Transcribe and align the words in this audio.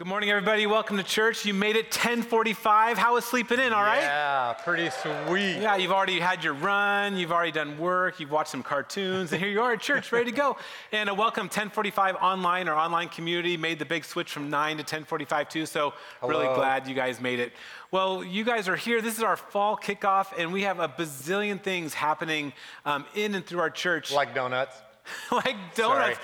Good 0.00 0.08
morning, 0.08 0.30
everybody. 0.30 0.66
Welcome 0.66 0.96
to 0.96 1.02
church. 1.02 1.44
You 1.44 1.52
made 1.52 1.76
it 1.76 1.94
1045. 1.94 2.96
How 2.96 3.12
was 3.16 3.24
sleeping 3.26 3.60
in? 3.60 3.74
All 3.74 3.82
right? 3.82 4.00
Yeah, 4.00 4.54
pretty 4.54 4.88
sweet. 4.88 5.60
Yeah, 5.60 5.76
you've 5.76 5.92
already 5.92 6.18
had 6.18 6.42
your 6.42 6.54
run. 6.54 7.18
You've 7.18 7.32
already 7.32 7.52
done 7.52 7.76
work. 7.76 8.18
You've 8.18 8.30
watched 8.30 8.48
some 8.48 8.62
cartoons. 8.62 9.30
And 9.30 9.42
here 9.42 9.50
you 9.50 9.60
are 9.60 9.74
at 9.74 9.80
church, 9.82 10.10
ready 10.10 10.30
to 10.30 10.34
go. 10.34 10.56
And 10.92 11.10
a 11.10 11.14
welcome 11.14 11.44
1045 11.44 12.16
online. 12.16 12.66
Our 12.66 12.76
online 12.76 13.10
community 13.10 13.58
made 13.58 13.78
the 13.78 13.84
big 13.84 14.06
switch 14.06 14.32
from 14.32 14.48
9 14.48 14.78
to 14.78 14.82
1045 14.82 15.48
too. 15.50 15.66
So 15.66 15.92
really 16.22 16.46
glad 16.46 16.88
you 16.88 16.94
guys 16.94 17.20
made 17.20 17.38
it. 17.38 17.52
Well, 17.90 18.24
you 18.24 18.42
guys 18.42 18.70
are 18.70 18.76
here. 18.76 19.02
This 19.02 19.18
is 19.18 19.22
our 19.22 19.36
fall 19.36 19.76
kickoff. 19.76 20.28
And 20.38 20.50
we 20.50 20.62
have 20.62 20.80
a 20.80 20.88
bazillion 20.88 21.62
things 21.62 21.92
happening 21.92 22.54
um, 22.86 23.04
in 23.14 23.34
and 23.34 23.44
through 23.44 23.60
our 23.60 23.68
church. 23.68 24.10
Like 24.14 24.34
donuts. 24.34 24.76
like 25.32 25.56
donuts. 25.74 26.18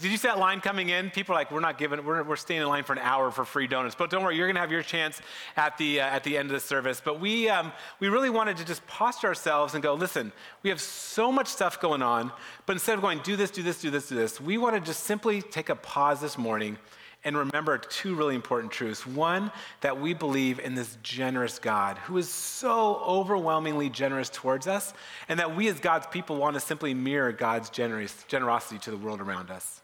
Did 0.00 0.10
you 0.10 0.16
see 0.16 0.28
that 0.28 0.38
line 0.38 0.60
coming 0.60 0.88
in? 0.88 1.10
People 1.10 1.34
are 1.34 1.38
like, 1.38 1.50
we're 1.50 1.60
not 1.60 1.78
giving, 1.78 2.04
we're, 2.04 2.22
we're 2.22 2.36
staying 2.36 2.62
in 2.62 2.68
line 2.68 2.84
for 2.84 2.92
an 2.92 2.98
hour 3.00 3.30
for 3.30 3.44
free 3.44 3.66
donuts. 3.66 3.94
But 3.94 4.10
don't 4.10 4.22
worry, 4.22 4.36
you're 4.36 4.46
going 4.46 4.56
to 4.56 4.60
have 4.60 4.72
your 4.72 4.82
chance 4.82 5.20
at 5.56 5.76
the, 5.78 6.00
uh, 6.00 6.06
at 6.06 6.24
the 6.24 6.36
end 6.36 6.50
of 6.50 6.54
the 6.54 6.60
service. 6.60 7.00
But 7.04 7.20
we, 7.20 7.48
um, 7.48 7.72
we 8.00 8.08
really 8.08 8.30
wanted 8.30 8.56
to 8.58 8.64
just 8.64 8.86
posture 8.86 9.28
ourselves 9.28 9.74
and 9.74 9.82
go, 9.82 9.94
listen, 9.94 10.32
we 10.62 10.70
have 10.70 10.80
so 10.80 11.30
much 11.30 11.48
stuff 11.48 11.80
going 11.80 12.02
on, 12.02 12.32
but 12.66 12.74
instead 12.74 12.94
of 12.94 13.02
going, 13.02 13.20
do 13.20 13.36
this, 13.36 13.50
do 13.50 13.62
this, 13.62 13.80
do 13.80 13.90
this, 13.90 14.08
do 14.08 14.14
this, 14.14 14.40
we 14.40 14.58
want 14.58 14.74
to 14.74 14.80
just 14.80 15.04
simply 15.04 15.42
take 15.42 15.68
a 15.68 15.76
pause 15.76 16.20
this 16.20 16.36
morning 16.38 16.78
and 17.26 17.36
remember 17.36 17.76
two 17.76 18.14
really 18.14 18.36
important 18.36 18.72
truths. 18.72 19.04
One, 19.06 19.50
that 19.80 20.00
we 20.00 20.14
believe 20.14 20.60
in 20.60 20.76
this 20.76 20.96
generous 21.02 21.58
God 21.58 21.98
who 21.98 22.16
is 22.16 22.30
so 22.30 23.02
overwhelmingly 23.04 23.90
generous 23.90 24.30
towards 24.30 24.68
us, 24.68 24.94
and 25.28 25.38
that 25.40 25.54
we 25.54 25.68
as 25.68 25.80
God's 25.80 26.06
people 26.06 26.36
want 26.36 26.54
to 26.54 26.60
simply 26.60 26.94
mirror 26.94 27.32
God's 27.32 27.68
generous, 27.68 28.24
generosity 28.28 28.78
to 28.78 28.92
the 28.92 28.96
world 28.96 29.20
around 29.20 29.50
us. 29.50 29.82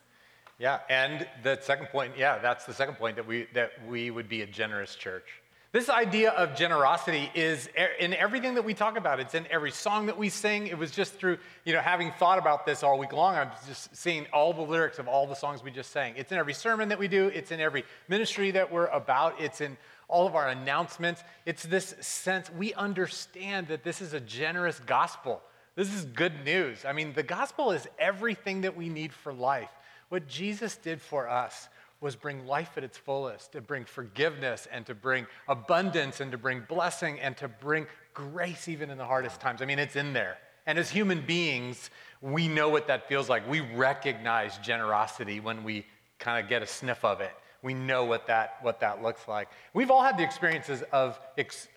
Yeah, 0.60 0.78
and 0.88 1.26
the 1.42 1.58
second 1.60 1.86
point, 1.86 2.12
yeah, 2.16 2.38
that's 2.38 2.64
the 2.64 2.72
second 2.72 2.94
point 2.94 3.16
that 3.16 3.26
we 3.26 3.48
that 3.52 3.72
we 3.88 4.12
would 4.12 4.28
be 4.28 4.42
a 4.42 4.46
generous 4.46 4.94
church. 4.94 5.41
This 5.72 5.88
idea 5.88 6.32
of 6.32 6.54
generosity 6.54 7.30
is 7.34 7.66
in 7.98 8.12
everything 8.12 8.56
that 8.56 8.62
we 8.62 8.74
talk 8.74 8.98
about. 8.98 9.20
It's 9.20 9.34
in 9.34 9.46
every 9.50 9.70
song 9.70 10.04
that 10.04 10.18
we 10.18 10.28
sing. 10.28 10.66
It 10.66 10.76
was 10.76 10.90
just 10.90 11.14
through, 11.14 11.38
you 11.64 11.72
know, 11.72 11.80
having 11.80 12.12
thought 12.18 12.38
about 12.38 12.66
this 12.66 12.82
all 12.82 12.98
week 12.98 13.14
long, 13.14 13.36
I'm 13.36 13.48
just 13.66 13.96
seeing 13.96 14.26
all 14.34 14.52
the 14.52 14.60
lyrics 14.60 14.98
of 14.98 15.08
all 15.08 15.26
the 15.26 15.34
songs 15.34 15.64
we 15.64 15.70
just 15.70 15.90
sang. 15.90 16.12
It's 16.18 16.30
in 16.30 16.36
every 16.36 16.52
sermon 16.52 16.90
that 16.90 16.98
we 16.98 17.08
do, 17.08 17.28
it's 17.28 17.52
in 17.52 17.58
every 17.58 17.84
ministry 18.06 18.50
that 18.50 18.70
we're 18.70 18.88
about, 18.88 19.40
it's 19.40 19.62
in 19.62 19.78
all 20.08 20.26
of 20.26 20.34
our 20.34 20.50
announcements. 20.50 21.24
It's 21.46 21.62
this 21.62 21.94
sense 22.00 22.50
we 22.50 22.74
understand 22.74 23.68
that 23.68 23.82
this 23.82 24.02
is 24.02 24.12
a 24.12 24.20
generous 24.20 24.78
gospel. 24.80 25.40
This 25.74 25.90
is 25.94 26.04
good 26.04 26.44
news. 26.44 26.84
I 26.84 26.92
mean, 26.92 27.14
the 27.14 27.22
gospel 27.22 27.72
is 27.72 27.88
everything 27.98 28.60
that 28.60 28.76
we 28.76 28.90
need 28.90 29.10
for 29.10 29.32
life. 29.32 29.70
What 30.10 30.28
Jesus 30.28 30.76
did 30.76 31.00
for 31.00 31.30
us 31.30 31.70
was 32.02 32.16
bring 32.16 32.46
life 32.46 32.72
at 32.76 32.84
its 32.84 32.98
fullest, 32.98 33.52
to 33.52 33.60
bring 33.60 33.84
forgiveness 33.84 34.66
and 34.70 34.84
to 34.86 34.94
bring 34.94 35.26
abundance 35.48 36.20
and 36.20 36.32
to 36.32 36.36
bring 36.36 36.60
blessing 36.68 37.20
and 37.20 37.36
to 37.36 37.48
bring 37.48 37.86
grace 38.12 38.68
even 38.68 38.90
in 38.90 38.98
the 38.98 39.04
hardest 39.04 39.40
times. 39.40 39.62
I 39.62 39.64
mean, 39.64 39.78
it's 39.78 39.96
in 39.96 40.12
there. 40.12 40.36
And 40.66 40.78
as 40.78 40.90
human 40.90 41.24
beings, 41.24 41.90
we 42.20 42.48
know 42.48 42.68
what 42.68 42.88
that 42.88 43.08
feels 43.08 43.28
like. 43.28 43.48
We 43.48 43.60
recognize 43.60 44.58
generosity 44.58 45.40
when 45.40 45.64
we 45.64 45.86
kind 46.18 46.42
of 46.42 46.48
get 46.48 46.62
a 46.62 46.66
sniff 46.66 47.04
of 47.04 47.20
it. 47.20 47.32
We 47.62 47.74
know 47.74 48.04
what 48.04 48.26
that, 48.26 48.56
what 48.62 48.80
that 48.80 49.02
looks 49.02 49.28
like. 49.28 49.48
We've 49.72 49.90
all 49.90 50.02
had 50.02 50.18
the 50.18 50.24
experiences 50.24 50.82
of, 50.92 51.18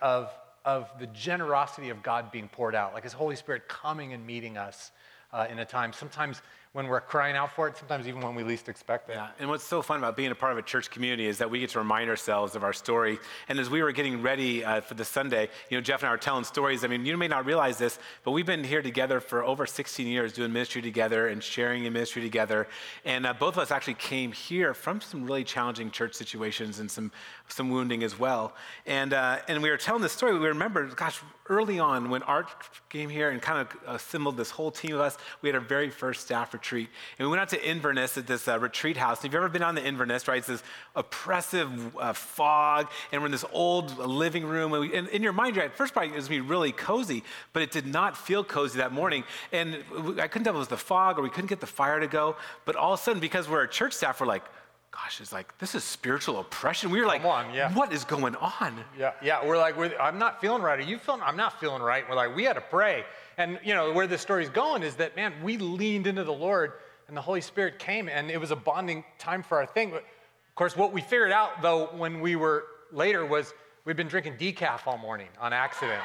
of, 0.02 0.32
of 0.66 0.90
the 1.00 1.08
generosity 1.08 1.90
of 1.90 2.02
God 2.02 2.32
being 2.32 2.48
poured 2.48 2.74
out, 2.74 2.94
like 2.96 3.04
His 3.04 3.14
Holy 3.14 3.36
Spirit 3.36 3.68
coming 3.68 4.14
and 4.14 4.26
meeting 4.26 4.58
us 4.58 4.92
uh, 5.32 5.46
in 5.50 5.60
a 5.60 5.66
time, 5.66 5.94
sometimes 5.94 6.42
when 6.76 6.90
we're 6.90 7.00
crying 7.00 7.38
out 7.38 7.56
for 7.56 7.70
it, 7.70 7.78
sometimes 7.78 8.06
even 8.06 8.20
when 8.20 8.36
we 8.36 8.44
least 8.44 8.68
expect 8.68 9.10
it. 9.10 9.14
Yeah, 9.14 9.30
and 9.40 9.48
what's 9.48 9.64
so 9.64 9.82
fun 9.82 9.98
about 9.98 10.18
being 10.18 10.32
a 10.32 10.36
part 10.36 10.52
of 10.52 10.58
a 10.58 10.62
church 10.62 10.92
community 10.92 11.26
is 11.26 11.38
that 11.38 11.50
we 11.50 11.62
get 11.62 11.70
to 11.70 11.80
remind 11.80 12.10
ourselves 12.10 12.54
of 12.54 12.66
our 12.66 12.74
story. 12.74 13.18
And 13.48 13.60
as 13.60 13.70
we 13.70 13.82
were 13.82 13.94
getting 13.94 14.22
ready 14.22 14.66
uh, 14.66 14.82
for 14.82 14.94
the 14.94 15.06
Sunday, 15.06 15.48
you 15.70 15.78
know, 15.78 15.82
Jeff 15.82 16.02
and 16.02 16.10
I 16.10 16.12
were 16.12 16.18
telling 16.18 16.44
stories. 16.44 16.84
I 16.84 16.90
mean, 16.90 17.06
you 17.06 17.16
may 17.16 17.30
not 17.30 17.46
realize 17.46 17.78
this, 17.78 17.98
but 18.26 18.32
we've 18.32 18.46
been 18.46 18.66
here 18.66 18.82
together 18.82 19.22
for 19.22 19.42
over 19.46 19.66
16 19.66 20.06
years 20.06 20.34
doing 20.34 20.52
ministry 20.52 20.82
together 20.82 21.30
and 21.30 21.42
sharing 21.42 21.86
in 21.86 21.94
ministry 21.94 22.22
together. 22.22 22.68
And 23.06 23.26
uh, 23.26 23.32
both 23.32 23.54
of 23.54 23.60
us 23.60 23.72
actually 23.72 23.94
came 23.94 24.34
here 24.34 24.74
from 24.74 25.00
some 25.00 25.24
really 25.24 25.46
challenging 25.46 25.92
church 25.92 26.14
situations 26.14 26.80
and 26.80 26.92
some, 26.92 27.10
some 27.48 27.70
wounding 27.70 28.04
as 28.04 28.20
well. 28.20 28.54
And, 28.86 29.14
uh, 29.14 29.38
and 29.48 29.64
we 29.64 29.70
were 29.70 29.78
telling 29.78 30.02
this 30.02 30.12
story. 30.12 30.38
We 30.38 30.46
remember, 30.50 30.88
gosh, 30.88 31.22
early 31.48 31.80
on 31.80 32.10
when 32.10 32.22
Art 32.24 32.50
came 32.90 33.08
here 33.08 33.30
and 33.30 33.42
kind 33.42 33.66
of 33.66 33.96
assembled 33.96 34.36
this 34.36 34.50
whole 34.50 34.72
team 34.72 34.96
of 34.96 35.00
us, 35.00 35.18
we 35.42 35.48
had 35.48 35.56
our 35.56 35.62
very 35.62 35.90
first 35.90 36.20
staff 36.20 36.54
retreat. 36.54 36.65
And 36.74 37.28
we 37.28 37.28
went 37.28 37.42
out 37.42 37.50
to 37.50 37.70
Inverness 37.70 38.18
at 38.18 38.28
this 38.28 38.48
uh, 38.48 38.60
retreat 38.60 38.98
house. 38.98 39.20
And 39.20 39.26
If 39.28 39.34
you've 39.34 39.40
ever 39.44 39.50
been 39.50 39.64
on 39.64 39.76
the 39.76 39.86
Inverness, 39.86 40.28
right, 40.28 40.38
it's 40.40 40.48
this 40.48 40.64
oppressive 40.96 41.96
uh, 41.98 42.14
fog, 42.14 42.90
and 43.12 43.22
we're 43.22 43.28
in 43.28 43.32
this 43.32 43.46
old 43.54 43.98
living 43.98 44.46
room. 44.46 44.74
And, 44.74 44.82
we, 44.82 44.96
and 44.96 45.08
in 45.10 45.22
your 45.24 45.34
mind, 45.34 45.56
you're 45.56 45.66
at 45.66 45.76
first 45.76 45.94
probably 45.94 46.12
it 46.14 46.16
was 46.16 46.28
gonna 46.28 46.42
be 46.42 46.48
really 46.48 46.72
cozy, 46.72 47.24
but 47.54 47.62
it 47.62 47.72
did 47.72 47.86
not 47.86 48.18
feel 48.18 48.44
cozy 48.44 48.80
that 48.80 48.92
morning. 48.92 49.24
And 49.52 49.84
we- 50.04 50.22
I 50.22 50.28
couldn't 50.28 50.44
tell 50.46 50.54
if 50.54 50.58
it 50.58 50.60
was 50.60 50.68
the 50.68 50.78
fog 50.78 51.20
or 51.20 51.22
we 51.22 51.30
couldn't 51.30 51.48
get 51.48 51.60
the 51.60 51.68
fire 51.68 52.00
to 52.00 52.08
go. 52.08 52.36
But 52.66 52.76
all 52.76 52.94
of 52.94 53.00
a 53.00 53.04
sudden, 53.04 53.20
because 53.20 53.48
we're 53.48 53.64
a 53.64 53.70
church 53.70 53.94
staff, 53.94 54.20
we're 54.20 54.28
like, 54.28 54.44
gosh, 54.92 55.20
it's 55.20 55.34
like, 55.34 55.58
this 55.58 55.76
is 55.76 55.84
spiritual 55.84 56.40
oppression. 56.40 56.90
We 56.90 57.02
were 57.02 57.06
like, 57.06 57.24
on, 57.26 57.54
yeah. 57.54 57.74
what 57.74 57.92
is 57.92 58.06
going 58.06 58.36
on? 58.38 58.74
Yeah, 58.98 59.12
yeah. 59.22 59.46
We're 59.46 59.58
like, 59.58 59.78
we're, 59.78 59.94
I'm 60.00 60.18
not 60.18 60.40
feeling 60.40 60.62
right. 60.62 60.80
Are 60.80 60.84
you 60.84 60.98
feeling? 60.98 61.22
I'm 61.22 61.36
not 61.36 61.60
feeling 61.60 61.82
right. 61.82 62.08
We're 62.10 62.16
like, 62.16 62.34
we 62.36 62.46
had 62.46 62.54
to 62.54 62.62
pray. 62.62 63.04
And 63.38 63.60
you 63.64 63.74
know 63.74 63.92
where 63.92 64.08
this 64.08 64.22
story's 64.22 64.50
going 64.50 64.84
is 64.84 64.96
that 64.96 65.16
man, 65.16 65.34
we 65.44 65.58
leaned 65.58 66.08
into 66.08 66.24
the 66.24 66.34
Lord, 66.34 66.74
and 67.08 67.16
the 67.16 67.22
Holy 67.22 67.42
Spirit 67.42 67.80
came, 67.80 68.10
and 68.10 68.32
it 68.32 68.40
was 68.40 68.52
a 68.52 68.56
bonding 68.56 69.04
time 69.20 69.44
for 69.44 69.58
our 69.60 69.66
thing. 69.66 69.92
But 69.92 70.04
of 70.04 70.56
course, 70.56 70.76
what 70.76 70.94
we 70.94 71.02
figured 71.02 71.32
out 71.32 71.62
though 71.62 71.88
when 71.98 72.22
we 72.22 72.36
were 72.36 72.66
later 72.92 73.26
was 73.26 73.54
we'd 73.84 73.98
been 73.98 74.08
drinking 74.08 74.38
decaf 74.38 74.88
all 74.88 74.98
morning 74.98 75.28
on 75.40 75.54
accident. 75.54 76.02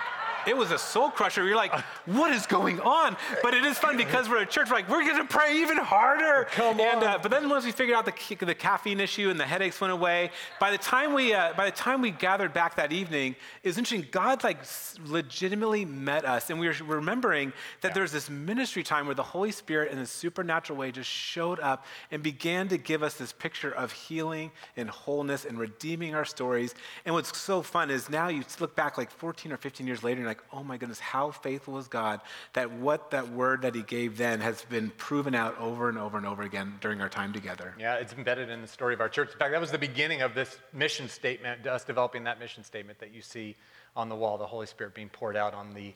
It 0.47 0.57
was 0.57 0.71
a 0.71 0.79
soul 0.79 1.11
crusher. 1.11 1.45
You're 1.47 1.57
like, 1.57 1.73
what 2.07 2.31
is 2.33 2.47
going 2.47 2.81
on? 2.81 3.17
But 3.43 3.55
it 3.55 3.65
is 3.65 3.79
fun 3.79 3.97
because 3.97 4.29
we're 4.29 4.43
at 4.43 4.51
church. 4.51 4.69
We're 4.71 4.77
like, 4.77 4.89
we're 4.89 5.05
going 5.05 5.17
to 5.19 5.25
pray 5.25 5.59
even 5.59 5.77
harder. 5.79 6.47
Come 6.53 6.81
and, 6.81 7.03
Uh, 7.03 7.15
on. 7.15 7.23
but 7.23 7.31
then 7.31 7.49
once 7.49 7.65
we 7.65 7.73
figured 7.73 7.97
out 7.97 8.05
the, 8.07 8.45
the 8.45 8.55
caffeine 8.55 9.01
issue 9.01 9.31
and 9.31 9.39
the 9.39 9.45
headaches 9.47 9.81
went 9.81 9.93
away, 9.93 10.31
by 10.59 10.71
the 10.71 10.79
time 10.79 11.13
we 11.15 11.35
uh, 11.35 11.53
by 11.57 11.65
the 11.67 11.77
time 11.77 12.01
we 12.01 12.11
gathered 12.11 12.53
back 12.53 12.77
that 12.77 12.93
evening, 12.93 13.37
it 13.63 13.69
was 13.69 13.79
interesting. 13.79 14.07
God 14.11 14.43
like 14.45 14.59
legitimately 15.07 15.85
met 15.85 16.25
us, 16.25 16.51
and 16.51 16.59
we 16.59 16.67
were 16.69 16.75
remembering 16.87 17.53
that 17.81 17.95
there's 17.95 18.13
this 18.13 18.31
ministry 18.31 18.83
time 18.83 19.07
where 19.07 19.15
the 19.15 19.23
Holy 19.23 19.51
Spirit 19.51 19.93
in 19.93 19.99
a 19.99 20.07
supernatural 20.07 20.79
way 20.79 20.91
just 20.93 21.09
showed 21.11 21.61
up 21.61 21.85
and 22.11 22.23
began 22.23 22.69
to 22.69 22.79
give 22.79 23.03
us 23.03 23.15
this 23.15 23.33
picture 23.33 23.71
of 23.73 23.93
healing 23.93 24.51
and 24.77 24.89
wholeness 24.91 25.45
and 25.45 25.59
redeeming 25.59 26.15
our 26.15 26.25
stories. 26.25 26.75
And 27.05 27.15
what's 27.15 27.37
so 27.39 27.63
fun 27.63 27.91
is 27.91 28.09
now 28.11 28.29
you 28.29 28.45
look 28.61 28.75
back 28.77 28.99
like 28.99 29.11
14 29.11 29.53
or 29.53 29.57
15 29.57 29.87
years 29.87 30.03
later, 30.03 30.21
and 30.21 30.30
like, 30.31 30.43
oh 30.53 30.63
my 30.63 30.77
goodness, 30.77 31.01
how 31.01 31.31
faithful 31.31 31.79
is 31.79 31.89
God 31.89 32.21
that 32.53 32.71
what 32.73 33.11
that 33.11 33.29
word 33.31 33.63
that 33.63 33.75
He 33.75 33.83
gave 33.83 34.17
then 34.17 34.41
has 34.41 34.63
been 34.63 34.91
proven 34.97 35.35
out 35.35 35.59
over 35.59 35.89
and 35.89 35.99
over 35.99 36.17
and 36.17 36.27
over 36.27 36.43
again 36.43 36.75
during 36.81 37.01
our 37.01 37.09
time 37.09 37.33
together. 37.33 37.75
Yeah, 37.79 37.97
it's 37.97 38.13
embedded 38.13 38.49
in 38.49 38.63
the 38.63 38.69
story 38.69 38.95
of 38.95 39.01
our 39.01 39.09
church. 39.09 39.33
In 39.33 39.39
fact, 39.39 39.53
that 39.53 39.61
was 39.61 39.73
the 39.73 39.79
beginning 39.79 40.23
of 40.23 40.35
this 40.35 40.59
mission 40.73 41.09
statement, 41.09 41.67
us 41.67 41.85
developing 41.85 42.25
that 42.25 42.39
mission 42.39 42.63
statement 42.63 42.99
that 43.01 43.13
you 43.13 43.23
see 43.23 43.57
on 43.97 44.09
the 44.09 44.15
wall, 44.15 44.39
the 44.39 44.47
Holy 44.47 44.67
Spirit 44.67 44.95
being 44.95 45.09
poured 45.09 45.37
out 45.37 45.53
on 45.53 45.75
the 45.75 45.93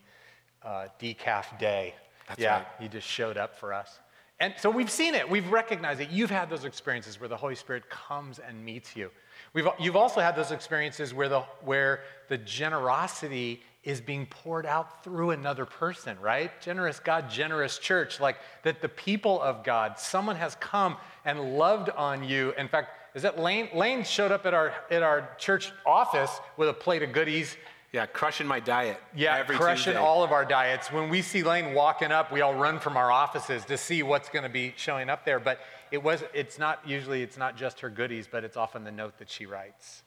uh, 0.63 0.87
decaf 0.99 1.57
day. 1.57 1.95
That's 2.27 2.41
yeah, 2.41 2.57
right. 2.57 2.67
he 2.79 2.87
just 2.87 3.07
showed 3.07 3.37
up 3.37 3.57
for 3.57 3.73
us. 3.73 3.99
And 4.39 4.53
so 4.57 4.69
we've 4.69 4.91
seen 4.91 5.15
it, 5.15 5.29
we've 5.29 5.49
recognized 5.49 6.01
it. 6.01 6.09
You've 6.09 6.29
had 6.29 6.49
those 6.49 6.65
experiences 6.65 7.19
where 7.19 7.29
the 7.29 7.37
Holy 7.37 7.55
Spirit 7.55 7.89
comes 7.89 8.39
and 8.39 8.63
meets 8.65 8.95
you. 8.95 9.09
We've, 9.53 9.67
you've 9.79 9.95
also 9.95 10.19
had 10.19 10.35
those 10.35 10.51
experiences 10.51 11.13
where 11.13 11.29
the, 11.29 11.41
where 11.63 12.01
the 12.27 12.37
generosity 12.37 13.63
is 13.85 14.01
being 14.01 14.25
poured 14.25 14.65
out 14.65 15.03
through 15.03 15.29
another 15.29 15.63
person, 15.63 16.19
right? 16.19 16.51
Generous 16.59 16.99
God, 16.99 17.29
generous 17.29 17.77
church, 17.77 18.19
like 18.19 18.37
that 18.63 18.81
the 18.81 18.89
people 18.89 19.39
of 19.41 19.63
God, 19.63 19.99
someone 19.99 20.35
has 20.35 20.55
come 20.55 20.97
and 21.23 21.57
loved 21.57 21.89
on 21.91 22.23
you. 22.23 22.51
In 22.57 22.67
fact, 22.67 22.89
is 23.15 23.21
that 23.21 23.39
Lane? 23.39 23.69
Lane 23.73 24.03
showed 24.03 24.31
up 24.31 24.45
at 24.45 24.53
our, 24.53 24.73
at 24.89 25.03
our 25.03 25.29
church 25.37 25.71
office 25.85 26.31
with 26.57 26.67
a 26.67 26.73
plate 26.73 27.03
of 27.03 27.13
goodies. 27.13 27.55
Yeah, 27.93 28.07
crushing 28.07 28.47
my 28.47 28.59
diet. 28.59 28.99
Yeah, 29.15 29.37
every 29.37 29.55
crushing 29.55 29.93
Tuesday. 29.93 29.99
all 29.99 30.21
of 30.23 30.33
our 30.33 30.43
diets. 30.43 30.91
When 30.91 31.07
we 31.09 31.21
see 31.21 31.43
Lane 31.43 31.73
walking 31.73 32.11
up, 32.11 32.29
we 32.31 32.41
all 32.41 32.55
run 32.55 32.79
from 32.79 32.97
our 32.97 33.09
offices 33.09 33.63
to 33.65 33.77
see 33.77 34.03
what's 34.03 34.27
going 34.27 34.43
to 34.43 34.49
be 34.49 34.73
showing 34.75 35.09
up 35.09 35.23
there. 35.23 35.39
But 35.39 35.59
it 35.91 36.03
was, 36.03 36.23
it's 36.33 36.59
not 36.59 36.81
usually, 36.85 37.21
it's 37.21 37.37
not 37.37 37.55
just 37.55 37.79
her 37.79 37.89
goodies, 37.89 38.27
but 38.29 38.43
it's 38.43 38.57
often 38.57 38.83
the 38.83 38.91
note 38.91 39.19
that 39.19 39.29
she 39.29 39.45
writes 39.45 40.03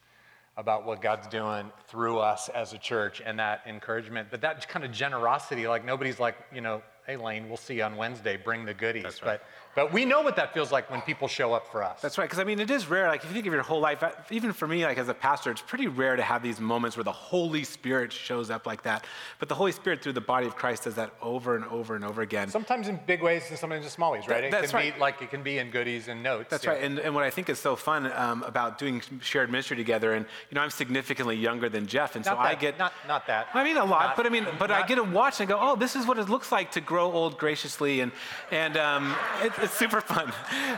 about 0.59 0.85
what 0.85 1.01
God's 1.01 1.29
doing 1.29 1.71
through 1.87 2.19
us 2.19 2.49
as 2.49 2.73
a 2.73 2.79
church 2.79 3.23
and 3.25 3.39
that 3.39 3.63
encouragement. 3.67 4.29
But 4.29 4.41
that 4.41 4.69
kind 4.69 4.85
of 4.85 4.91
generosity, 4.91 5.69
like 5.69 5.85
nobody's 5.85 6.19
like, 6.19 6.37
you 6.53 6.61
know, 6.61 6.83
hey 7.07 7.17
Lane, 7.17 7.49
we'll 7.49 7.57
see 7.57 7.77
you 7.77 7.85
on 7.85 7.97
Wednesday, 7.97 8.37
bring 8.37 8.65
the 8.65 8.75
goodies. 8.75 9.05
Right. 9.05 9.23
But 9.23 9.43
But 9.79 9.93
we 9.93 10.05
know 10.05 10.23
what 10.23 10.35
that 10.35 10.53
feels 10.53 10.73
like 10.73 10.91
when 10.91 11.03
people 11.03 11.29
show 11.29 11.53
up 11.53 11.71
for 11.71 11.85
us. 11.85 12.01
That's 12.01 12.19
right, 12.19 12.25
because 12.25 12.41
I 12.41 12.43
mean, 12.43 12.59
it 12.59 12.69
is 12.69 12.91
rare. 12.91 13.07
Like, 13.07 13.23
if 13.23 13.29
you 13.29 13.35
think 13.35 13.47
of 13.47 13.53
your 13.53 13.63
whole 13.63 13.79
life, 13.79 14.03
uh, 14.03 14.11
even 14.29 14.53
for 14.53 14.67
me, 14.67 14.85
like 14.85 14.99
as 14.99 15.09
a 15.09 15.15
pastor, 15.15 15.53
it's 15.53 15.63
pretty 15.63 15.87
rare 15.87 16.17
to 16.17 16.23
have 16.23 16.43
these 16.43 16.59
moments 16.59 16.97
where 16.97 17.05
the 17.05 17.13
Holy 17.13 17.63
Spirit 17.63 18.13
shows 18.13 18.51
up 18.51 18.67
like 18.67 18.83
that. 18.83 19.05
But 19.39 19.49
the 19.49 19.55
Holy 19.55 19.71
Spirit, 19.71 20.03
through 20.03 20.15
the 20.15 20.21
body 20.21 20.49
of 20.49 20.57
Christ, 20.57 20.83
does 20.83 20.97
that 20.97 21.13
over 21.23 21.55
and 21.55 21.65
over 21.67 21.95
and 21.95 22.05
over 22.05 22.23
again. 22.23 22.49
Sometimes 22.49 22.89
in 22.89 22.99
big 23.07 23.23
ways 23.23 23.45
and 23.51 23.57
sometimes 23.57 23.85
in 23.85 23.91
small 23.93 24.11
ways, 24.11 24.27
right? 24.27 24.43
It 24.43 24.51
that's 24.51 24.73
can 24.73 24.81
right. 24.81 24.95
be 24.95 25.01
like 25.01 25.23
it 25.23 25.31
can 25.31 25.45
be 25.45 25.59
in 25.59 25.71
goodies 25.71 26.09
and 26.09 26.25
notes. 26.25 26.51
That's 26.51 26.65
yeah. 26.65 26.71
right. 26.71 26.83
And, 26.83 26.99
and 26.99 27.15
what 27.15 27.23
I 27.23 27.31
think 27.31 27.49
is 27.49 27.61
so 27.61 27.77
fun 27.77 28.11
um, 28.11 28.43
about 28.43 28.79
doing 28.79 29.01
shared 29.21 29.49
ministry 29.49 29.77
together, 29.77 30.15
and 30.15 30.27
you 30.51 30.57
know, 30.57 30.63
I'm 30.63 30.71
significantly 30.71 31.37
younger 31.37 31.69
than 31.69 31.87
Jeff, 31.87 32.17
and 32.17 32.25
Not 32.25 32.35
so 32.35 32.41
I 32.41 32.57
get 32.57 32.81
not 32.81 32.95
not 33.07 33.29
that. 33.29 33.47
I 33.55 33.63
mean 33.63 33.77
a 33.77 33.85
lot, 33.85 34.07
Not- 34.07 34.17
but 34.17 34.27
I 34.27 34.29
mean, 34.29 34.45
but 34.59 34.73
I 34.73 34.85
get 34.85 34.97
to 34.97 35.05
watch 35.05 35.39
and 35.39 35.49
go, 35.49 35.57
oh, 35.61 35.77
this 35.77 35.95
is 35.95 36.05
what 36.05 36.19
it 36.19 36.29
looks 36.29 36.51
like 36.51 36.73
to 36.73 36.81
grow 36.81 37.13
old 37.13 37.39
graciously, 37.39 38.01
and 38.01 38.11
and 38.51 38.77
um, 38.77 39.15
it, 39.41 39.68
it's 39.69 39.79
super 39.79 40.01
fun. 40.01 40.33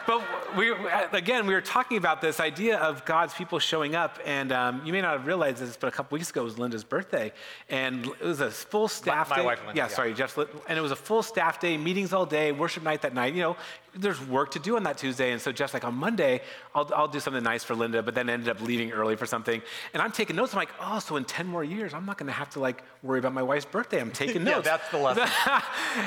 But 0.07 0.23
we 0.57 0.75
again, 1.13 1.47
we 1.47 1.55
were 1.55 1.61
talking 1.61 1.97
about 1.97 2.21
this 2.21 2.41
idea 2.41 2.79
of 2.79 3.05
God's 3.05 3.33
people 3.35 3.59
showing 3.59 3.95
up, 3.95 4.19
and 4.25 4.51
um, 4.53 4.83
you 4.85 4.93
may 4.93 5.01
not 5.01 5.13
have 5.13 5.27
realized 5.27 5.59
this, 5.59 5.77
but 5.77 5.87
a 5.87 5.91
couple 5.91 6.17
weeks 6.17 6.31
ago 6.31 6.43
was 6.43 6.59
Linda's 6.59 6.85
birthday, 6.85 7.33
and 7.69 8.07
it 8.07 8.21
was 8.21 8.41
a 8.41 8.51
full 8.51 8.89
staff 8.89 9.31
my 9.31 9.37
day. 9.37 9.45
wife, 9.45 9.61
Linda, 9.65 9.77
yeah, 9.77 9.85
yeah. 9.85 9.95
sorry, 9.95 10.13
Jeff's, 10.13 10.37
and 10.37 10.79
it 10.79 10.81
was 10.81 10.91
a 10.91 10.97
full 10.97 11.23
staff 11.23 11.61
day, 11.61 11.77
meetings 11.77 12.13
all 12.13 12.27
day, 12.27 12.51
worship 12.53 12.83
night 12.83 13.03
that 13.03 13.15
night. 13.15 13.35
You 13.35 13.43
know, 13.43 13.57
there's 13.95 14.25
work 14.27 14.53
to 14.53 14.59
do 14.59 14.77
on 14.77 14.83
that 14.85 14.99
Tuesday, 14.99 15.33
and 15.33 15.41
so 15.41 15.53
Jeff's 15.53 15.75
like, 15.75 15.85
on 15.85 15.95
Monday, 15.95 16.43
I'll, 16.75 16.91
I'll 16.95 17.09
do 17.09 17.21
something 17.21 17.43
nice 17.43 17.65
for 17.65 17.75
Linda, 17.75 18.03
but 18.03 18.15
then 18.15 18.29
ended 18.29 18.49
up 18.49 18.61
leaving 18.61 18.93
early 18.93 19.17
for 19.17 19.27
something, 19.27 19.61
and 19.93 20.03
I'm 20.03 20.13
taking 20.13 20.37
notes. 20.37 20.53
I'm 20.53 20.59
like, 20.59 20.71
oh, 20.81 20.99
so 20.99 21.17
in 21.17 21.25
10 21.25 21.47
more 21.47 21.65
years, 21.65 21.95
I'm 21.95 22.07
not 22.07 22.19
going 22.19 22.29
to 22.29 22.33
have 22.33 22.51
to 22.51 22.61
like 22.61 22.83
worry 23.03 23.19
about 23.19 23.33
my 23.33 23.43
wife's 23.43 23.65
birthday. 23.65 24.01
I'm 24.01 24.11
taking 24.11 24.43
Yeah, 24.47 24.53
notes. 24.53 24.67
Yeah, 24.67 24.77
that's 24.77 24.91
the 24.91 24.99
lesson. 24.99 25.29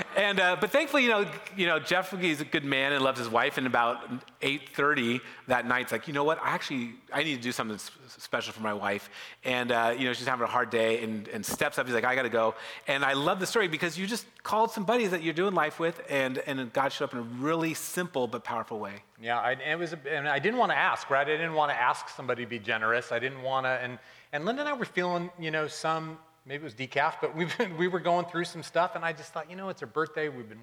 and 0.17 0.39
uh, 0.39 0.57
but 0.59 0.71
thankfully, 0.71 1.03
you 1.03 1.09
know, 1.09 1.25
you 1.55 1.67
know, 1.67 1.79
Jeff 1.79 2.11
he's 2.19 2.41
a 2.41 2.45
good 2.45 2.63
man 2.63 2.93
and 2.93 3.03
loves 3.03 3.19
his 3.19 3.29
wife. 3.29 3.57
And 3.57 3.67
about 3.67 4.09
8:30 4.41 5.21
that 5.47 5.67
night, 5.67 5.83
it's 5.83 5.91
like, 5.91 6.07
you 6.07 6.13
know 6.13 6.23
what? 6.23 6.39
I 6.41 6.49
actually 6.49 6.93
I 7.11 7.23
need 7.23 7.35
to 7.35 7.41
do 7.41 7.51
something 7.51 7.77
special 8.07 8.53
for 8.53 8.61
my 8.61 8.73
wife. 8.73 9.09
And 9.43 9.71
uh, 9.71 9.95
you 9.97 10.05
know, 10.05 10.13
she's 10.13 10.27
having 10.27 10.43
a 10.43 10.49
hard 10.49 10.69
day, 10.69 11.03
and, 11.03 11.27
and 11.29 11.45
steps 11.45 11.77
up. 11.77 11.85
He's 11.85 11.95
like, 11.95 12.05
I 12.05 12.15
got 12.15 12.23
to 12.23 12.29
go. 12.29 12.55
And 12.87 13.03
I 13.03 13.13
love 13.13 13.39
the 13.39 13.47
story 13.47 13.67
because 13.67 13.97
you 13.97 14.07
just 14.07 14.25
called 14.43 14.71
some 14.71 14.83
buddies 14.83 15.11
that 15.11 15.23
you're 15.23 15.33
doing 15.33 15.53
life 15.53 15.79
with, 15.79 16.01
and 16.09 16.37
and 16.39 16.71
God 16.73 16.91
showed 16.91 17.05
up 17.05 17.13
in 17.13 17.19
a 17.19 17.23
really 17.23 17.72
simple 17.73 18.27
but 18.27 18.43
powerful 18.43 18.79
way. 18.79 19.03
Yeah, 19.21 19.39
I, 19.39 19.51
it 19.51 19.77
was, 19.77 19.95
and 20.09 20.27
I 20.27 20.39
didn't 20.39 20.59
want 20.59 20.71
to 20.71 20.77
ask, 20.77 21.09
right? 21.09 21.27
I 21.27 21.31
didn't 21.31 21.53
want 21.53 21.71
to 21.71 21.79
ask 21.79 22.09
somebody 22.09 22.43
to 22.43 22.49
be 22.49 22.59
generous. 22.59 23.11
I 23.11 23.19
didn't 23.19 23.41
want 23.41 23.65
to, 23.65 23.69
and 23.69 23.99
and 24.31 24.45
Linda 24.45 24.61
and 24.61 24.69
I 24.69 24.73
were 24.73 24.85
feeling, 24.85 25.29
you 25.39 25.51
know, 25.51 25.67
some 25.67 26.17
maybe 26.45 26.61
it 26.61 26.65
was 26.65 26.73
decaf, 26.73 27.15
but 27.21 27.35
we 27.35 27.47
we 27.77 27.87
were 27.87 27.99
going 27.99 28.25
through 28.25 28.45
some 28.45 28.63
stuff, 28.63 28.95
and 28.95 29.03
I 29.03 29.13
just 29.13 29.33
thought, 29.33 29.49
you 29.49 29.55
know, 29.55 29.69
it's 29.69 29.81
her 29.81 29.87
birthday. 29.87 30.29
We've 30.29 30.47
been, 30.47 30.59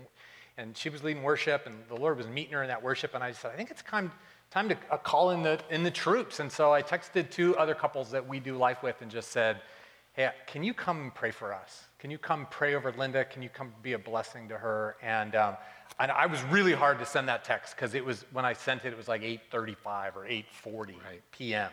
and 0.56 0.76
she 0.76 0.88
was 0.88 1.02
leading 1.02 1.22
worship, 1.22 1.66
and 1.66 1.76
the 1.88 1.96
Lord 1.96 2.16
was 2.16 2.28
meeting 2.28 2.52
her 2.54 2.62
in 2.62 2.68
that 2.68 2.82
worship, 2.82 3.14
and 3.14 3.22
I 3.22 3.30
just 3.30 3.42
said, 3.42 3.52
I 3.52 3.56
think 3.56 3.70
it's 3.70 3.82
time 3.82 4.12
time 4.50 4.68
to 4.68 4.76
uh, 4.90 4.96
call 4.96 5.30
in 5.30 5.42
the 5.42 5.60
in 5.70 5.82
the 5.82 5.90
troops, 5.90 6.40
and 6.40 6.50
so 6.50 6.72
I 6.72 6.82
texted 6.82 7.30
two 7.30 7.56
other 7.56 7.74
couples 7.74 8.10
that 8.10 8.26
we 8.26 8.40
do 8.40 8.56
life 8.56 8.82
with, 8.82 9.00
and 9.02 9.10
just 9.10 9.30
said, 9.30 9.60
Hey, 10.12 10.30
can 10.46 10.62
you 10.62 10.74
come 10.74 11.00
and 11.02 11.14
pray 11.14 11.30
for 11.30 11.54
us? 11.54 11.89
Can 12.00 12.10
you 12.10 12.16
come 12.16 12.46
pray 12.50 12.74
over 12.74 12.92
Linda? 12.92 13.26
Can 13.26 13.42
you 13.42 13.50
come 13.50 13.74
be 13.82 13.92
a 13.92 13.98
blessing 13.98 14.48
to 14.48 14.56
her? 14.56 14.96
And 15.02 15.34
um, 15.36 15.56
and 15.98 16.10
I 16.10 16.24
was 16.24 16.42
really 16.44 16.72
hard 16.72 16.98
to 17.00 17.04
send 17.04 17.28
that 17.28 17.44
text 17.44 17.76
because 17.76 17.94
it 17.94 18.02
was 18.02 18.24
when 18.32 18.46
I 18.46 18.54
sent 18.54 18.86
it, 18.86 18.92
it 18.94 18.96
was 18.96 19.06
like 19.06 19.20
8:35 19.20 20.16
or 20.16 20.24
8:40 20.24 20.94
p.m. 21.30 21.70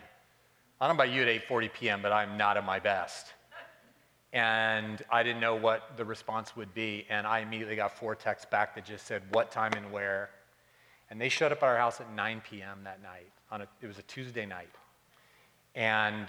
I 0.82 0.88
don't 0.88 0.98
know 0.98 1.04
about 1.04 1.16
you 1.16 1.22
at 1.22 1.48
8:40 1.48 1.74
p.m., 1.74 2.02
but 2.02 2.12
I'm 2.12 2.38
not 2.38 2.58
at 2.58 2.66
my 2.66 2.78
best. 2.80 3.28
And 4.34 5.02
I 5.10 5.24
didn't 5.24 5.40
know 5.40 5.56
what 5.56 5.96
the 5.96 6.04
response 6.04 6.58
would 6.58 6.74
be, 6.74 7.06
and 7.10 7.26
I 7.26 7.40
immediately 7.40 7.78
got 7.78 7.98
four 7.98 8.14
texts 8.14 8.48
back 8.52 8.76
that 8.76 8.84
just 8.84 9.08
said 9.08 9.24
what 9.32 9.50
time 9.50 9.72
and 9.78 9.94
where. 9.94 10.30
And 11.10 11.22
they 11.22 11.30
showed 11.30 11.54
up 11.54 11.60
at 11.60 11.64
our 11.64 11.78
house 11.78 12.02
at 12.02 12.14
9 12.14 12.42
p.m. 12.50 12.82
that 12.84 13.02
night. 13.02 13.32
On 13.50 13.62
a, 13.62 13.68
it 13.82 13.88
was 13.88 13.98
a 13.98 14.04
Tuesday 14.04 14.46
night, 14.46 14.76
and 15.74 16.28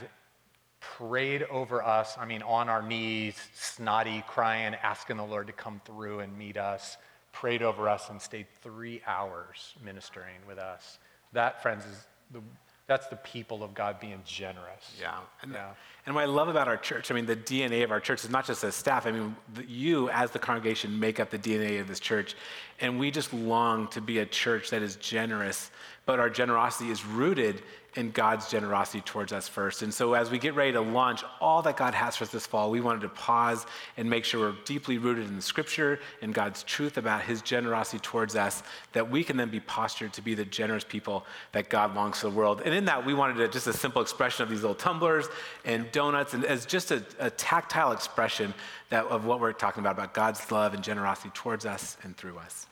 prayed 0.80 1.42
over 1.44 1.82
us. 1.82 2.16
I 2.18 2.24
mean, 2.24 2.42
on 2.42 2.68
our 2.68 2.82
knees, 2.82 3.34
snotty, 3.54 4.22
crying, 4.26 4.74
asking 4.82 5.16
the 5.16 5.24
Lord 5.24 5.46
to 5.48 5.52
come 5.52 5.80
through 5.84 6.20
and 6.20 6.36
meet 6.36 6.56
us. 6.56 6.96
Prayed 7.32 7.62
over 7.62 7.88
us 7.88 8.08
and 8.10 8.20
stayed 8.20 8.46
three 8.62 9.02
hours 9.06 9.74
ministering 9.84 10.36
with 10.46 10.58
us. 10.58 10.98
That, 11.32 11.62
friends, 11.62 11.84
is 11.84 12.06
the, 12.32 12.40
that's 12.86 13.06
the 13.08 13.16
people 13.16 13.62
of 13.62 13.74
God 13.74 14.00
being 14.00 14.20
generous. 14.24 14.96
Yeah. 15.00 15.18
And, 15.42 15.52
Yeah. 15.52 15.70
and 16.06 16.14
what 16.14 16.22
I 16.22 16.26
love 16.26 16.48
about 16.48 16.68
our 16.68 16.78
church, 16.78 17.10
I 17.10 17.14
mean, 17.14 17.26
the 17.26 17.36
DNA 17.36 17.84
of 17.84 17.90
our 17.90 18.00
church 18.00 18.24
is 18.24 18.30
not 18.30 18.46
just 18.46 18.64
as 18.64 18.74
staff. 18.74 19.06
I 19.06 19.10
mean, 19.12 19.36
the, 19.54 19.64
you 19.66 20.08
as 20.10 20.30
the 20.30 20.38
congregation 20.38 20.98
make 20.98 21.20
up 21.20 21.30
the 21.30 21.38
DNA 21.38 21.80
of 21.80 21.86
this 21.86 22.00
church. 22.00 22.34
And 22.80 22.98
we 22.98 23.10
just 23.10 23.32
long 23.34 23.88
to 23.88 24.00
be 24.00 24.20
a 24.20 24.26
church 24.26 24.70
that 24.70 24.82
is 24.82 24.96
generous, 24.96 25.70
but 26.06 26.18
our 26.18 26.30
generosity 26.30 26.90
is 26.90 27.04
rooted 27.04 27.62
in 27.98 28.12
God's 28.12 28.48
generosity 28.48 29.00
towards 29.00 29.32
us 29.32 29.48
first. 29.48 29.82
And 29.82 29.92
so 29.92 30.14
as 30.14 30.30
we 30.30 30.38
get 30.38 30.54
ready 30.54 30.70
to 30.70 30.80
launch 30.80 31.24
all 31.40 31.62
that 31.62 31.76
God 31.76 31.94
has 31.94 32.14
for 32.14 32.22
us 32.22 32.30
this 32.30 32.46
fall, 32.46 32.70
we 32.70 32.80
wanted 32.80 33.00
to 33.00 33.08
pause 33.08 33.66
and 33.96 34.08
make 34.08 34.24
sure 34.24 34.38
we're 34.38 34.56
deeply 34.64 34.98
rooted 34.98 35.26
in 35.26 35.34
the 35.34 35.42
scripture 35.42 35.98
and 36.22 36.32
God's 36.32 36.62
truth 36.62 36.96
about 36.96 37.22
his 37.22 37.42
generosity 37.42 37.98
towards 37.98 38.36
us, 38.36 38.62
that 38.92 39.10
we 39.10 39.24
can 39.24 39.36
then 39.36 39.50
be 39.50 39.58
postured 39.58 40.12
to 40.12 40.22
be 40.22 40.34
the 40.34 40.44
generous 40.44 40.84
people 40.84 41.26
that 41.50 41.70
God 41.70 41.96
longs 41.96 42.20
for 42.20 42.30
the 42.30 42.36
world. 42.36 42.62
And 42.64 42.72
in 42.72 42.84
that, 42.84 43.04
we 43.04 43.14
wanted 43.14 43.38
to, 43.38 43.48
just 43.48 43.66
a 43.66 43.72
simple 43.72 44.00
expression 44.00 44.44
of 44.44 44.48
these 44.48 44.62
little 44.62 44.76
tumblers 44.76 45.26
and 45.64 45.90
donuts, 45.90 46.34
and 46.34 46.44
as 46.44 46.66
just 46.66 46.92
a, 46.92 47.04
a 47.18 47.30
tactile 47.30 47.90
expression 47.90 48.54
that, 48.90 49.06
of 49.06 49.24
what 49.24 49.40
we're 49.40 49.52
talking 49.52 49.80
about, 49.80 49.94
about 49.94 50.14
God's 50.14 50.52
love 50.52 50.72
and 50.72 50.84
generosity 50.84 51.30
towards 51.34 51.66
us 51.66 51.96
and 52.04 52.16
through 52.16 52.38
us. 52.38 52.68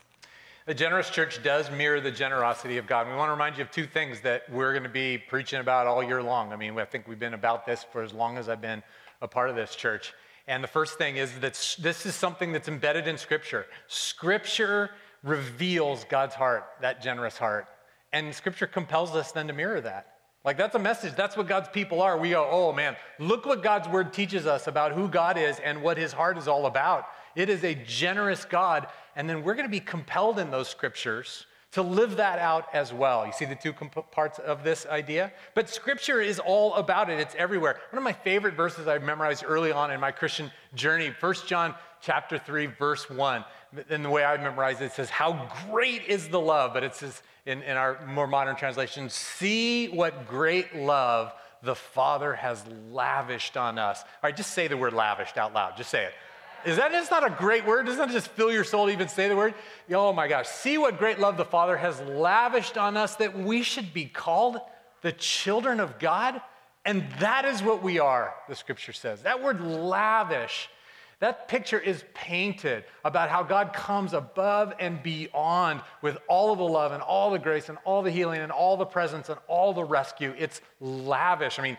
The 0.67 0.75
generous 0.75 1.11
church 1.11 1.45
does 1.45 1.71
mirror 1.71 2.01
the 2.01 2.11
generosity 2.11 2.77
of 2.77 2.89
God. 2.89 3.07
We 3.07 3.15
want 3.15 3.29
to 3.29 3.33
remind 3.33 3.57
you 3.57 3.63
of 3.63 3.71
two 3.71 3.87
things 3.87 4.21
that 4.23 4.51
we're 4.51 4.73
going 4.73 4.83
to 4.83 4.89
be 4.89 5.17
preaching 5.17 5.61
about 5.61 5.87
all 5.87 6.03
year 6.03 6.21
long. 6.21 6.53
I 6.53 6.57
mean, 6.57 6.77
I 6.77 6.85
think 6.85 7.07
we've 7.07 7.21
been 7.21 7.35
about 7.35 7.65
this 7.67 7.87
for 7.93 8.03
as 8.03 8.13
long 8.13 8.37
as 8.37 8.49
I've 8.49 8.61
been 8.61 8.83
a 9.23 9.29
part 9.29 9.49
of 9.49 9.55
this 9.55 9.77
church. 9.77 10.13
And 10.49 10.65
the 10.65 10.69
first 10.69 10.99
thing 10.99 11.19
is 11.19 11.31
that 11.39 11.77
this 11.79 12.05
is 12.05 12.17
something 12.17 12.51
that's 12.51 12.67
embedded 12.67 13.07
in 13.07 13.17
Scripture. 13.17 13.67
Scripture 13.87 14.91
reveals 15.23 16.03
God's 16.03 16.35
heart, 16.35 16.65
that 16.81 17.01
generous 17.01 17.39
heart. 17.39 17.69
And 18.13 18.35
Scripture 18.35 18.67
compels 18.67 19.15
us 19.15 19.31
then 19.31 19.47
to 19.47 19.53
mirror 19.53 19.81
that. 19.83 20.15
Like, 20.45 20.57
that's 20.57 20.75
a 20.75 20.81
message. 20.81 21.15
That's 21.15 21.37
what 21.37 21.47
God's 21.47 21.69
people 21.69 22.03
are. 22.03 22.19
We 22.19 22.31
go, 22.31 22.49
oh 22.51 22.73
man, 22.73 22.97
look 23.21 23.47
what 23.47 23.63
God's 23.63 23.87
word 23.87 24.13
teaches 24.13 24.47
us 24.47 24.67
about 24.67 24.91
who 24.91 25.07
God 25.07 25.39
is 25.39 25.61
and 25.61 25.81
what 25.81 25.97
his 25.97 26.13
heart 26.13 26.37
is 26.39 26.49
all 26.49 26.67
about. 26.67 27.07
It 27.37 27.49
is 27.49 27.63
a 27.63 27.75
generous 27.75 28.45
God. 28.45 28.89
And 29.15 29.31
then 29.31 29.45
we're 29.45 29.55
going 29.55 29.67
to 29.67 29.71
be 29.71 29.81
compelled 29.81 30.41
in 30.41 30.51
those 30.51 30.69
scriptures 30.69 31.47
to 31.73 31.83
live 31.83 32.17
that 32.17 32.39
out 32.39 32.69
as 32.73 32.93
well. 32.93 33.27
You 33.27 33.33
see 33.33 33.45
the 33.45 33.55
two 33.55 33.75
comp- 33.75 34.11
parts 34.11 34.39
of 34.39 34.65
this 34.65 34.87
idea? 34.87 35.31
But 35.55 35.69
scripture 35.69 36.23
is 36.23 36.39
all 36.39 36.75
about 36.75 37.11
it. 37.11 37.21
It's 37.21 37.35
everywhere. 37.37 37.79
One 37.91 37.99
of 37.99 38.05
my 38.05 38.15
favorite 38.15 38.55
verses 38.55 38.89
I 38.89 38.99
memorized 38.99 39.45
early 39.47 39.73
on 39.73 39.91
in 39.91 40.01
my 40.01 40.11
Christian 40.11 40.51
journey, 40.75 41.13
1 41.21 41.35
John 41.47 41.75
chapter 42.01 42.39
3 42.39 42.67
verse 42.67 43.11
1. 43.11 43.45
And 43.91 44.03
the 44.03 44.09
way 44.09 44.25
I 44.25 44.39
memorized 44.39 44.81
it, 44.81 44.87
it 44.87 44.93
says, 44.93 45.11
"How 45.11 45.51
great 45.71 46.07
is 46.07 46.29
the 46.29 46.41
love?" 46.41 46.73
But 46.73 46.83
it 46.83 46.95
says 46.95 47.23
in, 47.45 47.63
in 47.63 47.77
our 47.77 48.07
more 48.07 48.27
modern 48.27 48.57
translation, 48.57 49.11
"See 49.11 49.89
what 49.89 50.27
great 50.27 50.75
love 50.75 51.35
the 51.63 51.75
Father 51.75 52.33
has 52.35 52.65
lavished 52.91 53.59
on 53.59 53.79
us." 53.79 54.03
All 54.03 54.09
right, 54.23 54.37
just 54.37 54.53
say 54.53 54.67
the 54.67 54.79
word 54.79 54.95
lavished 54.95 55.37
out 55.37 55.53
loud. 55.53 55.77
Just 55.77 55.91
say 55.91 56.07
it. 56.07 56.15
Is 56.67 56.79
that 56.79 56.91
just 56.91 57.13
not 57.13 57.25
a 57.25 57.31
great 57.31 57.65
word? 57.65 57.87
Doesn't 57.87 58.09
that 58.09 58.11
just 58.13 58.27
fill 58.29 58.51
your 58.51 58.65
soul 58.65 58.87
to 58.87 58.93
even 58.93 59.09
say 59.09 59.29
the 59.29 59.37
word? 59.37 59.55
Oh 59.93 60.13
my 60.13 60.27
gosh. 60.27 60.49
See 60.49 60.79
what 60.79 60.99
great 60.99 61.21
love 61.21 61.37
the 61.37 61.45
Father 61.45 61.77
has 61.77 62.01
lavished 62.01 62.77
on 62.77 62.97
us 62.97 63.15
that 63.17 63.39
we 63.39 63.63
should 63.63 63.95
be 63.95 64.07
called 64.07 64.59
the 65.01 65.13
children 65.13 65.79
of 65.79 66.01
God? 66.01 66.43
And 66.85 67.05
that 67.21 67.45
is 67.45 67.63
what 67.63 67.85
we 67.85 68.01
are, 68.01 68.35
the 68.49 68.57
scripture 68.57 68.93
says. 68.93 69.23
That 69.23 69.45
word 69.45 69.61
lavish, 69.61 70.69
that 71.21 71.47
picture 71.47 71.79
is 71.79 72.05
painted 72.15 72.83
about 73.05 73.29
how 73.29 73.45
God 73.45 73.73
comes 73.73 74.13
above 74.13 74.73
and 74.81 75.01
beyond 75.05 75.83
with 76.03 76.19
all 76.27 76.53
of 76.53 76.59
the 76.59 76.65
love 76.65 76.91
and 76.91 77.01
all 77.01 77.31
the 77.31 77.39
grace 77.39 77.69
and 77.69 77.79
all 77.85 78.03
the 78.03 78.11
healing 78.11 78.41
and 78.41 78.51
all 78.51 78.77
the 78.77 78.85
presence 78.85 79.29
and 79.29 79.39
all 79.47 79.73
the 79.73 79.85
rescue. 79.85 80.35
It's 80.37 80.61
lavish. 80.81 81.61
I 81.61 81.63
mean, 81.63 81.79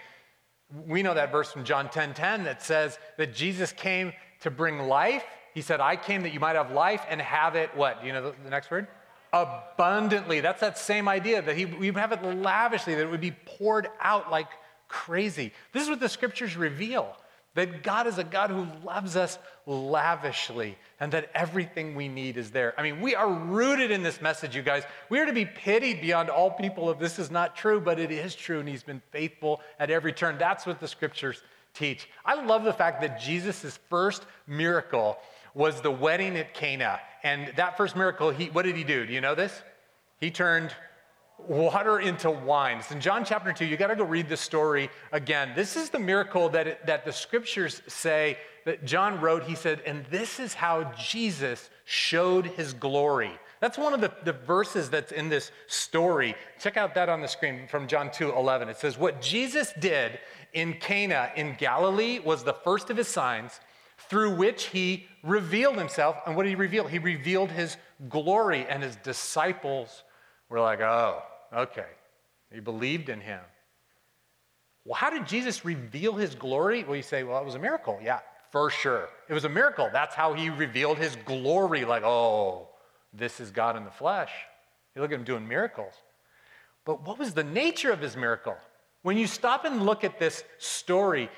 we 0.86 1.04
know 1.04 1.14
that 1.14 1.32
verse 1.32 1.52
from 1.52 1.66
John 1.66 1.90
10 1.90 2.14
10 2.14 2.46
that 2.46 2.64
says 2.64 2.98
that 3.18 3.36
Jesus 3.36 3.74
came 3.74 4.14
to 4.42 4.52
bring 4.52 4.80
life. 4.80 5.24
He 5.54 5.62
said, 5.62 5.80
I 5.80 5.96
came 5.96 6.24
that 6.24 6.34
you 6.34 6.40
might 6.40 6.56
have 6.56 6.72
life 6.72 7.06
and 7.10 7.22
have 7.22 7.56
it, 7.56 7.76
what? 7.76 8.02
Do 8.02 8.08
you 8.08 8.14
know 8.14 8.22
the, 8.22 8.36
the 8.44 8.50
next 8.50 8.70
word? 8.70 8.88
Abundantly. 9.34 10.40
That's 10.40 10.62
that 10.62 10.78
same 10.78 11.08
idea 11.08 11.42
that 11.42 11.58
he, 11.58 11.66
we 11.66 11.92
have 11.94 12.12
it 12.12 12.24
lavishly, 12.24 12.96
that 12.96 13.02
it 13.02 13.12
would 13.12 13.22
be 13.22 13.32
poured 13.32 13.88
out 14.00 14.32
like 14.32 14.48
crazy. 14.88 15.52
This 15.74 15.84
is 15.84 15.90
what 15.90 16.00
the 16.00 16.10
scriptures 16.10 16.56
reveal 16.56 17.16
that 17.58 17.82
God 17.82 18.06
is 18.06 18.20
a 18.20 18.24
God 18.24 18.52
who 18.52 18.68
loves 18.86 19.16
us 19.16 19.40
lavishly 19.66 20.78
and 21.00 21.12
that 21.14 21.32
everything 21.34 21.96
we 21.96 22.08
need 22.08 22.38
is 22.38 22.52
there. 22.52 22.76
I 22.78 22.84
mean, 22.84 23.02
we 23.02 23.16
are 23.16 23.28
rooted 23.28 23.90
in 23.90 24.04
this 24.04 24.22
message, 24.22 24.56
you 24.56 24.62
guys. 24.62 24.84
We 25.10 25.20
are 25.20 25.26
to 25.26 25.34
be 25.34 25.46
pitied 25.46 26.00
beyond 26.00 26.30
all 26.30 26.52
people 26.52 26.92
if 26.92 27.00
this 27.00 27.18
is 27.18 27.32
not 27.32 27.56
true, 27.56 27.82
but 27.82 27.98
it 28.00 28.12
is 28.12 28.36
true, 28.36 28.60
and 28.60 28.70
He's 28.70 28.84
been 28.84 29.02
faithful 29.10 29.62
at 29.80 29.90
every 29.90 30.14
turn. 30.14 30.38
That's 30.38 30.68
what 30.68 30.80
the 30.80 30.88
scriptures 30.88 31.42
teach. 31.78 32.10
I 32.26 32.42
love 32.44 32.64
the 32.64 32.74
fact 32.74 33.02
that 33.02 33.20
Jesus' 33.20 33.80
first 33.90 34.26
miracle 34.48 35.18
was 35.54 35.82
the 35.82 35.92
wedding 35.92 36.38
at 36.38 36.54
Cana. 36.54 37.00
And 37.24 37.54
that 37.56 37.78
first 37.78 37.96
miracle, 37.96 38.30
he, 38.32 38.46
what 38.48 38.64
did 38.64 38.76
he 38.76 38.84
do? 38.84 39.06
Do 39.06 39.14
you 39.14 39.22
know 39.22 39.36
this? 39.36 39.62
He 40.20 40.32
turned 40.32 40.74
water 41.38 42.00
into 42.00 42.32
wine. 42.32 42.78
It's 42.78 42.92
in 42.92 43.00
John 43.00 43.24
chapter 43.24 43.54
2. 43.54 43.66
You 43.66 43.78
got 43.78 43.88
to 43.88 43.96
go 43.96 44.04
read 44.04 44.28
the 44.28 44.38
story 44.38 44.90
again. 45.12 45.52
This 45.56 45.76
is 45.76 45.90
the 45.90 46.00
miracle 46.00 46.50
that, 46.50 46.68
it, 46.68 46.86
that 46.86 47.06
the 47.06 47.14
scriptures 47.14 47.82
say 47.88 48.38
that 48.66 48.86
John 48.86 49.22
wrote. 49.22 49.44
He 49.44 49.56
said, 49.56 49.82
and 49.86 50.06
this 50.10 50.40
is 50.40 50.54
how 50.54 50.92
Jesus 50.98 51.70
showed 51.86 52.48
his 52.48 52.74
glory. 52.74 53.32
That's 53.60 53.78
one 53.78 53.94
of 53.94 54.02
the, 54.02 54.12
the 54.24 54.34
verses 54.34 54.90
that's 54.90 55.12
in 55.12 55.30
this 55.30 55.52
story. 55.68 56.36
Check 56.60 56.78
out 56.78 56.96
that 56.96 57.10
on 57.10 57.22
the 57.22 57.28
screen 57.28 57.68
from 57.68 57.88
John 57.88 58.12
2 58.12 58.34
11. 58.34 58.70
It 58.70 58.78
says, 58.78 58.98
What 58.98 59.22
Jesus 59.22 59.74
did 59.80 60.20
in 60.54 60.74
Cana 60.74 61.32
in 61.36 61.56
Galilee 61.58 62.20
was 62.20 62.44
the 62.44 62.54
first 62.54 62.90
of 62.90 62.98
his 62.98 63.08
signs 63.08 63.60
through 64.10 64.36
which 64.36 64.66
he 64.66 65.08
revealed 65.24 65.78
himself. 65.78 66.18
And 66.26 66.36
what 66.36 66.44
did 66.44 66.50
he 66.50 66.56
reveal? 66.56 66.88
He 66.88 67.00
revealed 67.00 67.52
his 67.52 67.78
glory, 68.10 68.66
and 68.70 68.84
his 68.84 68.96
disciples 68.98 70.04
were 70.50 70.60
like, 70.60 70.82
oh, 70.82 71.22
okay. 71.54 71.86
He 72.52 72.60
believed 72.60 73.10
in 73.10 73.20
him. 73.20 73.42
Well, 74.86 74.96
how 74.96 75.10
did 75.10 75.28
Jesus 75.28 75.66
reveal 75.66 76.14
his 76.14 76.34
glory? 76.34 76.84
Well, 76.84 76.96
you 76.96 77.04
say, 77.04 77.24
well, 77.24 77.42
it 77.42 77.46
was 77.46 77.56
a 77.56 77.60
miracle. 77.60 78.00
Yeah, 78.02 78.20
for 78.52 78.70
sure. 78.70 79.10
It 79.28 79.34
was 79.34 79.44
a 79.44 79.50
miracle. 79.50 79.90
That's 79.92 80.16
how 80.16 80.34
he 80.34 80.50
revealed 80.50 80.98
his 80.98 81.18
glory. 81.26 81.84
Like, 81.84 82.04
oh, 82.04 82.70
this 83.14 83.40
is 83.42 83.52
God 83.52 83.76
in 83.76 83.84
the 83.84 83.92
flesh. 83.92 84.32
You 84.96 85.02
look 85.02 85.12
at 85.12 85.20
him 85.20 85.26
doing 85.26 85.48
miracles. 85.48 85.94
But 86.86 87.06
what 87.06 87.20
was 87.20 87.34
the 87.34 87.44
nature 87.44 87.92
of 87.92 88.00
his 88.00 88.16
miracle? 88.16 88.56
When 89.02 89.18
you 89.18 89.28
stop 89.28 89.66
and 89.66 89.86
look 89.86 90.06
at 90.06 90.20
this 90.20 90.44
story, 90.58 91.30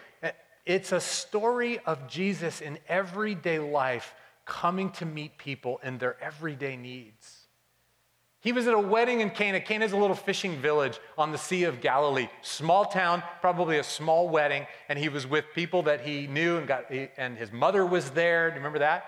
it's 0.66 0.92
a 0.92 1.00
story 1.00 1.80
of 1.80 2.08
Jesus 2.08 2.62
in 2.62 2.78
everyday 2.88 3.58
life 3.58 4.14
coming 4.46 4.92
to 4.92 5.06
meet 5.06 5.40
people 5.40 5.80
in 5.84 5.98
their 5.98 6.22
everyday 6.22 6.78
needs. 6.78 7.39
He 8.42 8.54
was 8.54 8.68
at 8.68 8.74
a 8.74 8.80
wedding 8.80 9.20
in 9.20 9.32
Cana. 9.32 9.60
Cana 9.60 9.84
is 9.84 9.92
a 9.92 9.98
little 9.98 10.16
fishing 10.16 10.62
village 10.62 10.98
on 11.18 11.34
the 11.34 11.38
Sea 11.38 11.66
of 11.66 11.82
Galilee. 11.82 12.30
Small 12.42 12.86
town, 12.86 13.22
probably 13.42 13.80
a 13.80 13.84
small 13.84 14.30
wedding, 14.30 14.66
and 14.88 14.98
he 14.98 15.10
was 15.10 15.28
with 15.28 15.46
people 15.54 15.84
that 15.84 16.02
he 16.02 16.26
knew 16.26 16.58
and 16.58 16.66
got 16.66 16.86
and 17.18 17.38
his 17.38 17.52
mother 17.52 17.86
was 17.86 18.12
there. 18.12 18.50
Do 18.50 18.54
you 18.54 18.60
remember 18.60 18.80
that? 18.80 19.06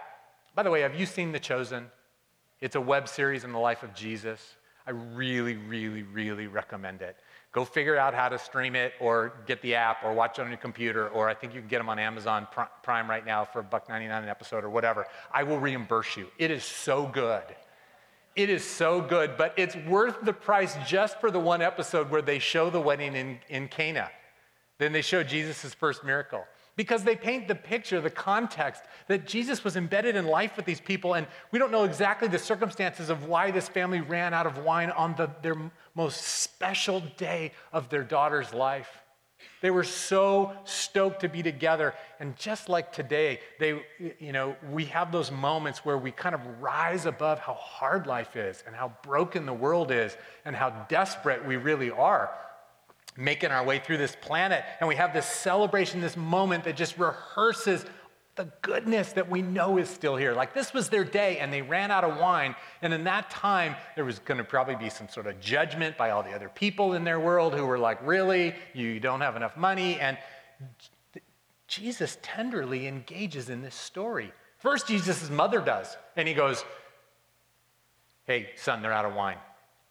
By 0.54 0.64
the 0.64 0.70
way, 0.70 0.82
have 0.82 0.96
you 0.96 1.06
seen 1.06 1.32
The 1.32 1.40
Chosen? 1.40 1.90
It's 2.60 2.76
a 2.76 2.82
web 2.82 3.08
series 3.08 3.46
in 3.46 3.54
the 3.54 3.60
life 3.60 3.84
of 3.84 3.94
Jesus. 3.94 4.56
I 4.86 4.92
really, 4.92 5.56
really, 5.56 6.04
really 6.04 6.48
recommend 6.48 7.02
it. 7.02 7.16
Go 7.54 7.64
figure 7.64 7.98
out 7.98 8.14
how 8.14 8.28
to 8.28 8.38
stream 8.38 8.76
it 8.76 8.94
or 9.00 9.34
get 9.46 9.62
the 9.62 9.76
app 9.76 10.04
or 10.04 10.14
watch 10.14 10.40
it 10.40 10.42
on 10.42 10.50
your 10.50 10.58
computer, 10.58 11.08
or 11.10 11.30
I 11.30 11.34
think 11.34 11.54
you 11.54 11.62
can 11.62 11.70
get 11.70 11.78
them 11.78 11.90
on 11.90 12.00
Amazon 12.00 12.48
Prime 12.84 13.10
right 13.10 13.26
now 13.26 13.46
for 13.46 13.64
$1.99 13.64 14.24
an 14.24 14.28
episode 14.28 14.64
or 14.64 14.70
whatever. 14.70 15.06
I 15.34 15.44
will 15.44 15.60
reimburse 15.60 16.18
you. 16.18 16.28
It 16.38 16.52
is 16.52 16.64
so 16.66 17.08
good. 17.08 17.44
It 18.36 18.50
is 18.50 18.64
so 18.64 19.02
good, 19.02 19.36
but 19.38 19.54
it's 19.58 19.76
worth 19.76 20.22
the 20.24 20.34
price 20.34 20.78
just 20.88 21.20
for 21.20 21.32
the 21.32 21.40
one 21.40 21.62
episode 21.62 22.10
where 22.10 22.22
they 22.22 22.40
show 22.40 22.70
the 22.70 22.80
wedding 22.80 23.16
in, 23.16 23.40
in 23.50 23.68
Cana. 23.68 24.10
Then 24.78 24.94
they 24.94 25.02
show 25.02 25.22
Jesus' 25.22 25.74
first 25.74 26.04
miracle. 26.04 26.46
Because 26.78 27.04
they 27.04 27.18
paint 27.18 27.50
the 27.50 27.56
picture, 27.56 28.00
the 28.00 28.10
context, 28.10 28.84
that 29.08 29.28
Jesus 29.28 29.64
was 29.64 29.76
embedded 29.76 30.16
in 30.16 30.26
life 30.26 30.56
with 30.56 30.66
these 30.66 30.80
people, 30.80 31.16
and 31.16 31.28
we 31.52 31.60
don't 31.60 31.72
know 31.72 31.84
exactly 31.84 32.30
the 32.30 32.40
circumstances 32.40 33.10
of 33.10 33.26
why 33.26 33.52
this 33.52 33.68
family 33.68 34.00
ran 34.00 34.34
out 34.34 34.48
of 34.48 34.60
wine 34.60 34.90
on 34.92 35.14
the, 35.16 35.30
their 35.42 35.56
most 35.94 36.22
special 36.22 37.02
day 37.18 37.52
of 37.74 37.90
their 37.90 38.04
daughter's 38.04 38.54
life. 38.54 39.01
They 39.62 39.72
were 39.72 39.84
so 39.84 40.54
stoked 40.64 41.22
to 41.22 41.30
be 41.30 41.44
together. 41.44 41.94
And 42.20 42.36
just 42.38 42.70
like 42.70 42.92
today, 42.92 43.40
they, 43.60 43.82
you 44.20 44.32
know, 44.32 44.56
we 44.72 44.86
have 44.86 45.12
those 45.12 45.32
moments 45.32 45.86
where 45.86 45.98
we 45.98 46.12
kind 46.12 46.36
of 46.36 46.42
rise 46.62 47.06
above 47.06 47.40
how 47.40 47.54
hard 47.54 48.08
life 48.08 48.36
is 48.36 48.64
and 48.66 48.76
how 48.76 48.94
broken 49.04 49.46
the 49.46 49.54
world 49.54 49.92
is 49.92 50.16
and 50.46 50.56
how 50.56 50.86
desperate 50.90 51.46
we 51.46 51.58
really 51.58 51.92
are 51.92 52.32
making 53.18 53.52
our 53.52 53.64
way 53.64 53.80
through 53.80 53.98
this 53.98 54.16
planet. 54.22 54.64
And 54.80 54.88
we 54.88 54.96
have 54.96 55.14
this 55.14 55.26
celebration, 55.26 56.02
this 56.02 56.16
moment 56.16 56.64
that 56.64 56.78
just 56.78 56.98
rehearses 56.98 57.86
the 58.36 58.50
goodness 58.62 59.14
that 59.14 59.30
we 59.30 59.42
know 59.42 59.78
is 59.78 59.90
still 59.90 60.16
here. 60.16 60.34
Like 60.34 60.54
this 60.54 60.74
was 60.74 60.90
their 60.90 61.04
day 61.04 61.40
and 61.40 61.52
they 61.52 61.62
ran 61.62 61.92
out 61.92 62.04
of 62.04 62.18
wine. 62.18 62.56
And 62.82 62.94
in 62.94 63.04
that 63.04 63.30
time, 63.30 63.76
there 63.96 64.06
was 64.06 64.20
going 64.20 64.38
to 64.38 64.44
probably 64.44 64.76
be 64.76 64.90
some 64.90 65.10
sort 65.10 65.28
of 65.28 65.40
judgment 65.40 65.98
by 65.98 66.12
all 66.12 66.24
the 66.24 66.34
other 66.34 66.50
people 66.50 66.94
in 66.94 67.04
their 67.04 67.20
world 67.20 67.54
who 67.54 67.66
were 67.66 67.78
like, 67.78 68.06
really? 68.06 68.56
You 68.74 69.00
don't 69.00 69.22
have 69.22 69.36
enough 69.36 69.58
money? 69.58 70.00
And 70.00 70.18
Jesus 71.68 72.18
tenderly 72.22 72.88
engages 72.88 73.50
in 73.50 73.62
this 73.62 73.76
story. 73.76 74.32
First, 74.58 74.88
Jesus' 74.88 75.30
mother 75.30 75.60
does. 75.60 75.98
And 76.16 76.28
he 76.28 76.34
goes, 76.34 76.64
hey, 78.26 78.52
son, 78.56 78.82
they're 78.82 78.94
out 78.94 79.06
of 79.06 79.14
wine. 79.14 79.38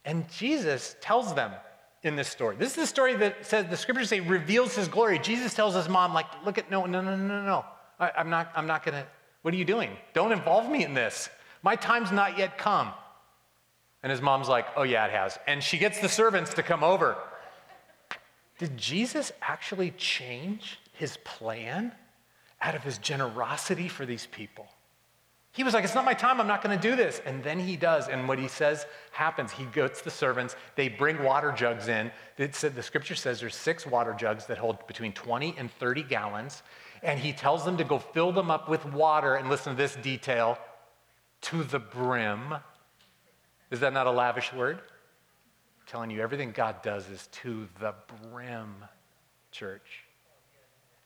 And 0.05 0.29
Jesus 0.31 0.97
tells 1.01 1.35
them, 1.35 1.53
in 2.03 2.17
this 2.17 2.29
story. 2.29 2.57
This 2.57 2.71
is 2.71 2.77
the 2.77 2.87
story 2.87 3.15
that 3.17 3.45
says 3.45 3.67
the 3.69 3.77
scriptures 3.77 4.09
say 4.09 4.21
reveals 4.21 4.75
his 4.75 4.89
glory. 4.89 5.19
Jesus 5.19 5.53
tells 5.53 5.75
his 5.75 5.89
mom, 5.89 6.15
like, 6.15 6.27
look 6.45 6.57
at 6.57 6.71
no, 6.71 6.87
no, 6.87 7.03
no, 7.03 7.15
no, 7.15 7.45
no. 7.45 7.65
I, 8.01 8.11
I'm 8.17 8.31
not, 8.31 8.51
I'm 8.57 8.67
not 8.67 8.85
gonna, 8.85 9.07
what 9.43 9.55
are 9.55 9.57
you 9.57 9.65
doing? 9.65 9.91
Don't 10.15 10.33
involve 10.33 10.69
me 10.69 10.85
in 10.85 10.95
this. 10.95 11.29
My 11.63 11.77
time's 11.77 12.11
not 12.11 12.39
yet 12.39 12.59
come. 12.59 12.93
And 14.03 14.11
his 14.11 14.23
mom's 14.23 14.49
like, 14.49 14.67
oh, 14.77 14.83
yeah, 14.83 15.05
it 15.07 15.13
has. 15.13 15.39
And 15.47 15.63
she 15.63 15.77
gets 15.77 16.01
the 16.01 16.09
servants 16.09 16.55
to 16.55 16.63
come 16.63 16.83
over. 16.83 17.17
Did 18.59 18.77
Jesus 18.77 19.31
actually 19.43 19.93
change 19.93 20.79
his 20.93 21.19
plan 21.19 21.93
out 22.63 22.75
of 22.75 22.83
his 22.83 22.99
generosity 22.99 23.89
for 23.89 24.07
these 24.07 24.27
people? 24.27 24.67
He 25.53 25.65
was 25.65 25.75
like, 25.75 25.83
It's 25.83 25.95
not 25.95 26.05
my 26.05 26.15
time. 26.15 26.41
I'm 26.41 26.47
not 26.47 26.63
going 26.63 26.79
to 26.79 26.89
do 26.91 26.95
this. 26.95 27.21
And 27.27 27.43
then 27.43 27.59
he 27.59 27.77
does. 27.77 28.09
And 28.09 28.29
what 28.29 28.39
he 28.39 28.47
says 28.47 28.87
happens. 29.11 29.51
He 29.51 29.65
goes 29.65 30.01
the 30.03 30.11
servants. 30.11 30.55
They 30.77 30.89
bring 30.89 31.23
water 31.25 31.53
jugs 31.53 31.89
in. 31.89 32.13
It 32.39 32.55
said, 32.55 32.77
the 32.77 32.83
scripture 32.83 33.15
says 33.17 33.41
there's 33.41 33.57
six 33.57 33.87
water 33.87 34.15
jugs 34.15 34.47
that 34.47 34.59
hold 34.59 34.87
between 34.87 35.13
20 35.13 35.57
and 35.59 35.71
30 35.73 36.05
gallons 36.05 36.63
and 37.03 37.19
he 37.19 37.33
tells 37.33 37.65
them 37.65 37.77
to 37.79 37.85
go 37.85 37.99
fill 37.99 38.33
them 38.33 38.51
up 38.51 38.69
with 38.69 38.85
water. 38.87 39.35
And 39.35 39.49
listen 39.49 39.75
to 39.75 39.77
this 39.77 39.97
detail 39.97 40.59
to 41.43 41.63
the 41.63 41.79
brim. 41.79 42.55
Is 43.71 43.81
that 43.81 43.93
not 43.93 44.07
a 44.07 44.11
lavish 44.11 44.53
word? 44.53 44.79
I'm 44.79 45.87
telling 45.87 46.11
you, 46.11 46.21
everything 46.21 46.53
God 46.53 46.83
does 46.83 47.09
is 47.09 47.29
to 47.29 47.69
the 47.79 47.95
brim, 48.31 48.75
church. 49.53 50.05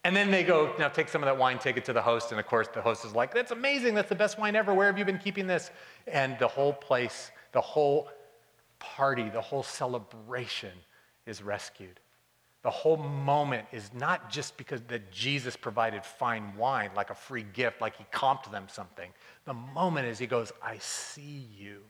And 0.05 0.15
then 0.15 0.31
they 0.31 0.43
go, 0.45 0.75
now 0.79 0.89
take 0.89 1.09
some 1.09 1.23
of 1.23 1.27
that 1.27 1.39
wine, 1.39 1.59
take 1.59 1.79
it 1.79 1.85
to 1.87 1.95
the 1.95 2.03
host. 2.03 2.31
And 2.31 2.39
of 2.39 2.47
course, 2.47 2.69
the 2.69 2.83
host 2.83 3.07
is 3.07 3.15
like, 3.15 3.33
that's 3.33 3.53
amazing. 3.53 3.95
That's 3.95 4.11
the 4.11 4.15
best 4.15 4.39
wine 4.39 4.55
ever. 4.55 4.75
Where 4.75 4.87
have 4.87 4.99
you 4.99 5.05
been 5.05 5.19
keeping 5.19 5.47
this? 5.47 5.71
And 6.07 6.39
the 6.39 6.49
whole 6.49 6.75
place, 6.75 7.31
the 7.53 7.61
whole 7.63 8.11
party, 8.79 9.31
the 9.31 9.41
whole 9.41 9.63
celebration 9.63 10.73
is 11.25 11.43
rescued. 11.43 12.01
The 12.65 12.71
whole 12.71 12.97
moment 12.97 13.67
is 13.73 13.91
not 13.93 14.31
just 14.31 14.57
because 14.57 14.81
that 14.89 15.13
Jesus 15.13 15.55
provided 15.55 16.03
fine 16.03 16.57
wine 16.57 16.91
like 16.97 17.11
a 17.11 17.15
free 17.15 17.45
gift, 17.53 17.83
like 17.83 17.95
he 17.95 18.05
comped 18.11 18.51
them 18.51 18.69
something. 18.71 19.11
The 19.45 19.53
moment 19.53 20.09
is 20.09 20.19
he 20.19 20.27
goes, 20.27 20.51
I 20.63 20.79
see 20.79 21.47
you. 21.55 21.83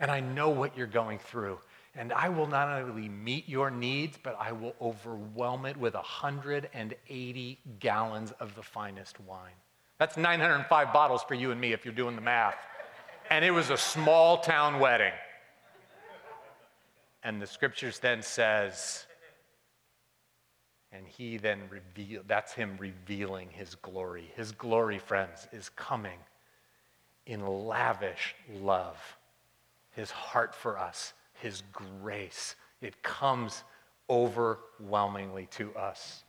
And 0.00 0.10
I 0.10 0.20
know 0.20 0.48
what 0.48 0.78
you're 0.78 0.86
going 0.86 1.18
through. 1.18 1.58
And 1.94 2.10
I 2.10 2.30
will 2.30 2.46
not 2.46 2.68
only 2.68 3.10
meet 3.10 3.46
your 3.46 3.70
needs, 3.70 4.18
but 4.22 4.34
I 4.40 4.52
will 4.52 4.74
overwhelm 4.80 5.66
it 5.66 5.76
with 5.76 5.92
180 5.92 7.58
gallons 7.80 8.32
of 8.40 8.54
the 8.54 8.62
finest 8.62 9.20
wine. 9.20 9.52
That's 9.98 10.16
905 10.16 10.92
bottles 10.94 11.22
for 11.22 11.34
you 11.34 11.50
and 11.50 11.60
me 11.60 11.74
if 11.74 11.84
you're 11.84 11.92
doing 11.92 12.16
the 12.16 12.22
math. 12.22 12.56
And 13.28 13.44
it 13.44 13.50
was 13.50 13.68
a 13.68 13.76
small 13.76 14.38
town 14.38 14.78
wedding. 14.78 15.12
And 17.22 17.40
the 17.40 17.46
scriptures 17.46 17.98
then 17.98 18.22
says, 18.22 19.06
and 20.92 21.06
he 21.06 21.36
then 21.36 21.62
reveal 21.70 22.22
that's 22.26 22.52
him 22.52 22.76
revealing 22.78 23.48
his 23.50 23.74
glory. 23.76 24.30
His 24.34 24.52
glory, 24.52 24.98
friends, 24.98 25.46
is 25.52 25.68
coming 25.70 26.18
in 27.26 27.46
lavish 27.46 28.34
love. 28.52 28.98
His 29.92 30.10
heart 30.10 30.54
for 30.54 30.78
us, 30.78 31.12
his 31.34 31.62
grace, 31.72 32.56
it 32.80 33.02
comes 33.02 33.62
overwhelmingly 34.08 35.46
to 35.52 35.74
us. 35.76 36.24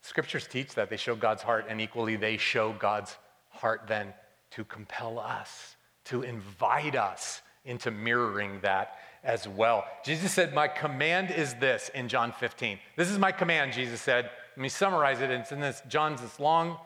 Scriptures 0.00 0.46
teach 0.46 0.74
that 0.74 0.90
they 0.90 0.96
show 0.96 1.14
God's 1.14 1.42
heart, 1.42 1.66
and 1.68 1.80
equally, 1.80 2.16
they 2.16 2.36
show 2.36 2.72
God's 2.72 3.16
heart 3.50 3.82
then 3.86 4.12
to 4.50 4.64
compel 4.64 5.18
us, 5.18 5.76
to 6.04 6.22
invite 6.22 6.96
us 6.96 7.42
into 7.64 7.90
mirroring 7.90 8.60
that 8.62 8.98
as 9.22 9.48
well. 9.48 9.84
Jesus 10.04 10.32
said, 10.32 10.54
My 10.54 10.68
command 10.68 11.30
is 11.30 11.54
this 11.54 11.90
in 11.94 12.08
John 12.08 12.32
15. 12.32 12.78
This 12.96 13.10
is 13.10 13.18
my 13.18 13.32
command, 13.32 13.72
Jesus 13.72 14.00
said. 14.00 14.30
Let 14.56 14.62
me 14.62 14.68
summarize 14.68 15.20
it. 15.20 15.30
It's 15.30 15.52
in 15.52 15.60
this 15.60 15.82
John's 15.88 16.20
this 16.20 16.38
long, 16.38 16.78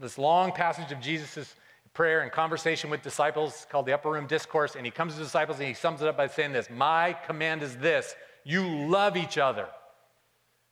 this 0.00 0.18
long 0.18 0.52
passage 0.52 0.92
of 0.92 1.00
Jesus' 1.00 1.54
prayer 1.94 2.20
and 2.20 2.30
conversation 2.30 2.90
with 2.90 3.02
disciples 3.02 3.66
called 3.70 3.86
the 3.86 3.92
Upper 3.92 4.10
Room 4.10 4.26
Discourse. 4.26 4.74
And 4.76 4.84
he 4.84 4.90
comes 4.90 5.14
to 5.14 5.20
disciples 5.20 5.58
and 5.58 5.68
he 5.68 5.74
sums 5.74 6.02
it 6.02 6.08
up 6.08 6.16
by 6.16 6.26
saying 6.26 6.52
this 6.52 6.68
My 6.68 7.12
command 7.26 7.62
is 7.62 7.76
this 7.76 8.14
you 8.44 8.66
love 8.88 9.16
each 9.16 9.38
other 9.38 9.66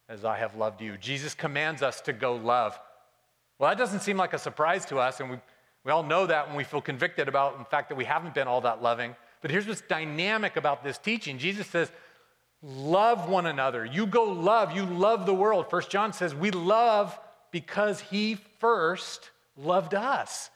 as 0.09 0.25
I 0.25 0.37
have 0.37 0.55
loved 0.55 0.81
you. 0.81 0.97
Jesus 0.99 1.35
commands 1.35 1.83
us 1.83 2.01
to 2.03 2.13
go 2.13 2.37
love. 2.37 2.79
Well, 3.59 3.71
that 3.71 3.79
doesn't 3.79 4.01
seem 4.01 4.17
like 4.17 4.33
a 4.33 4.39
surprise 4.39 4.85
to 4.87 4.99
us, 4.99 5.21
and 5.21 5.31
we 5.31 5.39
We 5.85 5.93
all 5.93 6.03
know 6.03 6.27
that 6.27 6.49
when 6.49 6.57
we 6.57 6.65
feel 6.65 6.81
convicted 6.81 7.29
about 7.29 7.59
the 7.59 7.65
fact 7.65 7.89
that 7.89 7.95
we 7.95 8.05
haven't 8.05 8.35
been 8.35 8.49
all 8.49 8.61
that 8.63 8.83
loving. 8.83 9.15
But 9.45 9.51
here's 9.51 9.67
what's 9.67 9.83
dynamic 9.83 10.57
about 10.57 10.83
this 10.83 10.97
teaching 10.97 11.37
Jesus 11.37 11.67
says, 11.67 11.93
Love 12.63 13.29
one 13.29 13.45
another. 13.45 13.85
You 13.85 14.07
go 14.07 14.25
love, 14.25 14.75
you 14.75 14.87
love 14.87 15.27
the 15.27 15.35
world. 15.35 15.69
First 15.69 15.91
John 15.91 16.15
says, 16.15 16.35
We 16.35 16.51
love 16.51 17.21
because 17.51 18.01
he 18.01 18.39
first 18.59 19.31
loved 19.59 19.93
us. 19.93 20.49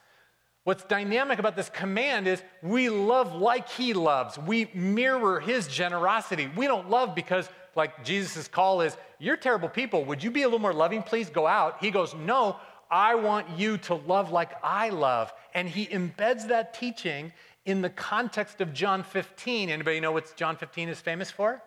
What's 0.63 0.83
dynamic 0.85 1.37
about 1.37 1.55
this 1.55 1.69
command 1.69 2.27
is 2.27 2.41
we 2.63 2.89
love 2.89 3.35
like 3.35 3.69
he 3.69 3.93
loves. 3.93 4.39
We 4.39 4.71
mirror 4.73 5.39
his 5.39 5.67
generosity. 5.67 6.49
We 6.55 6.65
don't 6.65 6.89
love 6.89 7.13
because, 7.13 7.47
like 7.75 8.03
Jesus' 8.03 8.47
call 8.47 8.81
is, 8.81 8.97
You're 9.19 9.37
terrible 9.37 9.69
people. 9.69 10.03
Would 10.05 10.23
you 10.23 10.31
be 10.31 10.41
a 10.41 10.47
little 10.47 10.57
more 10.57 10.73
loving, 10.73 11.03
please? 11.03 11.29
Go 11.29 11.45
out. 11.45 11.77
He 11.79 11.91
goes, 11.91 12.15
No, 12.15 12.55
I 12.89 13.13
want 13.13 13.47
you 13.55 13.77
to 13.77 13.93
love 13.93 14.31
like 14.31 14.53
I 14.63 14.89
love. 14.89 15.31
And 15.53 15.69
he 15.69 15.85
embeds 15.85 16.47
that 16.47 16.73
teaching 16.73 17.31
in 17.69 17.81
the 17.81 17.89
context 17.89 18.61
of 18.61 18.73
John 18.73 19.03
15. 19.03 19.69
Anybody 19.69 19.99
know 19.99 20.11
what 20.11 20.35
John 20.35 20.57
15 20.57 20.89
is 20.89 20.99
famous 20.99 21.29
for? 21.29 21.61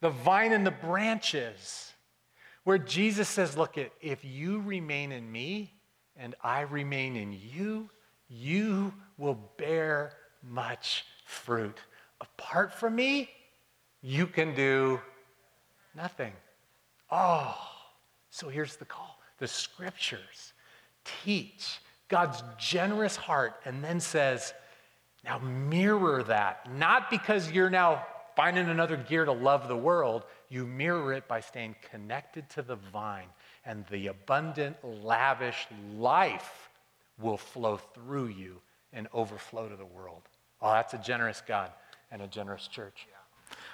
The 0.00 0.10
vine 0.10 0.52
and 0.52 0.66
the 0.66 0.70
branches, 0.70 1.92
where 2.64 2.78
Jesus 2.78 3.28
says, 3.28 3.56
Look, 3.56 3.78
if 4.00 4.24
you 4.24 4.60
remain 4.60 5.12
in 5.12 5.30
me 5.30 5.72
and 6.16 6.34
I 6.42 6.62
remain 6.62 7.16
in 7.16 7.32
you, 7.32 7.88
you 8.28 8.92
will 9.16 9.38
bear 9.56 10.12
much 10.42 11.04
fruit. 11.24 11.78
Apart 12.20 12.74
from 12.74 12.94
me, 12.94 13.30
you 14.02 14.26
can 14.26 14.54
do 14.54 15.00
nothing. 15.94 16.32
Oh, 17.10 17.56
so 18.30 18.48
here's 18.48 18.76
the 18.76 18.84
call 18.84 19.18
the 19.38 19.48
scriptures 19.48 20.52
teach 21.24 21.78
God's 22.08 22.42
generous 22.58 23.16
heart 23.16 23.60
and 23.64 23.82
then 23.82 24.00
says, 24.00 24.54
now 25.26 25.38
mirror 25.38 26.22
that, 26.22 26.72
not 26.72 27.10
because 27.10 27.50
you're 27.50 27.70
now 27.70 28.06
finding 28.36 28.68
another 28.68 28.96
gear 28.96 29.24
to 29.24 29.32
love 29.32 29.66
the 29.66 29.76
world. 29.76 30.24
You 30.48 30.66
mirror 30.66 31.12
it 31.12 31.26
by 31.26 31.40
staying 31.40 31.74
connected 31.90 32.48
to 32.50 32.62
the 32.62 32.76
vine, 32.76 33.28
and 33.64 33.84
the 33.90 34.06
abundant, 34.06 34.76
lavish 34.84 35.66
life 35.96 36.70
will 37.18 37.36
flow 37.36 37.78
through 37.78 38.28
you 38.28 38.60
and 38.92 39.08
overflow 39.12 39.68
to 39.68 39.76
the 39.76 39.84
world. 39.84 40.22
Oh, 40.62 40.72
that's 40.72 40.94
a 40.94 40.98
generous 40.98 41.42
God 41.46 41.72
and 42.12 42.22
a 42.22 42.26
generous 42.26 42.68
church. 42.68 43.06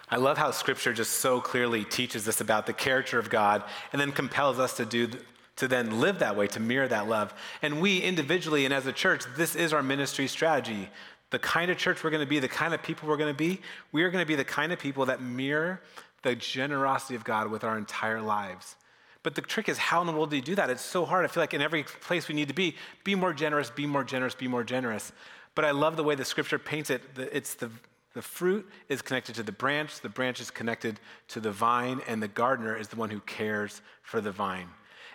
I 0.09 0.17
love 0.17 0.39
how 0.39 0.51
scripture 0.51 0.93
just 0.93 1.15
so 1.15 1.41
clearly 1.41 1.85
teaches 1.85 2.29
us 2.29 2.41
about 2.41 2.67
the 2.67 2.73
character 2.73 3.19
of 3.19 3.31
God 3.31 3.63
and 3.93 4.01
then 4.01 4.13
compels 4.13 4.59
us 4.59 4.77
to 4.77 4.85
do 4.85 5.09
to 5.57 5.69
then 5.69 6.01
live 6.01 6.21
that 6.21 6.35
way, 6.35 6.47
to 6.49 6.61
mirror 6.61 6.89
that 6.89 7.09
love. 7.09 7.35
And 7.61 7.81
we 7.81 7.99
individually 7.99 8.65
and 8.65 8.73
as 8.73 8.87
a 8.87 8.93
church, 8.93 9.25
this 9.37 9.55
is 9.55 9.73
our 9.73 9.83
ministry 9.83 10.27
strategy 10.27 10.89
the 11.33 11.39
kind 11.39 11.71
of 11.71 11.79
church 11.79 12.05
we're 12.05 12.11
going 12.11 12.23
to 12.23 12.29
be, 12.29 12.39
the 12.39 12.47
kind 12.47 12.73
of 12.73 12.83
people 12.83 13.09
we're 13.09 13.17
going 13.17 13.33
to 13.33 13.37
be, 13.37 13.61
we 13.91 14.05
are 14.05 14.11
going 14.11 14.23
to 14.23 14.29
be 14.29 14.37
the 14.37 14.45
kind 14.45 14.73
of 14.73 14.79
people 14.79 15.07
that 15.07 15.21
mirror 15.21 15.81
the 16.23 16.37
generosity 16.37 17.15
of 17.17 17.25
God 17.25 17.51
with 17.51 17.65
our 17.65 17.77
entire 17.77 18.21
lives. 18.21 18.77
But 19.23 19.35
the 19.35 19.41
trick 19.41 19.69
is, 19.69 19.79
how 19.79 20.01
in 20.03 20.07
the 20.07 20.13
world 20.13 20.31
do 20.31 20.37
you 20.37 20.43
do 20.43 20.55
that? 20.57 20.69
It's 20.69 20.83
so 20.83 21.05
hard. 21.05 21.25
I 21.25 21.29
feel 21.29 21.43
like 21.43 21.55
in 21.55 21.63
every 21.63 21.85
place 21.85 22.29
we 22.29 22.35
need 22.35 22.49
to 22.49 22.55
be, 22.55 22.77
be 23.03 23.15
more 23.15 23.33
generous, 23.33 23.71
be 23.71 23.87
more 23.87 24.05
generous, 24.05 24.35
be 24.35 24.47
more 24.47 24.63
generous. 24.63 25.11
But 25.55 25.65
I 25.65 25.71
love 25.71 25.97
the 25.97 26.05
way 26.05 26.15
the 26.15 26.25
scripture 26.25 26.59
paints 26.59 26.91
it. 26.91 27.03
It's 27.17 27.55
the, 27.55 27.71
the 28.15 28.23
fruit 28.23 28.69
is 28.89 29.01
connected 29.01 29.35
to 29.37 29.43
the 29.43 29.53
branch, 29.53 30.01
the 30.01 30.09
branch 30.09 30.41
is 30.41 30.51
connected 30.51 31.01
to 31.29 31.41
the 31.41 31.51
vine, 31.51 32.01
and 32.07 32.23
the 32.23 32.29
gardener 32.29 32.77
is 32.77 32.89
the 32.89 32.97
one 32.97 33.11
who 33.11 33.21
cares 33.21 33.81
for 34.03 34.21
the 34.21 34.33
vine. 34.33 34.69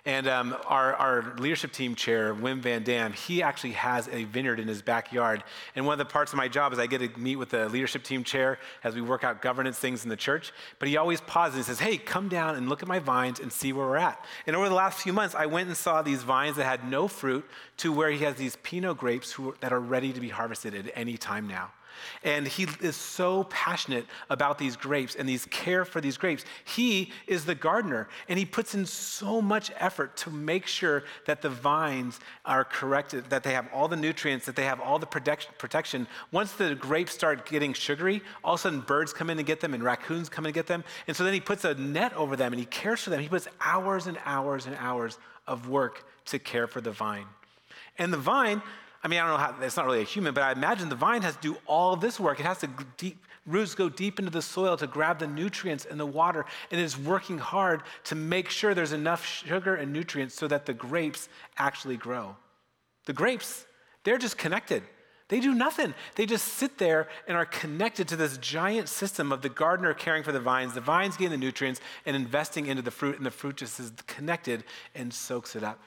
And 0.07 0.25
um, 0.29 0.55
our, 0.67 0.93
our 0.93 1.35
leadership 1.37 1.73
team 1.73 1.93
chair, 1.93 2.33
Wim 2.33 2.59
Van 2.59 2.81
Dam, 2.81 3.11
he 3.11 3.43
actually 3.43 3.73
has 3.73 4.07
a 4.07 4.23
vineyard 4.23 4.57
in 4.57 4.65
his 4.65 4.81
backyard. 4.81 5.43
And 5.75 5.85
one 5.85 5.99
of 5.99 5.99
the 5.99 6.09
parts 6.09 6.31
of 6.31 6.37
my 6.37 6.47
job 6.47 6.71
is 6.71 6.79
I 6.79 6.87
get 6.87 6.99
to 6.99 7.19
meet 7.19 7.35
with 7.35 7.49
the 7.49 7.67
leadership 7.67 8.03
team 8.03 8.23
chair 8.23 8.57
as 8.85 8.95
we 8.95 9.01
work 9.01 9.25
out 9.25 9.41
governance 9.41 9.77
things 9.77 10.05
in 10.05 10.09
the 10.09 10.15
church. 10.15 10.53
But 10.79 10.87
he 10.87 10.95
always 10.95 11.19
pauses 11.19 11.57
and 11.57 11.65
says, 11.65 11.79
Hey, 11.79 11.97
come 11.97 12.29
down 12.29 12.55
and 12.55 12.69
look 12.69 12.81
at 12.81 12.87
my 12.87 12.99
vines 12.99 13.41
and 13.41 13.51
see 13.51 13.73
where 13.73 13.85
we're 13.85 13.97
at. 13.97 14.23
And 14.47 14.55
over 14.55 14.69
the 14.69 14.75
last 14.75 15.01
few 15.01 15.11
months, 15.11 15.35
I 15.35 15.45
went 15.45 15.67
and 15.67 15.75
saw 15.75 16.01
these 16.01 16.23
vines 16.23 16.55
that 16.55 16.63
had 16.63 16.89
no 16.89 17.09
fruit 17.09 17.45
to 17.75 17.91
where 17.91 18.09
he 18.09 18.19
has 18.19 18.35
these 18.35 18.55
Pinot 18.63 18.97
grapes 18.97 19.33
who, 19.33 19.55
that 19.59 19.73
are 19.73 19.81
ready 19.81 20.13
to 20.13 20.21
be 20.21 20.29
harvested 20.29 20.73
at 20.73 20.89
any 20.95 21.17
time 21.17 21.49
now. 21.49 21.71
And 22.23 22.47
he 22.47 22.67
is 22.81 22.95
so 22.95 23.45
passionate 23.45 24.05
about 24.29 24.57
these 24.57 24.75
grapes 24.75 25.15
and 25.15 25.27
these 25.27 25.45
care 25.45 25.85
for 25.85 26.01
these 26.01 26.17
grapes. 26.17 26.45
He 26.65 27.11
is 27.27 27.45
the 27.45 27.55
gardener 27.55 28.07
and 28.27 28.37
he 28.37 28.45
puts 28.45 28.75
in 28.75 28.85
so 28.85 29.41
much 29.41 29.71
effort 29.77 30.17
to 30.17 30.29
make 30.29 30.67
sure 30.67 31.03
that 31.25 31.41
the 31.41 31.49
vines 31.49 32.19
are 32.45 32.63
corrected, 32.63 33.29
that 33.29 33.43
they 33.43 33.53
have 33.53 33.67
all 33.73 33.87
the 33.87 33.95
nutrients, 33.95 34.45
that 34.45 34.55
they 34.55 34.65
have 34.65 34.79
all 34.79 34.99
the 34.99 35.05
protection. 35.05 36.07
Once 36.31 36.53
the 36.53 36.75
grapes 36.75 37.13
start 37.13 37.49
getting 37.49 37.73
sugary, 37.73 38.21
all 38.43 38.55
of 38.55 38.59
a 38.59 38.63
sudden 38.63 38.81
birds 38.81 39.13
come 39.13 39.29
in 39.29 39.37
and 39.37 39.47
get 39.47 39.59
them 39.59 39.73
and 39.73 39.83
raccoons 39.83 40.29
come 40.29 40.45
in 40.45 40.49
and 40.49 40.55
get 40.55 40.67
them. 40.67 40.83
And 41.07 41.15
so 41.15 41.23
then 41.23 41.33
he 41.33 41.39
puts 41.39 41.65
a 41.65 41.73
net 41.75 42.13
over 42.13 42.35
them 42.35 42.53
and 42.53 42.59
he 42.59 42.65
cares 42.65 43.01
for 43.01 43.09
them. 43.09 43.19
He 43.19 43.29
puts 43.29 43.47
hours 43.61 44.07
and 44.07 44.17
hours 44.25 44.65
and 44.65 44.75
hours 44.77 45.17
of 45.47 45.69
work 45.69 46.05
to 46.25 46.39
care 46.39 46.67
for 46.67 46.81
the 46.81 46.91
vine. 46.91 47.25
And 47.97 48.13
the 48.13 48.17
vine, 48.17 48.61
I 49.07 49.09
mean, 49.09 49.19
I 49.19 49.21
don't 49.21 49.31
know 49.31 49.37
how, 49.37 49.55
it's 49.61 49.77
not 49.77 49.85
really 49.85 50.01
a 50.01 50.03
human, 50.03 50.33
but 50.33 50.43
I 50.43 50.51
imagine 50.51 50.89
the 50.89 50.95
vine 50.95 51.21
has 51.21 51.37
to 51.37 51.41
do 51.41 51.55
all 51.65 51.93
of 51.93 52.01
this 52.01 52.19
work. 52.19 52.41
It 52.41 52.45
has 52.45 52.57
to 52.57 52.69
deep, 52.97 53.25
roots 53.45 53.73
go 53.73 53.87
deep 53.87 54.19
into 54.19 54.29
the 54.29 54.41
soil 54.41 54.75
to 54.75 54.85
grab 54.85 55.19
the 55.19 55.27
nutrients 55.27 55.85
and 55.85 55.97
the 55.97 56.05
water, 56.05 56.43
and 56.71 56.81
it's 56.81 56.99
working 56.99 57.37
hard 57.37 57.83
to 58.03 58.15
make 58.15 58.49
sure 58.49 58.73
there's 58.73 58.91
enough 58.91 59.25
sugar 59.25 59.75
and 59.75 59.93
nutrients 59.93 60.35
so 60.35 60.45
that 60.49 60.65
the 60.65 60.73
grapes 60.73 61.29
actually 61.57 61.95
grow. 61.95 62.35
The 63.05 63.13
grapes, 63.13 63.65
they're 64.03 64.17
just 64.17 64.37
connected. 64.37 64.83
They 65.29 65.39
do 65.39 65.55
nothing. 65.55 65.93
They 66.15 66.25
just 66.25 66.45
sit 66.45 66.77
there 66.77 67.07
and 67.29 67.37
are 67.37 67.45
connected 67.45 68.09
to 68.09 68.17
this 68.17 68.37
giant 68.39 68.89
system 68.89 69.31
of 69.31 69.41
the 69.41 69.47
gardener 69.47 69.93
caring 69.93 70.23
for 70.23 70.33
the 70.33 70.41
vines, 70.41 70.73
the 70.73 70.81
vines 70.81 71.15
getting 71.15 71.31
the 71.31 71.37
nutrients 71.37 71.79
and 72.05 72.13
investing 72.13 72.65
into 72.65 72.81
the 72.81 72.91
fruit, 72.91 73.15
and 73.15 73.25
the 73.25 73.31
fruit 73.31 73.55
just 73.55 73.79
is 73.79 73.93
connected 74.05 74.65
and 74.95 75.13
soaks 75.13 75.55
it 75.55 75.63
up. 75.63 75.79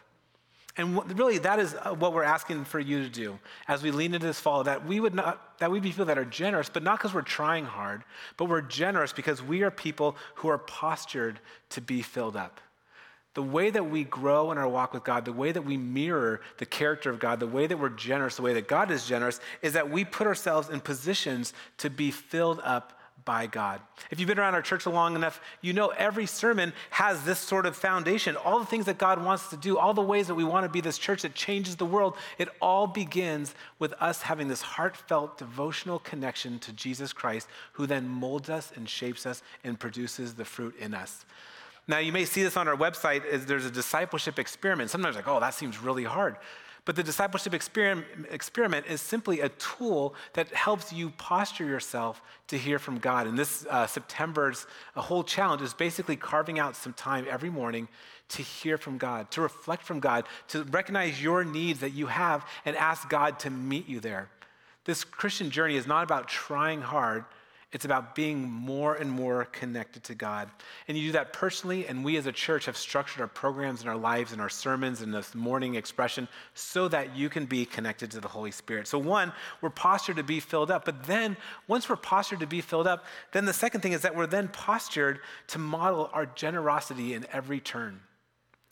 And 0.76 1.18
really, 1.18 1.38
that 1.38 1.59
is 1.59 1.74
uh, 1.74 1.94
what 1.94 2.12
we're 2.12 2.22
asking 2.22 2.64
for 2.64 2.78
you 2.78 3.02
to 3.02 3.09
do 3.09 3.38
as 3.66 3.83
we 3.83 3.90
lean 3.90 4.14
into 4.14 4.26
this 4.26 4.38
fall. 4.38 4.64
That 4.64 4.87
we 4.87 5.00
would 5.00 5.14
not, 5.14 5.59
that 5.59 5.70
we 5.70 5.80
be 5.80 5.90
people 5.90 6.04
that 6.06 6.18
are 6.18 6.24
generous, 6.24 6.68
but 6.68 6.83
not 6.83 6.98
because 6.98 7.12
we're 7.12 7.22
trying 7.22 7.64
hard, 7.64 8.04
but 8.37 8.46
we're 8.46 8.61
generous 8.61 9.12
because 9.12 9.42
we 9.42 9.62
are 9.62 9.70
people 9.70 10.16
who 10.37 10.48
are 10.48 10.59
postured 10.59 11.40
to 11.70 11.80
be 11.80 12.02
filled 12.02 12.37
up. 12.37 12.61
The 13.35 13.42
way 13.42 13.70
that 13.70 13.90
we 13.90 14.04
grow 14.04 14.50
in 14.52 14.59
our 14.59 14.68
walk 14.68 14.92
with 14.92 15.04
God, 15.04 15.24
the 15.24 15.33
way 15.33 15.52
that 15.52 15.62
we 15.62 15.76
mirror 15.76 16.40
the 16.59 16.66
character 16.66 17.11
of 17.11 17.18
God, 17.18 17.40
the 17.40 17.46
way 17.46 17.66
that 17.66 17.78
we're 17.78 17.88
generous, 17.88 18.37
the 18.37 18.42
way 18.42 18.54
that 18.54 18.68
God 18.68 18.90
is 18.90 19.06
generous, 19.06 19.40
is 19.62 19.72
that 19.74 19.90
we 19.90 20.04
put 20.04 20.26
ourselves 20.26 20.68
in 20.68 20.80
positions 20.80 21.52
to 21.78 21.90
be 21.90 22.11
filled 22.11 22.61
up 22.64 22.99
by 23.24 23.46
God. 23.46 23.80
If 24.11 24.18
you've 24.18 24.28
been 24.28 24.38
around 24.38 24.54
our 24.54 24.62
church 24.62 24.87
long 24.87 25.14
enough, 25.14 25.40
you 25.61 25.72
know 25.72 25.88
every 25.88 26.26
sermon 26.26 26.72
has 26.90 27.22
this 27.24 27.38
sort 27.38 27.66
of 27.66 27.76
foundation. 27.76 28.37
All 28.37 28.59
the 28.59 28.66
things 28.66 28.87
that 28.87 28.98
God 28.98 29.24
wants 29.24 29.48
to 29.48 29.56
do, 29.56 29.78
all 29.78 29.94
the 29.94 30.00
ways 30.00 30.26
that 30.28 30.35
we 30.35 30.44
want 30.44 30.64
to 30.64 30.68
be 30.68 30.80
this 30.80 30.98
church 30.98 31.22
that 31.22 31.35
changes 31.35 31.76
the 31.76 31.87
world, 31.87 32.16
it 32.38 32.48
all 32.61 32.87
begins 32.87 33.54
with 33.78 33.92
us 34.00 34.22
having 34.22 34.48
this 34.48 34.62
heartfelt 34.62 35.38
devotional 35.38 35.98
connection 35.98 36.59
to 36.61 36.72
Jesus 36.72 37.12
Christ, 37.12 37.48
who 37.72 37.87
then 37.87 38.09
molds 38.09 38.48
us 38.48 38.72
and 38.74 38.88
shapes 38.88 39.26
us 39.26 39.42
and 39.64 39.78
produces 39.78 40.35
the 40.35 40.44
fruit 40.44 40.74
in 40.78 40.94
us. 40.94 41.24
Now, 41.88 41.98
you 41.98 42.12
may 42.12 42.24
see 42.24 42.42
this 42.42 42.56
on 42.56 42.68
our 42.68 42.76
website 42.76 43.46
there's 43.46 43.64
a 43.64 43.70
discipleship 43.70 44.38
experiment. 44.38 44.90
Sometimes, 44.90 45.16
like, 45.16 45.28
oh, 45.28 45.40
that 45.40 45.54
seems 45.54 45.80
really 45.80 46.04
hard. 46.04 46.37
But 46.90 46.96
the 46.96 47.05
discipleship 47.05 47.55
experiment 47.55 48.87
is 48.88 49.00
simply 49.00 49.42
a 49.42 49.48
tool 49.48 50.16
that 50.33 50.48
helps 50.48 50.92
you 50.92 51.11
posture 51.11 51.64
yourself 51.64 52.20
to 52.48 52.59
hear 52.59 52.81
from 52.81 52.98
God. 52.98 53.29
And 53.29 53.38
this 53.38 53.64
uh, 53.70 53.87
September's 53.87 54.66
whole 54.96 55.22
challenge 55.22 55.62
is 55.62 55.72
basically 55.72 56.16
carving 56.16 56.59
out 56.59 56.74
some 56.74 56.92
time 56.92 57.26
every 57.31 57.48
morning 57.48 57.87
to 58.31 58.42
hear 58.42 58.76
from 58.76 58.98
God, 58.98 59.31
to 59.31 59.40
reflect 59.40 59.85
from 59.85 60.00
God, 60.00 60.24
to 60.48 60.64
recognize 60.64 61.22
your 61.22 61.44
needs 61.44 61.79
that 61.79 61.92
you 61.92 62.07
have 62.07 62.44
and 62.64 62.74
ask 62.74 63.09
God 63.09 63.38
to 63.38 63.50
meet 63.50 63.88
you 63.88 64.00
there. 64.00 64.29
This 64.85 65.05
Christian 65.05 65.48
journey 65.48 65.76
is 65.76 65.87
not 65.87 66.03
about 66.03 66.26
trying 66.26 66.81
hard, 66.81 67.24
it's 67.72 67.85
about 67.85 68.16
being 68.16 68.50
more 68.50 68.94
and 68.94 69.09
more 69.09 69.44
connected 69.46 70.02
to 70.04 70.14
God. 70.16 70.50
And 70.88 70.98
you 70.98 71.09
do 71.09 71.12
that 71.12 71.33
personally, 71.33 71.87
and 71.87 72.04
we 72.04 72.16
as 72.16 72.26
a 72.26 72.33
church 72.33 72.66
have 72.66 72.76
structured 72.76 73.20
our 73.20 73.28
programs 73.28 73.80
and 73.80 73.88
our 73.88 73.96
lives 73.96 74.33
and 74.33 74.40
our 74.40 74.48
sermons 74.48 75.02
and 75.02 75.14
this 75.14 75.37
morning 75.37 75.76
expression 75.76 76.26
so 76.54 76.88
that 76.88 77.16
you 77.16 77.28
can 77.28 77.46
be 77.46 77.64
connected 77.64 78.11
to 78.11 78.20
the 78.20 78.26
Holy 78.26 78.50
Spirit. 78.50 78.88
So, 78.88 78.98
one, 78.98 79.33
we're 79.61 79.70
postured 79.70 80.16
to 80.16 80.24
be 80.24 80.40
filled 80.40 80.70
up. 80.70 80.85
But 80.85 81.04
then, 81.04 81.37
once 81.68 81.88
we're 81.88 81.96
postured 81.96 82.40
to 82.40 82.46
be 82.46 82.61
filled 82.61 82.88
up, 82.88 83.04
then 83.30 83.44
the 83.44 83.52
second 83.52 83.83
thing 83.83 83.92
is 83.92 84.02
that 84.02 84.16
we're 84.16 84.26
then 84.26 84.48
postured 84.48 85.20
to 85.48 85.59
model 85.59 86.11
our 86.12 86.26
generosity 86.26 87.14
in 87.14 87.24
every 87.33 87.61
turn. 87.61 88.00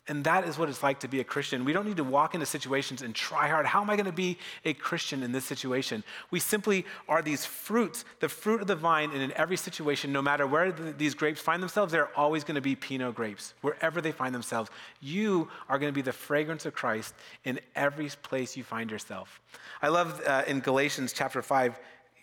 And 0.09 0.25
that 0.25 0.49
is 0.49 0.57
what 0.57 0.71
it's 0.71 0.83
like 0.83 1.01
to 1.01 1.09
be 1.09 1.21
a 1.21 1.25
Christian. 1.25 1.67
We 1.67 1.75
don't 1.75 1.87
need 1.87 1.99
to 1.99 2.05
walk 2.05 2.33
into 2.33 2.47
situations 2.47 3.03
and 3.03 3.15
try 3.15 3.47
hard. 3.49 3.67
How 3.67 3.83
am 3.83 3.91
I 3.91 3.97
going 3.97 4.07
to 4.07 4.13
be 4.13 4.39
a 4.65 4.73
Christian 4.73 5.23
in 5.23 5.33
this 5.33 5.45
situation? 5.45 6.03
We 6.31 6.41
simply 6.41 6.87
are 7.09 7.21
these 7.21 7.45
fruits, 7.45 8.07
the 8.21 8.29
fruit 8.29 8.63
of 8.63 8.67
the 8.67 8.75
vine, 8.75 9.11
and 9.13 9.21
in 9.21 9.33
every 9.33 9.59
situation, 9.59 10.11
no 10.11 10.23
matter 10.23 10.47
where 10.47 10.73
the, 10.73 10.93
these 10.93 11.15
grapes 11.15 11.43
find 11.43 11.63
themselves, 11.63 11.93
they're 11.93 12.17
always 12.17 12.43
going 12.43 12.55
to 12.55 12.63
be 12.63 12.75
Pinot 12.75 13.15
grapes. 13.15 13.53
Wherever 13.61 14.01
they 14.01 14.11
find 14.11 14.35
themselves, 14.35 14.71
you 15.03 15.49
are 15.69 15.79
going 15.79 15.93
to 15.93 15.95
be 15.95 16.03
the 16.03 16.13
fragrance 16.13 16.65
of 16.65 16.73
Christ 16.73 17.15
in 17.45 17.61
every 17.77 18.09
place 18.23 18.57
you 18.57 18.65
find 18.65 18.91
yourself. 18.91 19.43
I 19.83 19.89
love 19.89 20.23
uh, 20.27 20.43
in 20.47 20.61
Galatians 20.61 21.13
chapter 21.13 21.43
5, 21.43 21.79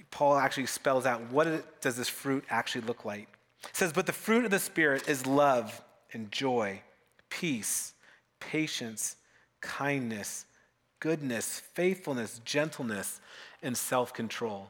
Paul 0.09 0.37
actually 0.37 0.65
spells 0.65 1.05
out 1.05 1.21
what 1.29 1.45
it, 1.45 1.81
does 1.81 1.97
this 1.97 2.09
fruit 2.09 2.45
actually 2.49 2.81
look 2.81 3.05
like. 3.05 3.27
It 3.63 3.75
says, 3.75 3.93
But 3.93 4.07
the 4.07 4.13
fruit 4.13 4.43
of 4.43 4.49
the 4.49 4.59
Spirit 4.59 5.07
is 5.07 5.27
love 5.27 5.83
and 6.13 6.31
joy 6.31 6.81
peace, 7.29 7.93
patience, 8.39 9.15
kindness, 9.61 10.45
goodness, 10.99 11.61
faithfulness, 11.73 12.41
gentleness, 12.45 13.19
and 13.61 13.75
self 13.75 14.13
control. 14.13 14.69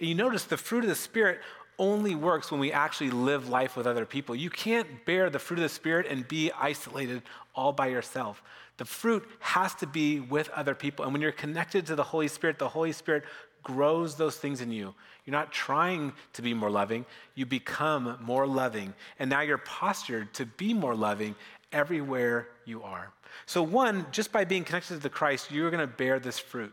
And 0.00 0.08
you 0.08 0.14
notice 0.14 0.44
the 0.44 0.56
fruit 0.56 0.84
of 0.84 0.90
the 0.90 0.94
Spirit 0.94 1.40
only 1.78 2.14
works 2.14 2.50
when 2.50 2.60
we 2.60 2.72
actually 2.72 3.10
live 3.10 3.48
life 3.48 3.76
with 3.76 3.86
other 3.86 4.06
people. 4.06 4.34
You 4.34 4.50
can't 4.50 5.04
bear 5.04 5.30
the 5.30 5.38
fruit 5.38 5.58
of 5.58 5.64
the 5.64 5.68
Spirit 5.68 6.06
and 6.08 6.26
be 6.28 6.52
isolated 6.52 7.22
all 7.54 7.72
by 7.72 7.88
yourself. 7.88 8.42
The 8.76 8.84
fruit 8.84 9.28
has 9.40 9.74
to 9.76 9.86
be 9.86 10.20
with 10.20 10.48
other 10.50 10.74
people. 10.74 11.04
And 11.04 11.12
when 11.12 11.22
you're 11.22 11.32
connected 11.32 11.86
to 11.86 11.96
the 11.96 12.02
Holy 12.02 12.28
Spirit, 12.28 12.58
the 12.58 12.68
Holy 12.68 12.92
Spirit 12.92 13.24
grows 13.62 14.14
those 14.14 14.36
things 14.36 14.60
in 14.60 14.70
you. 14.70 14.94
You're 15.24 15.32
not 15.32 15.52
trying 15.52 16.12
to 16.34 16.42
be 16.42 16.52
more 16.52 16.70
loving, 16.70 17.06
you 17.34 17.46
become 17.46 18.18
more 18.20 18.46
loving. 18.46 18.92
And 19.18 19.30
now 19.30 19.40
you're 19.40 19.58
postured 19.58 20.32
to 20.34 20.44
be 20.44 20.74
more 20.74 20.94
loving 20.94 21.34
everywhere 21.74 22.48
you 22.64 22.82
are. 22.82 23.12
So, 23.44 23.62
one, 23.62 24.06
just 24.12 24.32
by 24.32 24.44
being 24.44 24.64
connected 24.64 24.94
to 24.94 25.00
the 25.00 25.10
Christ, 25.10 25.50
you're 25.50 25.70
going 25.70 25.86
to 25.86 25.92
bear 25.92 26.18
this 26.18 26.38
fruit. 26.38 26.72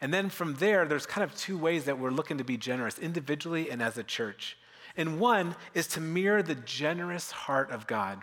And 0.00 0.12
then 0.12 0.28
from 0.28 0.54
there, 0.56 0.84
there's 0.84 1.06
kind 1.06 1.24
of 1.24 1.34
two 1.34 1.56
ways 1.56 1.84
that 1.84 1.98
we're 1.98 2.10
looking 2.10 2.36
to 2.38 2.44
be 2.44 2.58
generous, 2.58 2.98
individually 2.98 3.70
and 3.70 3.80
as 3.80 3.96
a 3.96 4.02
church. 4.02 4.58
And 4.96 5.18
one 5.18 5.56
is 5.72 5.86
to 5.88 6.00
mirror 6.00 6.42
the 6.42 6.56
generous 6.56 7.30
heart 7.30 7.70
of 7.70 7.86
God. 7.86 8.22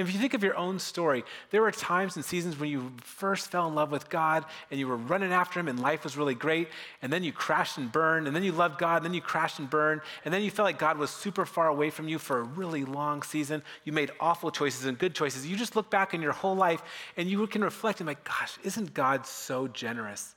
And 0.00 0.08
if 0.08 0.14
you 0.14 0.20
think 0.20 0.32
of 0.32 0.42
your 0.42 0.56
own 0.56 0.78
story, 0.78 1.24
there 1.50 1.60
were 1.60 1.70
times 1.70 2.16
and 2.16 2.24
seasons 2.24 2.58
when 2.58 2.70
you 2.70 2.90
first 3.02 3.50
fell 3.50 3.68
in 3.68 3.74
love 3.74 3.92
with 3.92 4.08
God 4.08 4.46
and 4.70 4.80
you 4.80 4.88
were 4.88 4.96
running 4.96 5.30
after 5.30 5.60
Him 5.60 5.68
and 5.68 5.78
life 5.78 6.04
was 6.04 6.16
really 6.16 6.34
great, 6.34 6.68
and 7.02 7.12
then 7.12 7.22
you 7.22 7.32
crashed 7.32 7.76
and 7.76 7.92
burned, 7.92 8.26
and 8.26 8.34
then 8.34 8.42
you 8.42 8.52
loved 8.52 8.78
God, 8.78 8.96
and 8.96 9.04
then 9.04 9.12
you 9.12 9.20
crashed 9.20 9.58
and 9.58 9.68
burned, 9.68 10.00
and 10.24 10.32
then 10.32 10.42
you 10.42 10.50
felt 10.50 10.64
like 10.64 10.78
God 10.78 10.96
was 10.96 11.10
super 11.10 11.44
far 11.44 11.68
away 11.68 11.90
from 11.90 12.08
you 12.08 12.18
for 12.18 12.38
a 12.38 12.44
really 12.44 12.86
long 12.86 13.22
season. 13.22 13.62
You 13.84 13.92
made 13.92 14.10
awful 14.20 14.50
choices 14.50 14.86
and 14.86 14.98
good 14.98 15.14
choices. 15.14 15.46
You 15.46 15.54
just 15.54 15.76
look 15.76 15.90
back 15.90 16.14
in 16.14 16.22
your 16.22 16.32
whole 16.32 16.56
life 16.56 16.82
and 17.18 17.28
you 17.28 17.46
can 17.46 17.62
reflect 17.62 18.00
and, 18.00 18.06
like, 18.06 18.24
gosh, 18.24 18.56
isn't 18.64 18.94
God 18.94 19.26
so 19.26 19.68
generous? 19.68 20.34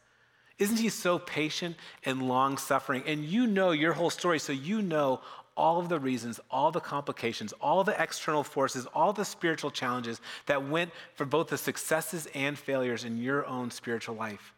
Isn't 0.60 0.78
he 0.78 0.90
so 0.90 1.20
patient 1.20 1.78
and 2.04 2.28
long 2.28 2.58
suffering? 2.58 3.04
And 3.08 3.24
you 3.24 3.48
know 3.48 3.72
your 3.72 3.94
whole 3.94 4.10
story, 4.10 4.40
so 4.40 4.52
you 4.52 4.82
know 4.82 5.22
all 5.56 5.80
of 5.80 5.90
the 5.90 6.00
reasons, 6.00 6.40
all 6.50 6.72
the 6.72 6.80
complications, 6.80 7.54
all 7.62 7.84
the 7.84 8.02
external 8.02 8.44
forces, 8.44 8.88
all 8.94 9.14
the 9.14 9.26
spiritual 9.26 9.72
challenges 9.72 10.20
that 10.48 10.68
went 10.68 10.92
for 11.16 11.26
both 11.26 11.48
the 11.48 11.58
successes 11.58 12.28
and 12.34 12.58
failures 12.58 13.04
in 13.04 13.18
your 13.18 13.46
own 13.46 13.70
spiritual 13.72 14.16
life. 14.16 14.54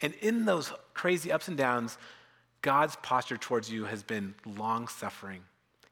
And 0.00 0.14
in 0.14 0.44
those 0.44 0.72
crazy 0.94 1.30
ups 1.30 1.48
and 1.48 1.56
downs, 1.56 1.96
God's 2.60 2.96
posture 2.96 3.36
towards 3.36 3.70
you 3.70 3.84
has 3.84 4.02
been 4.02 4.34
long 4.44 4.88
suffering. 4.88 5.42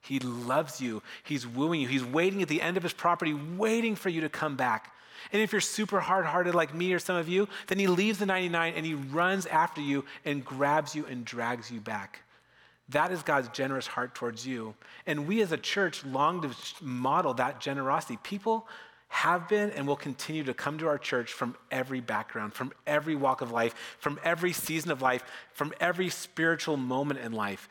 He 0.01 0.19
loves 0.19 0.81
you. 0.81 1.01
He's 1.23 1.45
wooing 1.45 1.81
you. 1.81 1.87
He's 1.87 2.03
waiting 2.03 2.41
at 2.41 2.47
the 2.47 2.61
end 2.61 2.75
of 2.75 2.83
his 2.83 2.93
property, 2.93 3.33
waiting 3.33 3.95
for 3.95 4.09
you 4.09 4.21
to 4.21 4.29
come 4.29 4.55
back. 4.55 4.93
And 5.31 5.41
if 5.41 5.51
you're 5.51 5.61
super 5.61 5.99
hard 5.99 6.25
hearted 6.25 6.55
like 6.55 6.73
me 6.73 6.93
or 6.93 6.99
some 6.99 7.15
of 7.15 7.29
you, 7.29 7.47
then 7.67 7.77
he 7.77 7.87
leaves 7.87 8.17
the 8.17 8.25
99 8.25 8.73
and 8.75 8.85
he 8.85 8.95
runs 8.95 9.45
after 9.45 9.79
you 9.79 10.03
and 10.25 10.43
grabs 10.43 10.95
you 10.95 11.05
and 11.05 11.23
drags 11.23 11.69
you 11.69 11.79
back. 11.79 12.21
That 12.91 13.11
is 13.11 13.23
God's 13.23 13.49
generous 13.49 13.87
heart 13.87 14.15
towards 14.15 14.45
you. 14.45 14.75
And 15.05 15.27
we 15.27 15.41
as 15.41 15.51
a 15.51 15.57
church 15.57 16.05
long 16.05 16.41
to 16.41 16.49
model 16.83 17.33
that 17.35 17.59
generosity. 17.59 18.17
People 18.23 18.67
have 19.09 19.49
been 19.49 19.71
and 19.71 19.85
will 19.85 19.97
continue 19.97 20.43
to 20.45 20.53
come 20.53 20.77
to 20.77 20.87
our 20.87 20.97
church 20.97 21.33
from 21.33 21.55
every 21.69 21.99
background, 21.99 22.53
from 22.53 22.71
every 22.87 23.13
walk 23.13 23.41
of 23.41 23.51
life, 23.51 23.75
from 23.99 24.17
every 24.23 24.53
season 24.53 24.89
of 24.89 25.01
life, 25.01 25.21
from 25.51 25.73
every 25.81 26.09
spiritual 26.09 26.77
moment 26.77 27.19
in 27.19 27.33
life. 27.33 27.67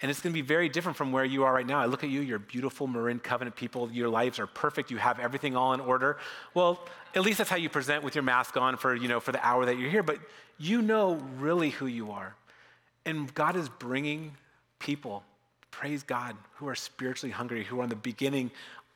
And 0.00 0.10
it's 0.10 0.20
going 0.20 0.32
to 0.32 0.34
be 0.34 0.46
very 0.46 0.68
different 0.68 0.96
from 0.96 1.10
where 1.10 1.24
you 1.24 1.44
are 1.44 1.52
right 1.52 1.66
now. 1.66 1.80
I 1.80 1.86
look 1.86 2.04
at 2.04 2.10
you, 2.10 2.20
you're 2.20 2.38
beautiful 2.38 2.86
Marin 2.86 3.18
Covenant 3.18 3.56
people. 3.56 3.90
Your 3.90 4.08
lives 4.08 4.38
are 4.38 4.46
perfect. 4.46 4.90
You 4.90 4.98
have 4.98 5.18
everything 5.18 5.56
all 5.56 5.72
in 5.72 5.80
order. 5.80 6.18
Well, 6.54 6.84
at 7.14 7.22
least 7.22 7.38
that's 7.38 7.50
how 7.50 7.56
you 7.56 7.68
present 7.68 8.04
with 8.04 8.14
your 8.14 8.22
mask 8.22 8.56
on 8.56 8.76
for, 8.76 8.94
you 8.94 9.08
know, 9.08 9.20
for 9.20 9.32
the 9.32 9.44
hour 9.44 9.64
that 9.64 9.78
you're 9.78 9.90
here. 9.90 10.02
But 10.02 10.18
you 10.58 10.82
know 10.82 11.14
really 11.38 11.70
who 11.70 11.86
you 11.86 12.12
are. 12.12 12.36
And 13.04 13.34
God 13.34 13.56
is 13.56 13.68
bringing 13.68 14.36
people, 14.86 15.24
praise 15.72 16.04
God, 16.04 16.36
who 16.54 16.68
are 16.68 16.76
spiritually 16.76 17.32
hungry, 17.32 17.64
who 17.64 17.80
are 17.80 17.82
in 17.82 17.90
the 17.90 17.96
beginning, 17.96 18.52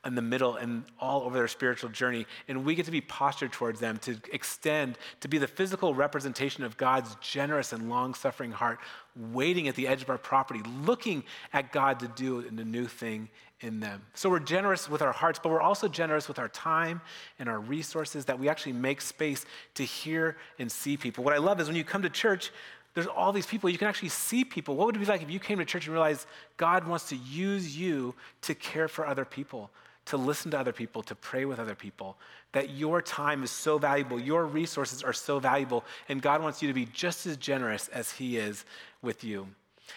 in 0.07 0.15
the 0.15 0.23
middle, 0.23 0.55
and 0.55 0.85
all 1.01 1.23
over 1.23 1.37
their 1.37 1.49
spiritual 1.49 1.91
journey. 1.91 2.27
And 2.47 2.65
we 2.65 2.77
get 2.77 2.87
to 2.87 2.93
be 2.93 3.01
postured 3.01 3.53
towards 3.53 3.81
them 3.81 3.99
to 3.99 4.17
extend, 4.33 4.99
to 5.19 5.27
be 5.27 5.37
the 5.39 5.49
physical 5.49 5.93
representation 5.93 6.63
of 6.63 6.77
God's 6.77 7.17
generous 7.21 7.73
and 7.73 7.91
long 7.91 8.15
suffering 8.15 8.53
heart, 8.53 8.79
waiting 9.17 9.67
at 9.67 9.75
the 9.75 9.89
edge 9.89 10.01
of 10.01 10.09
our 10.11 10.17
property, 10.17 10.61
looking 10.87 11.25
at 11.53 11.73
God 11.73 11.99
to 12.01 12.09
do 12.09 12.39
a 12.39 12.51
new 12.53 12.87
thing 12.87 13.29
in 13.61 13.81
them. 13.81 14.01
So 14.15 14.31
we're 14.31 14.39
generous 14.39 14.89
with 14.89 15.03
our 15.03 15.13
hearts, 15.13 15.41
but 15.43 15.51
we're 15.51 15.61
also 15.61 15.89
generous 15.89 16.29
with 16.29 16.39
our 16.39 16.49
time 16.49 17.01
and 17.41 17.49
our 17.49 17.59
resources 17.59 18.27
that 18.27 18.39
we 18.39 18.49
actually 18.49 18.75
make 18.75 19.01
space 19.01 19.45
to 19.75 19.85
hear 19.85 20.37
and 20.61 20.71
see 20.71 20.97
people. 20.97 21.25
What 21.25 21.35
I 21.35 21.39
love 21.39 21.61
is 21.61 21.67
when 21.67 21.77
you 21.77 21.85
come 21.85 22.03
to 22.03 22.11
church, 22.11 22.53
there's 23.01 23.15
all 23.17 23.33
these 23.33 23.47
people. 23.47 23.71
You 23.71 23.79
can 23.79 23.89
actually 23.89 24.11
see 24.11 24.45
people. 24.45 24.77
What 24.77 24.87
would 24.87 24.97
it 24.97 24.99
be 24.99 25.07
like 25.07 25.23
if 25.23 25.31
you 25.31 25.41
came 25.41 25.59
to 25.59 25.65
church 25.65 25.87
and 25.87 25.95
realized 25.95 26.27
God 26.59 26.87
wants 26.87 27.09
to 27.09 27.17
use 27.17 27.77
you 27.77 28.15
to 28.43 28.55
care 28.55 28.89
for 28.89 29.07
other 29.07 29.25
people, 29.25 29.71
to 30.07 30.19
listen 30.19 30.51
to 30.51 30.59
other 30.59 30.73
people, 30.73 31.03
to 31.05 31.15
pray 31.15 31.47
with 31.47 31.59
other 31.59 31.75
people? 31.75 32.19
That 32.53 32.71
your 32.71 33.01
time 33.01 33.43
is 33.43 33.51
so 33.51 33.79
valuable, 33.79 34.21
your 34.21 34.45
resources 34.45 35.03
are 35.03 35.15
so 35.15 35.39
valuable, 35.39 35.85
and 36.11 36.21
God 36.21 36.43
wants 36.43 36.61
you 36.61 36.69
to 36.69 36.75
be 36.75 36.85
just 36.87 37.27
as 37.27 37.39
generous 37.39 37.89
as 37.89 38.11
He 38.11 38.37
is 38.37 38.67
with 39.01 39.25
you. 39.25 39.47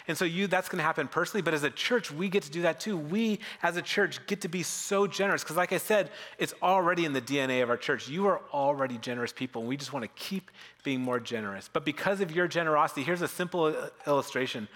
And 0.07 0.17
so 0.17 0.25
you 0.25 0.47
that's 0.47 0.69
going 0.69 0.79
to 0.79 0.83
happen 0.83 1.07
personally, 1.07 1.41
but 1.41 1.53
as 1.53 1.63
a 1.63 1.69
church, 1.69 2.11
we 2.11 2.29
get 2.29 2.43
to 2.43 2.51
do 2.51 2.63
that 2.63 2.79
too. 2.79 2.97
We 2.97 3.39
as 3.61 3.77
a 3.77 3.81
church 3.81 4.25
get 4.27 4.41
to 4.41 4.47
be 4.47 4.63
so 4.63 5.07
generous 5.07 5.43
because 5.43 5.57
like 5.57 5.73
I 5.73 5.77
said, 5.77 6.11
it's 6.37 6.53
already 6.61 7.05
in 7.05 7.13
the 7.13 7.21
DNA 7.21 7.63
of 7.63 7.69
our 7.69 7.77
church. 7.77 8.07
You 8.07 8.27
are 8.27 8.41
already 8.51 8.97
generous 8.97 9.33
people, 9.33 9.61
and 9.61 9.69
we 9.69 9.77
just 9.77 9.93
want 9.93 10.03
to 10.03 10.11
keep 10.15 10.51
being 10.83 11.01
more 11.01 11.19
generous. 11.19 11.69
But 11.71 11.85
because 11.85 12.21
of 12.21 12.31
your 12.31 12.47
generosity, 12.47 13.03
here's 13.03 13.21
a 13.21 13.27
simple 13.27 13.75
illustration. 14.05 14.67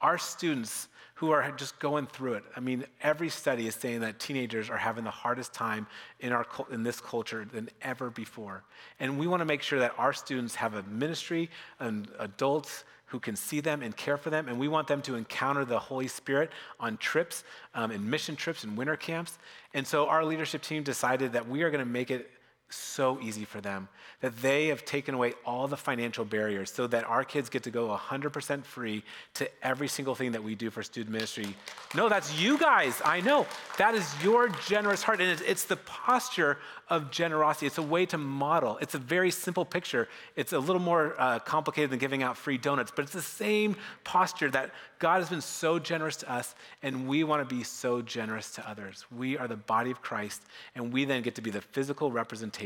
Our 0.00 0.18
students 0.18 0.88
who 1.14 1.30
are 1.30 1.52
just 1.52 1.78
going 1.78 2.06
through 2.06 2.34
it. 2.34 2.44
I 2.56 2.60
mean, 2.60 2.84
every 3.00 3.28
study 3.28 3.68
is 3.68 3.76
saying 3.76 4.00
that 4.00 4.18
teenagers 4.18 4.68
are 4.68 4.76
having 4.76 5.04
the 5.04 5.10
hardest 5.10 5.54
time 5.54 5.86
in, 6.18 6.32
our, 6.32 6.44
in 6.72 6.82
this 6.82 7.00
culture 7.00 7.44
than 7.50 7.70
ever 7.82 8.10
before. 8.10 8.64
And 8.98 9.18
we 9.18 9.28
want 9.28 9.40
to 9.40 9.44
make 9.44 9.62
sure 9.62 9.78
that 9.78 9.94
our 9.96 10.12
students 10.12 10.56
have 10.56 10.74
a 10.74 10.82
ministry 10.82 11.50
and 11.78 12.08
adults 12.18 12.84
who 13.14 13.20
can 13.20 13.36
see 13.36 13.60
them 13.60 13.80
and 13.80 13.96
care 13.96 14.16
for 14.16 14.28
them. 14.28 14.48
And 14.48 14.58
we 14.58 14.66
want 14.66 14.88
them 14.88 15.00
to 15.02 15.14
encounter 15.14 15.64
the 15.64 15.78
Holy 15.78 16.08
Spirit 16.08 16.50
on 16.80 16.96
trips, 16.96 17.44
um, 17.72 17.92
in 17.92 18.10
mission 18.10 18.34
trips 18.34 18.64
and 18.64 18.76
winter 18.76 18.96
camps. 18.96 19.38
And 19.72 19.86
so 19.86 20.08
our 20.08 20.24
leadership 20.24 20.62
team 20.62 20.82
decided 20.82 21.32
that 21.34 21.48
we 21.48 21.62
are 21.62 21.70
going 21.70 21.78
to 21.78 21.88
make 21.88 22.10
it 22.10 22.28
so 22.74 23.18
easy 23.20 23.44
for 23.44 23.60
them 23.60 23.88
that 24.20 24.40
they 24.40 24.68
have 24.68 24.84
taken 24.84 25.14
away 25.14 25.34
all 25.44 25.68
the 25.68 25.76
financial 25.76 26.24
barriers 26.24 26.72
so 26.72 26.86
that 26.86 27.04
our 27.04 27.24
kids 27.24 27.50
get 27.50 27.62
to 27.62 27.70
go 27.70 27.88
100% 27.88 28.64
free 28.64 29.02
to 29.34 29.48
every 29.62 29.88
single 29.88 30.14
thing 30.14 30.32
that 30.32 30.42
we 30.42 30.54
do 30.54 30.70
for 30.70 30.82
student 30.82 31.12
ministry. 31.12 31.54
No, 31.94 32.08
that's 32.08 32.38
you 32.40 32.56
guys. 32.58 33.02
I 33.04 33.20
know. 33.20 33.46
That 33.76 33.94
is 33.94 34.10
your 34.22 34.48
generous 34.66 35.02
heart. 35.02 35.20
And 35.20 35.40
it's, 35.46 35.64
the 35.64 35.76
posture 35.76 36.58
of 36.88 37.10
generosity. 37.10 37.66
It's 37.66 37.78
a 37.78 37.82
way 37.82 38.04
to 38.06 38.18
model. 38.18 38.78
It's 38.80 38.94
a 38.94 38.98
very 38.98 39.30
simple 39.30 39.64
picture. 39.64 40.08
It's 40.36 40.52
a 40.52 40.58
little 40.58 40.82
more 40.82 41.14
uh, 41.18 41.38
complicated 41.38 41.90
than 41.90 41.98
giving 41.98 42.22
out 42.22 42.36
free 42.36 42.58
donuts, 42.58 42.92
but 42.94 43.02
it's 43.04 43.14
the 43.14 43.22
same 43.22 43.76
posture 44.04 44.50
that 44.50 44.72
God 44.98 45.20
has 45.20 45.30
been 45.30 45.40
so 45.40 45.78
generous 45.78 46.16
to 46.16 46.32
us, 46.32 46.54
and 46.82 47.08
we 47.08 47.24
want 47.24 47.46
to 47.46 47.54
be 47.54 47.62
so 47.62 48.02
generous 48.02 48.50
to 48.52 48.68
others. 48.68 49.06
We 49.14 49.38
are 49.38 49.48
the 49.48 49.56
body 49.56 49.90
of 49.90 50.02
Christ, 50.02 50.42
and 50.74 50.92
we 50.92 51.04
then 51.06 51.22
get 51.22 51.34
to 51.36 51.42
be 51.42 51.50
the 51.50 51.62
physical 51.62 52.10
representation 52.10 52.63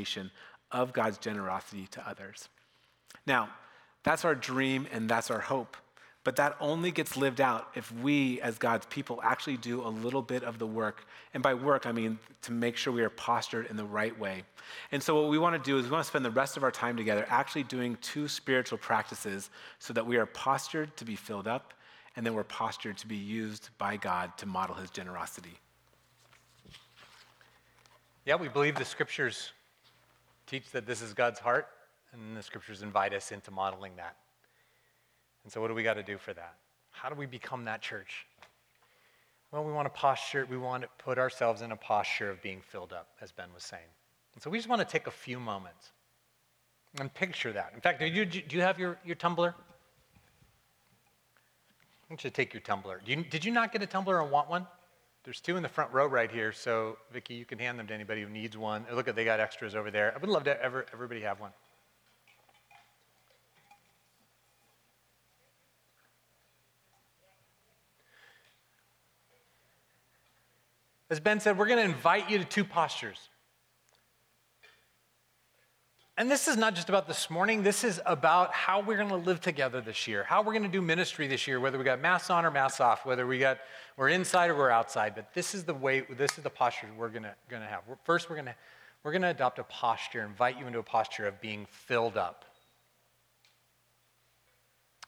of 0.70 0.92
God's 0.92 1.18
generosity 1.18 1.86
to 1.92 2.08
others. 2.08 2.48
Now, 3.26 3.50
that's 4.02 4.24
our 4.24 4.34
dream 4.34 4.86
and 4.92 5.08
that's 5.08 5.30
our 5.30 5.40
hope. 5.40 5.76
But 6.24 6.36
that 6.36 6.56
only 6.60 6.90
gets 6.90 7.16
lived 7.16 7.40
out 7.40 7.68
if 7.74 7.90
we, 7.90 8.40
as 8.42 8.58
God's 8.58 8.84
people, 8.86 9.20
actually 9.22 9.56
do 9.56 9.80
a 9.80 9.88
little 9.88 10.20
bit 10.20 10.42
of 10.42 10.58
the 10.58 10.66
work. 10.66 11.06
And 11.32 11.42
by 11.42 11.54
work, 11.54 11.86
I 11.86 11.92
mean 11.92 12.18
to 12.42 12.52
make 12.52 12.76
sure 12.76 12.92
we 12.92 13.02
are 13.02 13.08
postured 13.08 13.66
in 13.70 13.76
the 13.76 13.84
right 13.84 14.18
way. 14.18 14.42
And 14.92 15.02
so, 15.02 15.18
what 15.18 15.30
we 15.30 15.38
want 15.38 15.54
to 15.54 15.70
do 15.70 15.78
is 15.78 15.86
we 15.86 15.90
want 15.90 16.04
to 16.04 16.08
spend 16.08 16.26
the 16.26 16.30
rest 16.30 16.58
of 16.58 16.64
our 16.64 16.70
time 16.70 16.98
together 16.98 17.24
actually 17.30 17.62
doing 17.62 17.96
two 18.02 18.28
spiritual 18.28 18.76
practices 18.76 19.48
so 19.78 19.94
that 19.94 20.06
we 20.06 20.18
are 20.18 20.26
postured 20.26 20.94
to 20.98 21.04
be 21.06 21.16
filled 21.16 21.48
up, 21.48 21.72
and 22.14 22.26
then 22.26 22.34
we're 22.34 22.44
postured 22.44 22.98
to 22.98 23.06
be 23.06 23.16
used 23.16 23.70
by 23.78 23.96
God 23.96 24.36
to 24.36 24.44
model 24.44 24.74
his 24.74 24.90
generosity. 24.90 25.58
Yeah, 28.26 28.34
we 28.34 28.48
believe 28.48 28.74
the 28.74 28.84
scriptures 28.84 29.52
teach 30.48 30.70
that 30.70 30.86
this 30.86 31.02
is 31.02 31.14
God's 31.14 31.38
heart, 31.38 31.68
and 32.12 32.36
the 32.36 32.42
scriptures 32.42 32.82
invite 32.82 33.12
us 33.12 33.32
into 33.32 33.50
modeling 33.50 33.92
that. 33.96 34.16
And 35.44 35.52
so, 35.52 35.60
what 35.60 35.68
do 35.68 35.74
we 35.74 35.82
got 35.82 35.94
to 35.94 36.02
do 36.02 36.18
for 36.18 36.32
that? 36.34 36.54
How 36.90 37.08
do 37.08 37.14
we 37.14 37.26
become 37.26 37.64
that 37.66 37.82
church? 37.82 38.26
Well, 39.52 39.64
we 39.64 39.72
want 39.72 39.86
to 39.86 39.90
posture, 39.90 40.46
we 40.50 40.58
want 40.58 40.82
to 40.82 40.88
put 40.98 41.18
ourselves 41.18 41.62
in 41.62 41.72
a 41.72 41.76
posture 41.76 42.30
of 42.30 42.42
being 42.42 42.60
filled 42.60 42.92
up, 42.92 43.08
as 43.20 43.32
Ben 43.32 43.48
was 43.54 43.64
saying. 43.64 43.82
And 44.34 44.42
so 44.42 44.50
we 44.50 44.58
just 44.58 44.68
want 44.68 44.80
to 44.80 44.86
take 44.86 45.06
a 45.06 45.10
few 45.10 45.40
moments 45.40 45.92
and 47.00 47.12
picture 47.14 47.52
that. 47.52 47.72
In 47.74 47.80
fact, 47.80 48.00
do 48.00 48.06
you, 48.06 48.24
do 48.24 48.56
you 48.56 48.62
have 48.62 48.78
your, 48.78 48.98
your 49.04 49.16
tumbler? 49.16 49.54
I 52.08 52.12
want 52.12 52.24
you 52.24 52.30
to 52.30 52.34
take 52.34 52.52
your 52.52 52.60
tumbler. 52.60 53.00
You, 53.06 53.16
did 53.16 53.44
you 53.44 53.52
not 53.52 53.72
get 53.72 53.82
a 53.82 53.86
tumbler 53.86 54.20
and 54.20 54.30
want 54.30 54.50
one? 54.50 54.66
There's 55.24 55.40
two 55.40 55.56
in 55.56 55.62
the 55.62 55.68
front 55.68 55.92
row 55.92 56.06
right 56.06 56.30
here, 56.30 56.52
so 56.52 56.96
Vicki, 57.12 57.34
you 57.34 57.44
can 57.44 57.58
hand 57.58 57.78
them 57.78 57.86
to 57.88 57.94
anybody 57.94 58.22
who 58.22 58.28
needs 58.28 58.56
one. 58.56 58.86
Look 58.92 59.08
at 59.08 59.16
they 59.16 59.24
got 59.24 59.40
extras 59.40 59.74
over 59.74 59.90
there. 59.90 60.14
I 60.14 60.18
would 60.18 60.30
love 60.30 60.44
to 60.44 60.62
ever 60.62 60.86
everybody 60.92 61.20
have 61.22 61.40
one. 61.40 61.52
As 71.10 71.20
Ben 71.20 71.40
said, 71.40 71.56
we're 71.56 71.66
going 71.66 71.78
to 71.78 71.84
invite 71.84 72.28
you 72.28 72.38
to 72.38 72.44
two 72.44 72.64
postures. 72.64 73.18
And 76.18 76.28
this 76.28 76.48
is 76.48 76.56
not 76.56 76.74
just 76.74 76.88
about 76.88 77.06
this 77.06 77.30
morning, 77.30 77.62
this 77.62 77.84
is 77.84 78.00
about 78.04 78.52
how 78.52 78.80
we're 78.80 78.96
going 78.96 79.08
to 79.10 79.14
live 79.14 79.40
together 79.40 79.80
this 79.80 80.08
year, 80.08 80.24
how 80.24 80.42
we're 80.42 80.52
going 80.52 80.64
to 80.64 80.68
do 80.68 80.82
ministry 80.82 81.28
this 81.28 81.46
year, 81.46 81.60
whether 81.60 81.78
we 81.78 81.84
got 81.84 82.00
masks 82.00 82.28
on 82.28 82.44
or 82.44 82.50
masks 82.50 82.80
off, 82.80 83.06
whether 83.06 83.24
we 83.24 83.38
got 83.38 83.58
we're 83.96 84.08
inside 84.08 84.50
or 84.50 84.56
we're 84.56 84.68
outside. 84.68 85.14
But 85.14 85.32
this 85.32 85.54
is 85.54 85.62
the 85.62 85.74
way, 85.74 86.00
this 86.00 86.36
is 86.36 86.42
the 86.42 86.50
posture 86.50 86.88
we're 86.98 87.08
going 87.08 87.22
to, 87.22 87.34
going 87.48 87.62
to 87.62 87.68
have. 87.68 87.82
First, 88.02 88.28
we're 88.28 88.34
going 88.34 88.46
to, 88.46 88.54
we're 89.04 89.12
going 89.12 89.22
to 89.22 89.28
adopt 89.28 89.60
a 89.60 89.62
posture, 89.62 90.24
invite 90.24 90.58
you 90.58 90.66
into 90.66 90.80
a 90.80 90.82
posture 90.82 91.28
of 91.28 91.40
being 91.40 91.68
filled 91.70 92.16
up. 92.16 92.44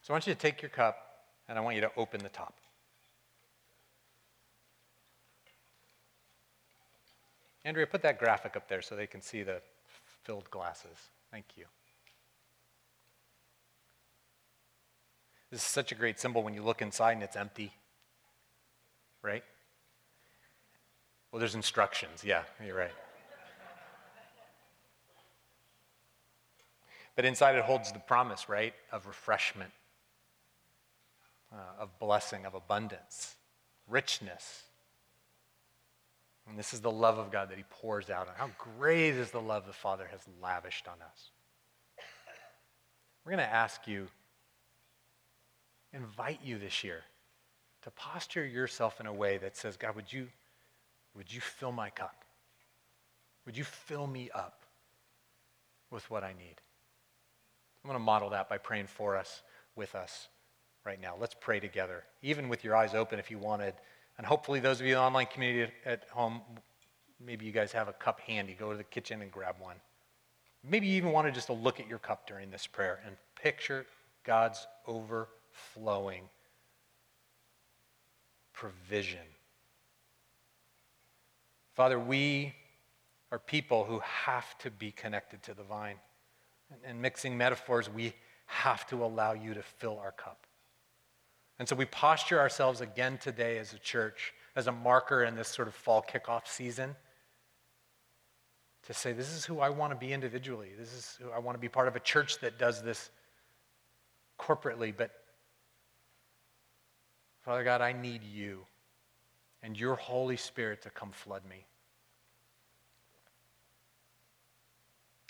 So 0.02 0.12
I 0.12 0.14
want 0.14 0.28
you 0.28 0.32
to 0.32 0.38
take 0.38 0.62
your 0.62 0.68
cup 0.68 1.24
and 1.48 1.58
I 1.58 1.60
want 1.60 1.74
you 1.74 1.82
to 1.82 1.90
open 1.96 2.22
the 2.22 2.28
top. 2.28 2.54
Andrea, 7.64 7.88
put 7.88 8.02
that 8.02 8.20
graphic 8.20 8.54
up 8.54 8.68
there 8.68 8.80
so 8.80 8.94
they 8.94 9.08
can 9.08 9.20
see 9.20 9.42
the 9.42 9.60
filled 10.30 10.48
glasses. 10.48 10.96
Thank 11.32 11.46
you. 11.56 11.64
This 15.50 15.58
is 15.58 15.66
such 15.66 15.90
a 15.90 15.96
great 15.96 16.20
symbol 16.20 16.44
when 16.44 16.54
you 16.54 16.62
look 16.62 16.80
inside 16.80 17.14
and 17.14 17.24
it's 17.24 17.34
empty. 17.34 17.72
Right? 19.22 19.42
Well, 21.32 21.40
there's 21.40 21.56
instructions. 21.56 22.22
Yeah, 22.22 22.42
you're 22.64 22.76
right. 22.76 22.92
But 27.16 27.24
inside 27.24 27.56
it 27.56 27.64
holds 27.64 27.90
the 27.90 27.98
promise, 27.98 28.48
right, 28.48 28.74
of 28.92 29.08
refreshment, 29.08 29.72
uh, 31.52 31.82
of 31.82 31.98
blessing, 31.98 32.46
of 32.46 32.54
abundance, 32.54 33.34
richness. 33.88 34.62
And 36.50 36.58
this 36.58 36.74
is 36.74 36.80
the 36.80 36.90
love 36.90 37.16
of 37.18 37.30
God 37.30 37.48
that 37.50 37.58
He 37.58 37.64
pours 37.70 38.10
out 38.10 38.26
on. 38.26 38.34
How 38.36 38.50
great 38.76 39.14
is 39.14 39.30
the 39.30 39.40
love 39.40 39.66
the 39.66 39.72
Father 39.72 40.08
has 40.10 40.20
lavished 40.42 40.88
on 40.88 40.96
us. 41.00 41.30
We're 43.24 43.32
going 43.32 43.46
to 43.46 43.54
ask 43.54 43.86
you, 43.86 44.08
invite 45.92 46.40
you 46.42 46.58
this 46.58 46.82
year 46.82 47.02
to 47.82 47.90
posture 47.92 48.44
yourself 48.44 48.98
in 48.98 49.06
a 49.06 49.12
way 49.12 49.38
that 49.38 49.56
says, 49.56 49.76
God, 49.76 49.94
would 49.94 50.12
you, 50.12 50.26
would 51.14 51.32
you 51.32 51.40
fill 51.40 51.70
my 51.70 51.88
cup? 51.88 52.24
Would 53.46 53.56
you 53.56 53.64
fill 53.64 54.08
me 54.08 54.28
up 54.34 54.64
with 55.90 56.10
what 56.10 56.24
I 56.24 56.32
need? 56.32 56.56
I'm 57.84 57.88
going 57.88 57.98
to 57.98 58.04
model 58.04 58.30
that 58.30 58.48
by 58.48 58.58
praying 58.58 58.88
for 58.88 59.16
us, 59.16 59.42
with 59.76 59.94
us 59.94 60.28
right 60.84 61.00
now. 61.00 61.14
Let's 61.18 61.36
pray 61.40 61.60
together, 61.60 62.02
even 62.22 62.48
with 62.48 62.64
your 62.64 62.74
eyes 62.74 62.94
open 62.94 63.20
if 63.20 63.30
you 63.30 63.38
wanted. 63.38 63.74
And 64.20 64.26
hopefully, 64.26 64.60
those 64.60 64.82
of 64.82 64.86
you 64.86 64.92
in 64.92 64.98
the 64.98 65.02
online 65.02 65.28
community 65.32 65.72
at 65.86 66.06
home, 66.10 66.42
maybe 67.24 67.46
you 67.46 67.52
guys 67.52 67.72
have 67.72 67.88
a 67.88 67.94
cup 67.94 68.20
handy. 68.20 68.52
Go 68.52 68.70
to 68.70 68.76
the 68.76 68.84
kitchen 68.84 69.22
and 69.22 69.32
grab 69.32 69.54
one. 69.58 69.76
Maybe 70.62 70.88
you 70.88 70.98
even 70.98 71.12
wanted 71.12 71.32
just 71.32 71.48
look 71.48 71.80
at 71.80 71.88
your 71.88 72.00
cup 72.00 72.26
during 72.26 72.50
this 72.50 72.66
prayer 72.66 73.00
and 73.06 73.16
picture 73.42 73.86
God's 74.22 74.66
overflowing 74.86 76.24
provision. 78.52 79.24
Father, 81.72 81.98
we 81.98 82.52
are 83.32 83.38
people 83.38 83.84
who 83.84 84.00
have 84.00 84.58
to 84.58 84.70
be 84.70 84.92
connected 84.92 85.42
to 85.44 85.54
the 85.54 85.62
vine. 85.62 85.96
And 86.84 87.00
mixing 87.00 87.38
metaphors, 87.38 87.88
we 87.88 88.12
have 88.44 88.86
to 88.88 89.02
allow 89.02 89.32
you 89.32 89.54
to 89.54 89.62
fill 89.62 89.98
our 89.98 90.12
cup. 90.12 90.46
And 91.60 91.68
so 91.68 91.76
we 91.76 91.84
posture 91.84 92.40
ourselves 92.40 92.80
again 92.80 93.18
today 93.18 93.58
as 93.58 93.74
a 93.74 93.78
church, 93.78 94.32
as 94.56 94.66
a 94.66 94.72
marker 94.72 95.24
in 95.24 95.36
this 95.36 95.46
sort 95.46 95.68
of 95.68 95.74
fall 95.74 96.02
kickoff 96.02 96.46
season, 96.46 96.96
to 98.86 98.94
say, 98.94 99.12
this 99.12 99.30
is 99.36 99.44
who 99.44 99.60
I 99.60 99.68
want 99.68 99.92
to 99.92 99.98
be 99.98 100.14
individually. 100.14 100.70
This 100.78 100.94
is 100.94 101.18
who 101.20 101.30
I 101.30 101.38
want 101.38 101.56
to 101.56 101.60
be 101.60 101.68
part 101.68 101.86
of 101.86 101.96
a 101.96 102.00
church 102.00 102.38
that 102.38 102.58
does 102.58 102.80
this 102.82 103.10
corporately. 104.38 104.94
But 104.96 105.10
Father 107.42 107.62
God, 107.62 107.82
I 107.82 107.92
need 107.92 108.24
you 108.24 108.64
and 109.62 109.78
your 109.78 109.96
Holy 109.96 110.38
Spirit 110.38 110.80
to 110.84 110.90
come 110.90 111.10
flood 111.10 111.42
me. 111.46 111.66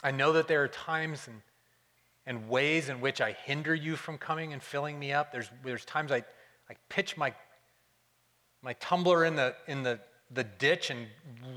I 0.04 0.12
know 0.12 0.34
that 0.34 0.46
there 0.46 0.62
are 0.62 0.68
times 0.68 1.26
and 1.26 1.42
and 2.30 2.48
ways 2.48 2.88
in 2.88 3.00
which 3.00 3.20
I 3.20 3.32
hinder 3.32 3.74
you 3.74 3.96
from 3.96 4.16
coming 4.16 4.52
and 4.52 4.62
filling 4.62 4.96
me 4.96 5.12
up. 5.12 5.32
There's, 5.32 5.50
there's 5.64 5.84
times 5.84 6.12
I, 6.12 6.18
I 6.70 6.76
pitch 6.88 7.16
my, 7.16 7.34
my 8.62 8.74
tumbler 8.74 9.24
in, 9.24 9.34
the, 9.34 9.56
in 9.66 9.82
the, 9.82 9.98
the 10.30 10.44
ditch 10.44 10.90
and 10.90 11.08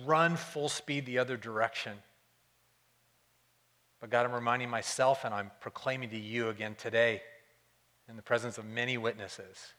run 0.04 0.36
full 0.36 0.70
speed 0.70 1.06
the 1.06 1.20
other 1.20 1.38
direction. 1.38 1.94
But 4.02 4.10
God, 4.10 4.26
I'm 4.26 4.34
reminding 4.34 4.72
myself 4.72 5.26
and 5.26 5.32
I'm 5.32 5.52
proclaiming 5.62 6.10
to 6.10 6.18
you 6.18 6.50
again 6.50 6.74
today 6.74 7.22
in 8.10 8.16
the 8.16 8.24
presence 8.24 8.58
of 8.58 8.66
many 8.66 8.98
witnesses 8.98 9.74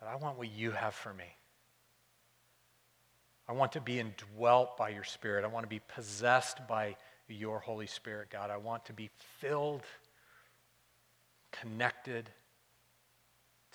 that 0.00 0.08
I 0.08 0.16
want 0.16 0.38
what 0.38 0.50
you 0.50 0.70
have 0.70 0.94
for 0.94 1.12
me. 1.12 1.36
I 3.46 3.52
want 3.52 3.72
to 3.72 3.82
be 3.82 4.00
indwelt 4.00 4.78
by 4.78 4.88
your 4.88 5.04
Spirit. 5.04 5.44
I 5.44 5.48
want 5.48 5.64
to 5.64 5.68
be 5.68 5.82
possessed 5.94 6.66
by 6.66 6.96
your 7.34 7.58
Holy 7.58 7.86
Spirit, 7.86 8.28
God. 8.30 8.50
I 8.50 8.56
want 8.56 8.84
to 8.86 8.92
be 8.92 9.10
filled, 9.38 9.82
connected 11.52 12.30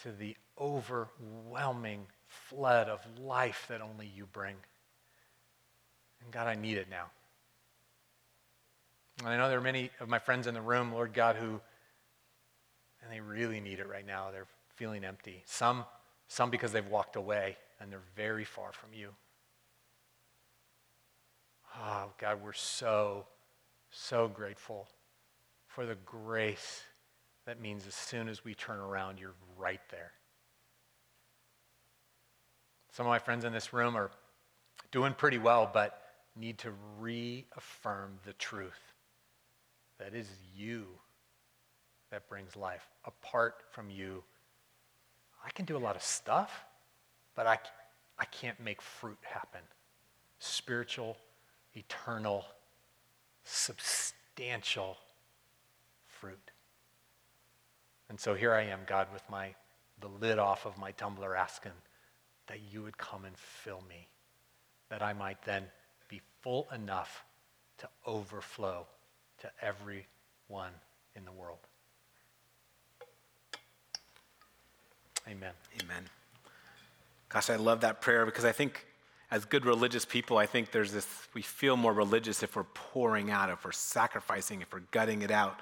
to 0.03 0.11
the 0.11 0.35
overwhelming 0.59 2.05
flood 2.27 2.89
of 2.89 3.01
life 3.19 3.65
that 3.69 3.81
only 3.81 4.11
you 4.15 4.25
bring. 4.25 4.55
And 6.23 6.31
God, 6.31 6.47
I 6.47 6.55
need 6.55 6.77
it 6.77 6.89
now. 6.89 7.05
And 9.19 9.29
I 9.29 9.37
know 9.37 9.47
there 9.47 9.59
are 9.59 9.61
many 9.61 9.91
of 9.99 10.09
my 10.09 10.19
friends 10.19 10.47
in 10.47 10.53
the 10.53 10.61
room, 10.61 10.91
Lord 10.91 11.13
God, 11.13 11.35
who, 11.37 11.61
and 13.01 13.11
they 13.11 13.21
really 13.21 13.61
need 13.61 13.79
it 13.79 13.87
right 13.87 14.05
now. 14.05 14.31
They're 14.31 14.47
feeling 14.75 15.05
empty. 15.05 15.43
Some, 15.45 15.85
some 16.27 16.49
because 16.49 16.71
they've 16.71 16.85
walked 16.87 17.15
away 17.15 17.57
and 17.79 17.91
they're 17.91 18.01
very 18.15 18.43
far 18.43 18.71
from 18.73 18.89
you. 18.93 19.09
Oh, 21.77 22.11
God, 22.19 22.41
we're 22.43 22.53
so 22.53 23.25
so 23.95 24.27
grateful 24.27 24.87
for 25.67 25.85
the 25.85 25.95
grace 26.05 26.83
that 27.45 27.61
means 27.61 27.87
as 27.87 27.95
soon 27.95 28.27
as 28.27 28.43
we 28.43 28.53
turn 28.53 28.79
around, 28.79 29.19
you're 29.19 29.35
right 29.57 29.81
there. 29.91 30.11
Some 32.91 33.05
of 33.05 33.09
my 33.09 33.19
friends 33.19 33.45
in 33.45 33.53
this 33.53 33.71
room 33.73 33.95
are 33.95 34.09
doing 34.91 35.13
pretty 35.13 35.37
well, 35.37 35.69
but 35.71 36.01
need 36.35 36.57
to 36.59 36.71
reaffirm 36.99 38.17
the 38.25 38.33
truth 38.33 38.79
that 39.99 40.13
is 40.13 40.27
you 40.55 40.85
that 42.11 42.27
brings 42.27 42.55
life. 42.55 42.87
Apart 43.05 43.63
from 43.71 43.89
you, 43.89 44.23
I 45.45 45.49
can 45.51 45.65
do 45.65 45.77
a 45.77 45.79
lot 45.79 45.95
of 45.95 46.01
stuff, 46.01 46.65
but 47.35 47.47
I, 47.47 47.59
I 48.19 48.25
can't 48.25 48.59
make 48.59 48.81
fruit 48.81 49.17
happen. 49.21 49.61
Spiritual, 50.39 51.17
eternal, 51.75 52.45
substantial 53.45 54.97
fruit. 56.07 56.51
And 58.09 58.19
so 58.19 58.33
here 58.33 58.53
I 58.53 58.63
am, 58.63 58.79
God, 58.85 59.07
with 59.13 59.23
my 59.29 59.55
the 60.01 60.07
lid 60.07 60.39
off 60.39 60.65
of 60.65 60.77
my 60.77 60.91
tumbler 60.91 61.35
asking 61.35 61.71
that 62.47 62.59
you 62.71 62.83
would 62.83 62.97
come 62.97 63.25
and 63.25 63.35
fill 63.37 63.81
me, 63.87 64.07
that 64.89 65.01
I 65.01 65.13
might 65.13 65.41
then 65.43 65.63
be 66.09 66.21
full 66.41 66.67
enough 66.73 67.23
to 67.77 67.87
overflow 68.05 68.85
to 69.39 69.49
everyone 69.61 70.73
in 71.15 71.25
the 71.25 71.31
world. 71.31 71.59
Amen. 75.27 75.53
Amen. 75.81 76.03
Gosh, 77.29 77.49
I 77.49 77.55
love 77.55 77.81
that 77.81 78.01
prayer 78.01 78.25
because 78.25 78.45
I 78.45 78.51
think 78.51 78.85
as 79.31 79.45
good 79.45 79.65
religious 79.65 80.05
people, 80.05 80.37
I 80.37 80.45
think 80.45 80.71
there's 80.71 80.91
this, 80.91 81.07
we 81.33 81.41
feel 81.41 81.77
more 81.77 81.93
religious 81.93 82.43
if 82.43 82.55
we're 82.55 82.63
pouring 82.63 83.31
out, 83.31 83.49
if 83.49 83.65
we're 83.65 83.71
sacrificing, 83.71 84.61
if 84.61 84.71
we're 84.71 84.83
gutting 84.91 85.21
it 85.21 85.31
out. 85.31 85.59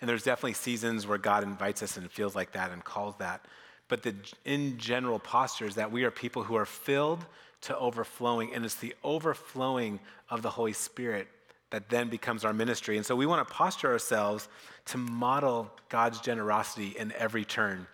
And 0.00 0.08
there's 0.08 0.22
definitely 0.22 0.52
seasons 0.54 1.06
where 1.06 1.18
God 1.18 1.42
invites 1.42 1.82
us 1.82 1.96
and 1.96 2.10
feels 2.10 2.34
like 2.34 2.52
that 2.52 2.70
and 2.70 2.84
calls 2.84 3.14
that. 3.18 3.44
But 3.88 4.02
the 4.02 4.14
in 4.44 4.78
general 4.78 5.18
posture 5.18 5.66
is 5.66 5.76
that 5.76 5.90
we 5.90 6.04
are 6.04 6.10
people 6.10 6.42
who 6.42 6.56
are 6.56 6.66
filled 6.66 7.24
to 7.62 7.76
overflowing, 7.78 8.54
and 8.54 8.64
it's 8.64 8.74
the 8.74 8.94
overflowing 9.02 10.00
of 10.28 10.42
the 10.42 10.50
Holy 10.50 10.72
Spirit 10.72 11.28
that 11.70 11.88
then 11.88 12.08
becomes 12.08 12.44
our 12.44 12.52
ministry. 12.52 12.96
And 12.96 13.06
so 13.06 13.16
we 13.16 13.26
want 13.26 13.46
to 13.46 13.52
posture 13.52 13.90
ourselves 13.90 14.48
to 14.86 14.98
model 14.98 15.70
God's 15.88 16.20
generosity 16.20 16.94
in 16.98 17.12
every 17.12 17.44
turn. 17.44 17.86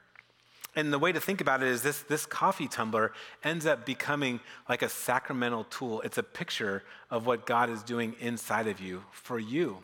And 0.74 0.92
the 0.92 0.98
way 0.98 1.12
to 1.12 1.20
think 1.20 1.40
about 1.40 1.62
it 1.62 1.68
is 1.68 1.82
this, 1.82 2.00
this 2.02 2.24
coffee 2.24 2.66
tumbler 2.66 3.12
ends 3.44 3.66
up 3.66 3.84
becoming 3.84 4.40
like 4.68 4.82
a 4.82 4.88
sacramental 4.88 5.64
tool. 5.64 6.00
It's 6.00 6.16
a 6.16 6.22
picture 6.22 6.82
of 7.10 7.26
what 7.26 7.44
God 7.44 7.68
is 7.68 7.82
doing 7.82 8.14
inside 8.20 8.66
of 8.68 8.80
you 8.80 9.04
for 9.10 9.38
you. 9.38 9.82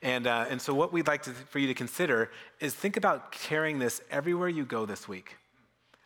And, 0.00 0.28
uh, 0.28 0.46
and 0.48 0.62
so, 0.62 0.74
what 0.74 0.92
we'd 0.92 1.08
like 1.08 1.22
to, 1.24 1.30
for 1.30 1.58
you 1.58 1.66
to 1.66 1.74
consider 1.74 2.30
is 2.60 2.72
think 2.72 2.96
about 2.96 3.32
carrying 3.32 3.80
this 3.80 4.00
everywhere 4.12 4.48
you 4.48 4.64
go 4.64 4.86
this 4.86 5.08
week. 5.08 5.37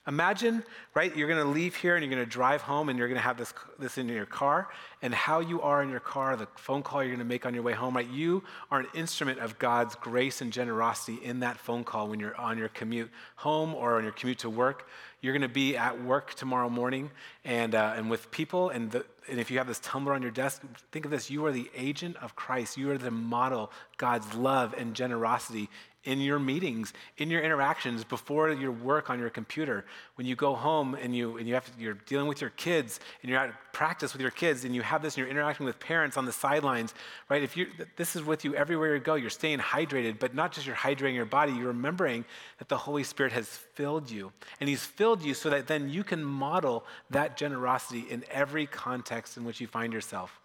Imagine, 0.09 0.65
right, 0.95 1.17
you're 1.17 1.29
going 1.29 1.41
to 1.43 1.49
leave 1.49 1.77
here 1.77 1.95
and 1.95 2.05
you're 2.05 2.13
going 2.13 2.25
to 2.25 2.31
drive 2.31 2.61
home 2.61 2.89
and 2.89 2.99
you're 2.99 3.07
going 3.07 3.21
to 3.21 3.23
have 3.23 3.37
this, 3.37 3.55
this 3.79 3.99
in 3.99 4.09
your 4.09 4.27
car, 4.27 4.69
and 5.01 5.15
how 5.15 5.39
you 5.39 5.63
are 5.63 5.81
in 5.81 5.91
your 5.91 6.01
car, 6.01 6.35
the 6.35 6.49
phone 6.57 6.83
call 6.83 7.05
you're 7.05 7.11
going 7.11 7.21
to 7.21 7.25
make 7.25 7.47
on 7.47 7.55
your 7.55 7.63
way 7.63 7.73
home, 7.73 7.95
right? 7.95 8.09
You 8.09 8.43
are 8.73 8.81
an 8.81 8.89
instrument 8.95 9.39
of 9.39 9.61
God's 9.61 9.95
grace 9.95 10.41
and 10.41 10.53
generosity 10.53 11.21
in 11.23 11.39
that 11.41 11.57
phone 11.57 11.85
call 11.85 12.09
when 12.09 12.19
you're 12.19 12.37
on 12.37 12.59
your 12.59 12.69
commute 12.69 13.11
home 13.37 13.75
or 13.75 13.97
on 13.97 14.03
your 14.03 14.13
commute 14.13 14.39
to 14.41 14.51
work. 14.51 14.89
You're 15.21 15.35
going 15.35 15.43
to 15.43 15.49
be 15.49 15.77
at 15.77 16.03
work 16.03 16.35
tomorrow 16.35 16.69
morning 16.69 17.13
and, 17.45 17.77
uh, 17.77 17.95
and 17.97 18.11
with 18.11 18.29
people, 18.33 18.71
and, 18.71 18.91
the, 18.91 19.07
and 19.31 19.39
if 19.39 19.53
you 19.53 19.59
have 19.59 19.69
this 19.69 19.79
tumbler 19.79 20.15
on 20.15 20.23
your 20.23 20.33
desk, 20.33 20.63
think 20.91 21.05
of 21.05 21.13
this 21.13 21.31
you 21.31 21.47
are 21.47 21.53
the 21.53 21.71
agent 21.77 22.17
of 22.17 22.35
Christ. 22.35 22.77
You 22.77 22.91
are 22.91 22.99
the 22.99 23.13
model 23.13 23.71
God's 23.99 24.35
love 24.35 24.75
and 24.77 24.95
generosity 24.97 25.71
in 26.05 26.21
your 26.21 26.39
meetings, 26.39 26.93
in 27.19 27.31
your 27.31 27.41
interactions, 27.43 28.03
before 28.05 28.51
your 28.51 28.73
work 28.73 29.09
on 29.11 29.19
your 29.19 29.31
computer. 29.31 29.85
When 30.17 30.27
you 30.27 30.35
go 30.35 30.55
home 30.55 30.95
and, 30.95 31.15
you, 31.15 31.37
and 31.37 31.47
you 31.47 31.55
have, 31.55 31.65
to, 31.65 31.81
you're 31.81 31.99
dealing 32.07 32.27
with 32.27 32.41
your 32.41 32.51
kids 32.51 32.99
and 33.23 33.31
you're 33.31 33.39
at 33.39 33.55
practice 33.73 34.13
with 34.13 34.21
your 34.21 34.31
kids 34.31 34.65
and 34.65 34.75
you 34.75 34.83
have 34.83 35.03
this 35.03 35.15
and 35.15 35.23
you're 35.23 35.31
interacting 35.31 35.65
with 35.65 35.79
parents 35.79 36.17
on 36.17 36.27
the 36.27 36.33
sidelines, 36.33 36.95
right? 37.29 37.43
If 37.43 37.57
you 37.57 37.69
this 37.97 38.17
is 38.17 38.23
with 38.23 38.45
you 38.45 38.55
everywhere 38.55 38.95
you 38.95 39.01
go, 39.01 39.15
you're 39.15 39.31
staying 39.31 39.61
hydrated, 39.61 40.19
but 40.19 40.35
not 40.35 40.53
just 40.53 40.67
you're 40.67 40.77
hydrating 40.77 41.15
your 41.15 41.25
body, 41.25 41.53
you're 41.53 41.69
remembering 41.69 42.25
that 42.59 42.69
the 42.69 42.77
Holy 42.77 43.05
Spirit 43.05 43.33
has 43.33 43.49
filled 43.49 44.11
you. 44.11 44.33
And 44.61 44.69
He's 44.69 44.85
filled 44.85 45.23
you 45.23 45.35
so 45.35 45.51
that 45.51 45.67
then 45.69 45.89
you 45.89 46.05
can 46.05 46.23
model 46.23 46.85
that 47.11 47.37
generosity 47.37 48.01
in 48.11 48.25
every 48.31 48.67
context 48.67 49.37
in 49.37 49.45
which 49.45 49.61
you 49.61 49.67
find 49.67 49.93
yourself. 49.93 50.42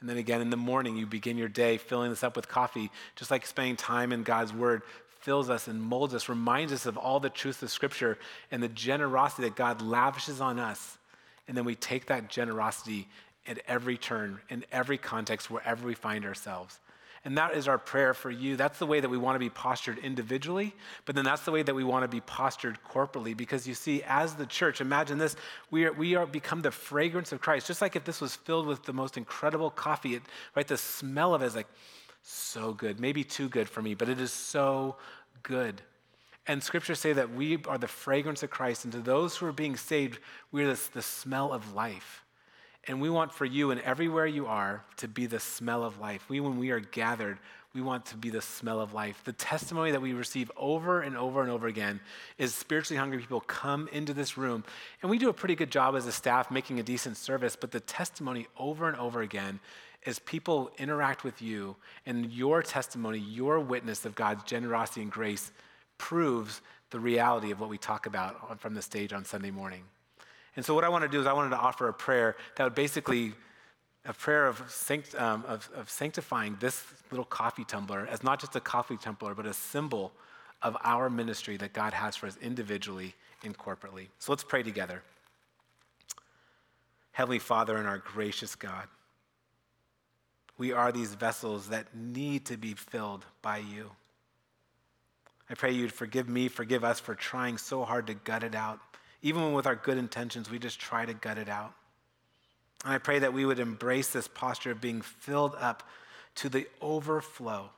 And 0.00 0.08
then 0.08 0.16
again 0.16 0.40
in 0.40 0.50
the 0.50 0.56
morning, 0.56 0.96
you 0.96 1.06
begin 1.06 1.36
your 1.36 1.48
day 1.48 1.76
filling 1.76 2.10
this 2.10 2.24
up 2.24 2.36
with 2.36 2.48
coffee, 2.48 2.90
just 3.16 3.30
like 3.30 3.46
spending 3.46 3.76
time 3.76 4.12
in 4.12 4.22
God's 4.22 4.52
Word 4.52 4.82
fills 5.20 5.50
us 5.50 5.68
and 5.68 5.82
molds 5.82 6.14
us, 6.14 6.28
reminds 6.28 6.72
us 6.72 6.86
of 6.86 6.96
all 6.96 7.20
the 7.20 7.28
truths 7.28 7.62
of 7.62 7.70
Scripture 7.70 8.18
and 8.50 8.62
the 8.62 8.68
generosity 8.68 9.42
that 9.42 9.54
God 9.54 9.82
lavishes 9.82 10.40
on 10.40 10.58
us. 10.58 10.98
And 11.46 11.56
then 11.56 11.64
we 11.64 11.74
take 11.74 12.06
that 12.06 12.28
generosity 12.28 13.06
at 13.46 13.60
every 13.66 13.96
turn, 13.96 14.40
in 14.48 14.64
every 14.72 14.96
context, 14.98 15.50
wherever 15.50 15.86
we 15.86 15.94
find 15.94 16.24
ourselves. 16.24 16.78
And 17.24 17.36
that 17.36 17.54
is 17.54 17.68
our 17.68 17.76
prayer 17.76 18.14
for 18.14 18.30
you. 18.30 18.56
That's 18.56 18.78
the 18.78 18.86
way 18.86 19.00
that 19.00 19.08
we 19.10 19.18
want 19.18 19.34
to 19.34 19.38
be 19.40 19.50
postured 19.50 19.98
individually, 19.98 20.74
but 21.04 21.14
then 21.14 21.24
that's 21.24 21.42
the 21.42 21.50
way 21.50 21.62
that 21.62 21.74
we 21.74 21.84
want 21.84 22.02
to 22.02 22.08
be 22.08 22.22
postured 22.22 22.78
corporately. 22.82 23.36
Because 23.36 23.68
you 23.68 23.74
see, 23.74 24.02
as 24.04 24.34
the 24.34 24.46
church, 24.46 24.80
imagine 24.80 25.18
this 25.18 25.36
we 25.70 25.84
are, 25.84 25.92
we 25.92 26.14
are 26.14 26.24
become 26.24 26.62
the 26.62 26.70
fragrance 26.70 27.30
of 27.32 27.40
Christ. 27.42 27.66
Just 27.66 27.82
like 27.82 27.94
if 27.94 28.04
this 28.04 28.22
was 28.22 28.36
filled 28.36 28.66
with 28.66 28.84
the 28.84 28.94
most 28.94 29.18
incredible 29.18 29.70
coffee, 29.70 30.14
it, 30.14 30.22
right? 30.56 30.66
The 30.66 30.78
smell 30.78 31.34
of 31.34 31.42
it 31.42 31.46
is 31.46 31.56
like 31.56 31.68
so 32.22 32.72
good. 32.72 32.98
Maybe 32.98 33.22
too 33.22 33.50
good 33.50 33.68
for 33.68 33.82
me, 33.82 33.94
but 33.94 34.08
it 34.08 34.18
is 34.18 34.32
so 34.32 34.96
good. 35.42 35.82
And 36.46 36.62
scriptures 36.62 36.98
say 36.98 37.12
that 37.12 37.34
we 37.34 37.58
are 37.68 37.78
the 37.78 37.86
fragrance 37.86 38.42
of 38.42 38.50
Christ, 38.50 38.84
and 38.84 38.92
to 38.94 39.00
those 39.00 39.36
who 39.36 39.46
are 39.46 39.52
being 39.52 39.76
saved, 39.76 40.20
we 40.52 40.64
are 40.64 40.74
the, 40.74 40.80
the 40.94 41.02
smell 41.02 41.52
of 41.52 41.74
life. 41.74 42.24
And 42.88 43.00
we 43.00 43.10
want 43.10 43.32
for 43.32 43.44
you 43.44 43.70
and 43.70 43.80
everywhere 43.82 44.26
you 44.26 44.46
are 44.46 44.84
to 44.96 45.08
be 45.08 45.26
the 45.26 45.40
smell 45.40 45.84
of 45.84 46.00
life. 46.00 46.24
We, 46.28 46.40
when 46.40 46.58
we 46.58 46.70
are 46.70 46.80
gathered, 46.80 47.38
we 47.72 47.82
want 47.82 48.06
to 48.06 48.16
be 48.16 48.30
the 48.30 48.40
smell 48.40 48.80
of 48.80 48.94
life. 48.94 49.22
The 49.24 49.32
testimony 49.32 49.92
that 49.92 50.02
we 50.02 50.12
receive 50.12 50.50
over 50.56 51.02
and 51.02 51.16
over 51.16 51.40
and 51.40 51.50
over 51.50 51.68
again 51.68 52.00
is 52.36 52.52
spiritually 52.52 52.98
hungry 52.98 53.18
people 53.18 53.40
come 53.40 53.88
into 53.92 54.12
this 54.12 54.36
room, 54.36 54.64
and 55.02 55.10
we 55.10 55.18
do 55.18 55.28
a 55.28 55.32
pretty 55.32 55.54
good 55.54 55.70
job 55.70 55.94
as 55.94 56.06
a 56.06 56.12
staff 56.12 56.50
making 56.50 56.80
a 56.80 56.82
decent 56.82 57.16
service, 57.16 57.54
but 57.54 57.70
the 57.70 57.80
testimony 57.80 58.48
over 58.58 58.88
and 58.88 58.96
over 58.96 59.22
again 59.22 59.60
is 60.04 60.18
people 60.20 60.70
interact 60.78 61.22
with 61.22 61.40
you, 61.42 61.76
and 62.06 62.32
your 62.32 62.62
testimony, 62.62 63.18
your 63.18 63.60
witness 63.60 64.04
of 64.04 64.14
God's 64.14 64.42
generosity 64.44 65.02
and 65.02 65.12
grace 65.12 65.52
proves 65.98 66.62
the 66.90 66.98
reality 66.98 67.52
of 67.52 67.60
what 67.60 67.68
we 67.68 67.78
talk 67.78 68.06
about 68.06 68.60
from 68.60 68.74
the 68.74 68.82
stage 68.82 69.12
on 69.12 69.24
Sunday 69.24 69.50
morning. 69.50 69.84
And 70.56 70.64
so, 70.64 70.74
what 70.74 70.84
I 70.84 70.88
want 70.88 71.02
to 71.02 71.08
do 71.08 71.20
is, 71.20 71.26
I 71.26 71.32
wanted 71.32 71.50
to 71.50 71.58
offer 71.58 71.88
a 71.88 71.94
prayer 71.94 72.36
that 72.56 72.64
would 72.64 72.74
basically 72.74 73.34
a 74.04 74.12
prayer 74.12 74.46
of, 74.46 74.62
sanct, 74.68 75.14
um, 75.16 75.44
of, 75.46 75.68
of, 75.74 75.90
sanctifying 75.90 76.56
this 76.58 76.82
little 77.10 77.24
coffee 77.24 77.64
tumbler 77.64 78.08
as 78.10 78.22
not 78.22 78.40
just 78.40 78.56
a 78.56 78.60
coffee 78.60 78.96
tumbler, 78.96 79.34
but 79.34 79.46
a 79.46 79.52
symbol 79.52 80.12
of 80.62 80.76
our 80.84 81.10
ministry 81.10 81.56
that 81.58 81.72
God 81.72 81.92
has 81.92 82.16
for 82.16 82.26
us 82.26 82.38
individually 82.40 83.14
and 83.44 83.56
corporately. 83.56 84.08
So 84.18 84.32
let's 84.32 84.44
pray 84.44 84.62
together. 84.62 85.02
Heavenly 87.12 87.38
Father 87.38 87.76
and 87.76 87.86
our 87.86 87.98
gracious 87.98 88.54
God, 88.54 88.86
we 90.56 90.72
are 90.72 90.92
these 90.92 91.14
vessels 91.14 91.68
that 91.68 91.94
need 91.94 92.46
to 92.46 92.56
be 92.56 92.74
filled 92.74 93.24
by 93.42 93.58
you. 93.58 93.90
I 95.48 95.54
pray 95.54 95.72
you'd 95.72 95.92
forgive 95.92 96.28
me, 96.28 96.48
forgive 96.48 96.84
us 96.84 97.00
for 97.00 97.14
trying 97.14 97.58
so 97.58 97.84
hard 97.84 98.06
to 98.06 98.14
gut 98.14 98.44
it 98.44 98.54
out 98.54 98.78
even 99.22 99.52
with 99.52 99.66
our 99.66 99.74
good 99.76 99.98
intentions, 99.98 100.50
we 100.50 100.58
just 100.58 100.80
try 100.80 101.04
to 101.04 101.14
gut 101.14 101.38
it 101.38 101.48
out. 101.48 101.74
And 102.84 102.94
I 102.94 102.98
pray 102.98 103.18
that 103.18 103.32
we 103.32 103.44
would 103.44 103.58
embrace 103.58 104.08
this 104.08 104.28
posture 104.28 104.70
of 104.70 104.80
being 104.80 105.02
filled 105.02 105.54
up 105.58 105.82
to 106.36 106.48
the 106.48 106.66
overflow. 106.80 107.70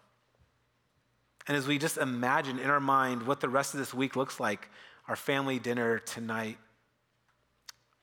And 1.48 1.57
as 1.57 1.66
we 1.66 1.78
just 1.78 1.98
imagine 1.98 2.59
in 2.59 2.70
our 2.70 2.81
mind 2.81 3.26
what 3.26 3.40
the 3.40 3.48
rest 3.48 3.74
of 3.74 3.81
this 3.81 3.92
week 3.92 4.14
looks 4.14 4.38
like 4.38 4.68
our 5.09 5.16
family 5.16 5.59
dinner 5.59 5.98
tonight, 5.98 6.59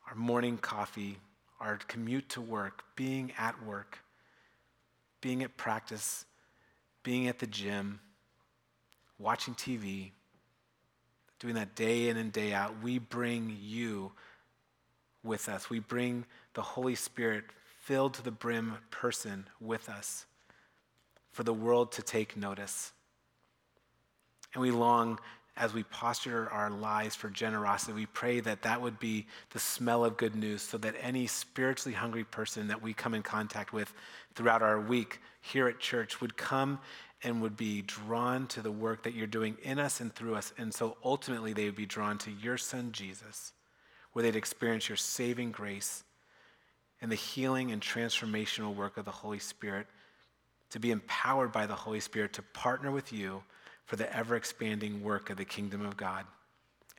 our 0.09 0.15
morning 0.15 0.57
coffee, 0.57 1.17
our 1.61 1.77
commute 1.87 2.27
to 2.29 2.41
work, 2.41 2.83
being 2.95 3.31
at 3.37 3.63
work, 3.65 3.99
being 5.21 5.43
at 5.43 5.55
practice, 5.55 6.25
being 7.03 7.27
at 7.27 7.39
the 7.39 7.47
gym, 7.47 8.01
watching 9.17 9.53
TV, 9.53 10.11
doing 11.39 11.55
that 11.55 11.75
day 11.75 12.09
in 12.09 12.17
and 12.17 12.31
day 12.31 12.53
out, 12.53 12.81
we 12.83 12.99
bring 12.99 13.57
you 13.61 14.11
with 15.23 15.49
us. 15.49 15.69
We 15.69 15.79
bring 15.79 16.25
the 16.53 16.61
Holy 16.61 16.95
Spirit 16.95 17.45
filled 17.81 18.13
to 18.15 18.23
the 18.23 18.31
brim 18.31 18.77
person 18.91 19.47
with 19.59 19.89
us 19.89 20.25
for 21.31 21.43
the 21.43 21.53
world 21.53 21.91
to 21.93 22.01
take 22.01 22.35
notice. 22.35 22.91
And 24.53 24.61
we 24.61 24.71
long 24.71 25.19
as 25.55 25.73
we 25.73 25.83
posture 25.83 26.49
our 26.51 26.69
lives 26.69 27.15
for 27.15 27.29
generosity, 27.29 27.93
we 27.93 28.05
pray 28.05 28.39
that 28.39 28.61
that 28.61 28.81
would 28.81 28.97
be 28.97 29.27
the 29.51 29.59
smell 29.59 30.05
of 30.05 30.17
good 30.17 30.35
news 30.35 30.61
so 30.61 30.77
that 30.77 30.95
any 31.01 31.27
spiritually 31.27 31.93
hungry 31.93 32.23
person 32.23 32.67
that 32.67 32.81
we 32.81 32.93
come 32.93 33.13
in 33.13 33.21
contact 33.21 33.73
with 33.73 33.93
throughout 34.35 34.61
our 34.61 34.79
week 34.79 35.19
here 35.41 35.67
at 35.67 35.79
church 35.79 36.21
would 36.21 36.37
come 36.37 36.79
and 37.23 37.41
would 37.41 37.57
be 37.57 37.81
drawn 37.81 38.47
to 38.47 38.61
the 38.61 38.71
work 38.71 39.03
that 39.03 39.13
you're 39.13 39.27
doing 39.27 39.57
in 39.63 39.77
us 39.79 39.99
and 39.99 40.13
through 40.13 40.35
us. 40.35 40.53
And 40.57 40.73
so 40.73 40.97
ultimately, 41.03 41.53
they 41.53 41.65
would 41.65 41.75
be 41.75 41.85
drawn 41.85 42.17
to 42.19 42.31
your 42.31 42.57
son, 42.57 42.91
Jesus, 42.91 43.51
where 44.13 44.23
they'd 44.23 44.35
experience 44.35 44.87
your 44.87 44.95
saving 44.95 45.51
grace 45.51 46.03
and 47.01 47.11
the 47.11 47.15
healing 47.15 47.71
and 47.71 47.81
transformational 47.81 48.75
work 48.75 48.97
of 48.97 49.05
the 49.05 49.11
Holy 49.11 49.39
Spirit, 49.39 49.87
to 50.69 50.79
be 50.79 50.91
empowered 50.91 51.51
by 51.51 51.65
the 51.65 51.75
Holy 51.75 51.99
Spirit 51.99 52.33
to 52.33 52.41
partner 52.41 52.91
with 52.91 53.11
you 53.11 53.41
for 53.85 53.95
the 53.95 54.15
ever 54.15 54.35
expanding 54.35 55.03
work 55.03 55.29
of 55.29 55.37
the 55.37 55.45
kingdom 55.45 55.85
of 55.85 55.97
God. 55.97 56.25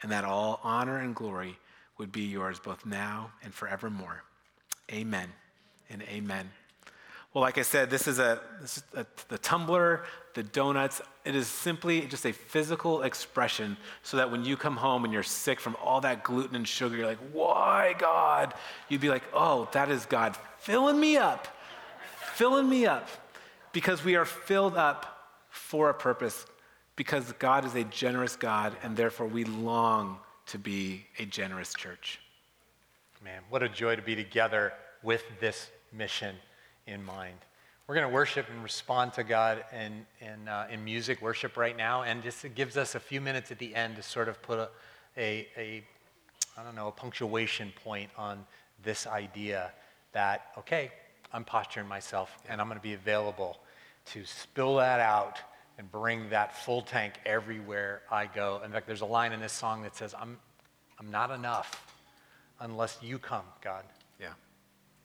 And 0.02 0.11
that 0.11 0.24
all 0.24 0.61
honor 0.64 0.98
and 0.98 1.14
glory 1.14 1.59
would 1.98 2.11
be 2.11 2.22
yours 2.22 2.59
both 2.59 2.85
now 2.87 3.30
and 3.44 3.54
forevermore. 3.54 4.24
Amen 4.90 5.28
and 5.90 6.02
amen. 6.02 6.50
Well, 7.32 7.42
like 7.42 7.58
I 7.58 7.62
said, 7.62 7.90
this 7.90 8.08
is, 8.08 8.18
a, 8.18 8.40
this 8.60 8.78
is 8.78 8.82
a, 8.94 9.06
the 9.28 9.38
tumbler, 9.38 10.02
the 10.34 10.42
donuts. 10.42 11.00
It 11.24 11.36
is 11.36 11.46
simply 11.46 12.00
just 12.02 12.26
a 12.26 12.32
physical 12.32 13.02
expression 13.02 13.76
so 14.02 14.16
that 14.16 14.32
when 14.32 14.44
you 14.44 14.56
come 14.56 14.76
home 14.76 15.04
and 15.04 15.12
you're 15.12 15.22
sick 15.22 15.60
from 15.60 15.76
all 15.80 16.00
that 16.00 16.24
gluten 16.24 16.56
and 16.56 16.66
sugar, 16.66 16.96
you're 16.96 17.06
like, 17.06 17.20
why, 17.32 17.94
God? 17.98 18.54
You'd 18.88 19.00
be 19.00 19.10
like, 19.10 19.22
oh, 19.32 19.68
that 19.72 19.90
is 19.90 20.06
God 20.06 20.36
filling 20.58 20.98
me 20.98 21.16
up, 21.16 21.46
filling 22.34 22.68
me 22.68 22.86
up. 22.86 23.08
Because 23.72 24.04
we 24.04 24.16
are 24.16 24.24
filled 24.24 24.76
up 24.76 25.28
for 25.50 25.88
a 25.88 25.94
purpose, 25.94 26.46
because 26.96 27.31
God 27.38 27.64
is 27.64 27.76
a 27.76 27.85
generous 27.85 28.35
God, 28.35 28.76
and 28.83 28.96
therefore 28.96 29.28
we 29.28 29.44
long 29.44 30.18
to 30.46 30.58
be 30.58 31.06
a 31.20 31.24
generous 31.24 31.74
church. 31.74 32.18
Man, 33.22 33.42
what 33.50 33.62
a 33.62 33.68
joy 33.68 33.94
to 33.94 34.02
be 34.02 34.16
together 34.16 34.72
with 35.04 35.22
this 35.38 35.70
mission 35.92 36.35
in 36.90 37.02
mind. 37.02 37.38
We're 37.86 37.94
going 37.94 38.06
to 38.06 38.14
worship 38.14 38.46
and 38.50 38.62
respond 38.62 39.14
to 39.14 39.24
God 39.24 39.64
in, 39.72 40.06
in, 40.20 40.46
uh, 40.46 40.68
in 40.70 40.84
music 40.84 41.20
worship 41.20 41.56
right 41.56 41.76
now, 41.76 42.02
and 42.02 42.22
just 42.22 42.44
it 42.44 42.54
gives 42.54 42.76
us 42.76 42.94
a 42.94 43.00
few 43.00 43.20
minutes 43.20 43.50
at 43.50 43.58
the 43.58 43.74
end 43.74 43.96
to 43.96 44.02
sort 44.02 44.28
of 44.28 44.40
put 44.42 44.58
a, 44.58 44.68
a, 45.16 45.48
a 45.56 45.84
I 46.56 46.62
don't 46.62 46.74
know, 46.74 46.88
a 46.88 46.92
punctuation 46.92 47.72
point 47.82 48.10
on 48.16 48.44
this 48.84 49.06
idea 49.06 49.72
that, 50.12 50.48
okay, 50.58 50.92
I'm 51.32 51.44
posturing 51.44 51.88
myself 51.88 52.36
and 52.48 52.60
I'm 52.60 52.66
going 52.66 52.78
to 52.78 52.82
be 52.82 52.94
available 52.94 53.58
to 54.06 54.24
spill 54.24 54.76
that 54.76 55.00
out 55.00 55.38
and 55.78 55.90
bring 55.90 56.28
that 56.30 56.56
full 56.56 56.82
tank 56.82 57.14
everywhere 57.24 58.02
I 58.10 58.26
go. 58.26 58.60
In 58.64 58.72
fact, 58.72 58.86
there's 58.86 59.00
a 59.00 59.06
line 59.06 59.32
in 59.32 59.40
this 59.40 59.52
song 59.52 59.82
that 59.82 59.96
says, 59.96 60.14
I'm, 60.18 60.38
I'm 60.98 61.10
not 61.10 61.30
enough 61.30 61.94
unless 62.60 62.98
you 63.00 63.18
come, 63.18 63.44
God. 63.62 63.84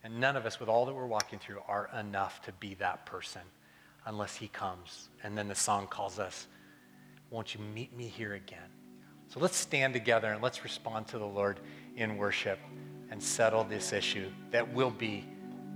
And 0.05 0.19
none 0.19 0.35
of 0.35 0.45
us, 0.45 0.59
with 0.59 0.69
all 0.69 0.85
that 0.85 0.93
we're 0.93 1.07
walking 1.07 1.39
through, 1.39 1.61
are 1.67 1.89
enough 1.99 2.39
to 2.43 2.51
be 2.53 2.75
that 2.75 3.07
person 3.07 3.41
unless 4.05 4.35
he 4.35 4.47
comes. 4.47 5.09
And 5.23 5.35
then 5.35 5.47
the 5.47 5.55
song 5.55 5.87
calls 5.87 6.19
us, 6.19 6.45
Won't 7.31 7.55
you 7.55 7.59
meet 7.73 7.91
me 7.97 8.05
here 8.05 8.35
again? 8.35 8.69
So 9.29 9.39
let's 9.39 9.57
stand 9.57 9.93
together 9.93 10.31
and 10.31 10.43
let's 10.43 10.63
respond 10.63 11.07
to 11.07 11.17
the 11.17 11.25
Lord 11.25 11.59
in 11.95 12.17
worship 12.17 12.59
and 13.09 13.21
settle 13.21 13.63
this 13.63 13.93
issue 13.93 14.29
that 14.51 14.71
will 14.71 14.91
be 14.91 15.25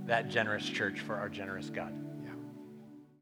that 0.06 0.28
generous 0.28 0.64
church 0.64 1.00
for 1.00 1.16
our 1.16 1.28
generous 1.28 1.68
God. 1.68 1.92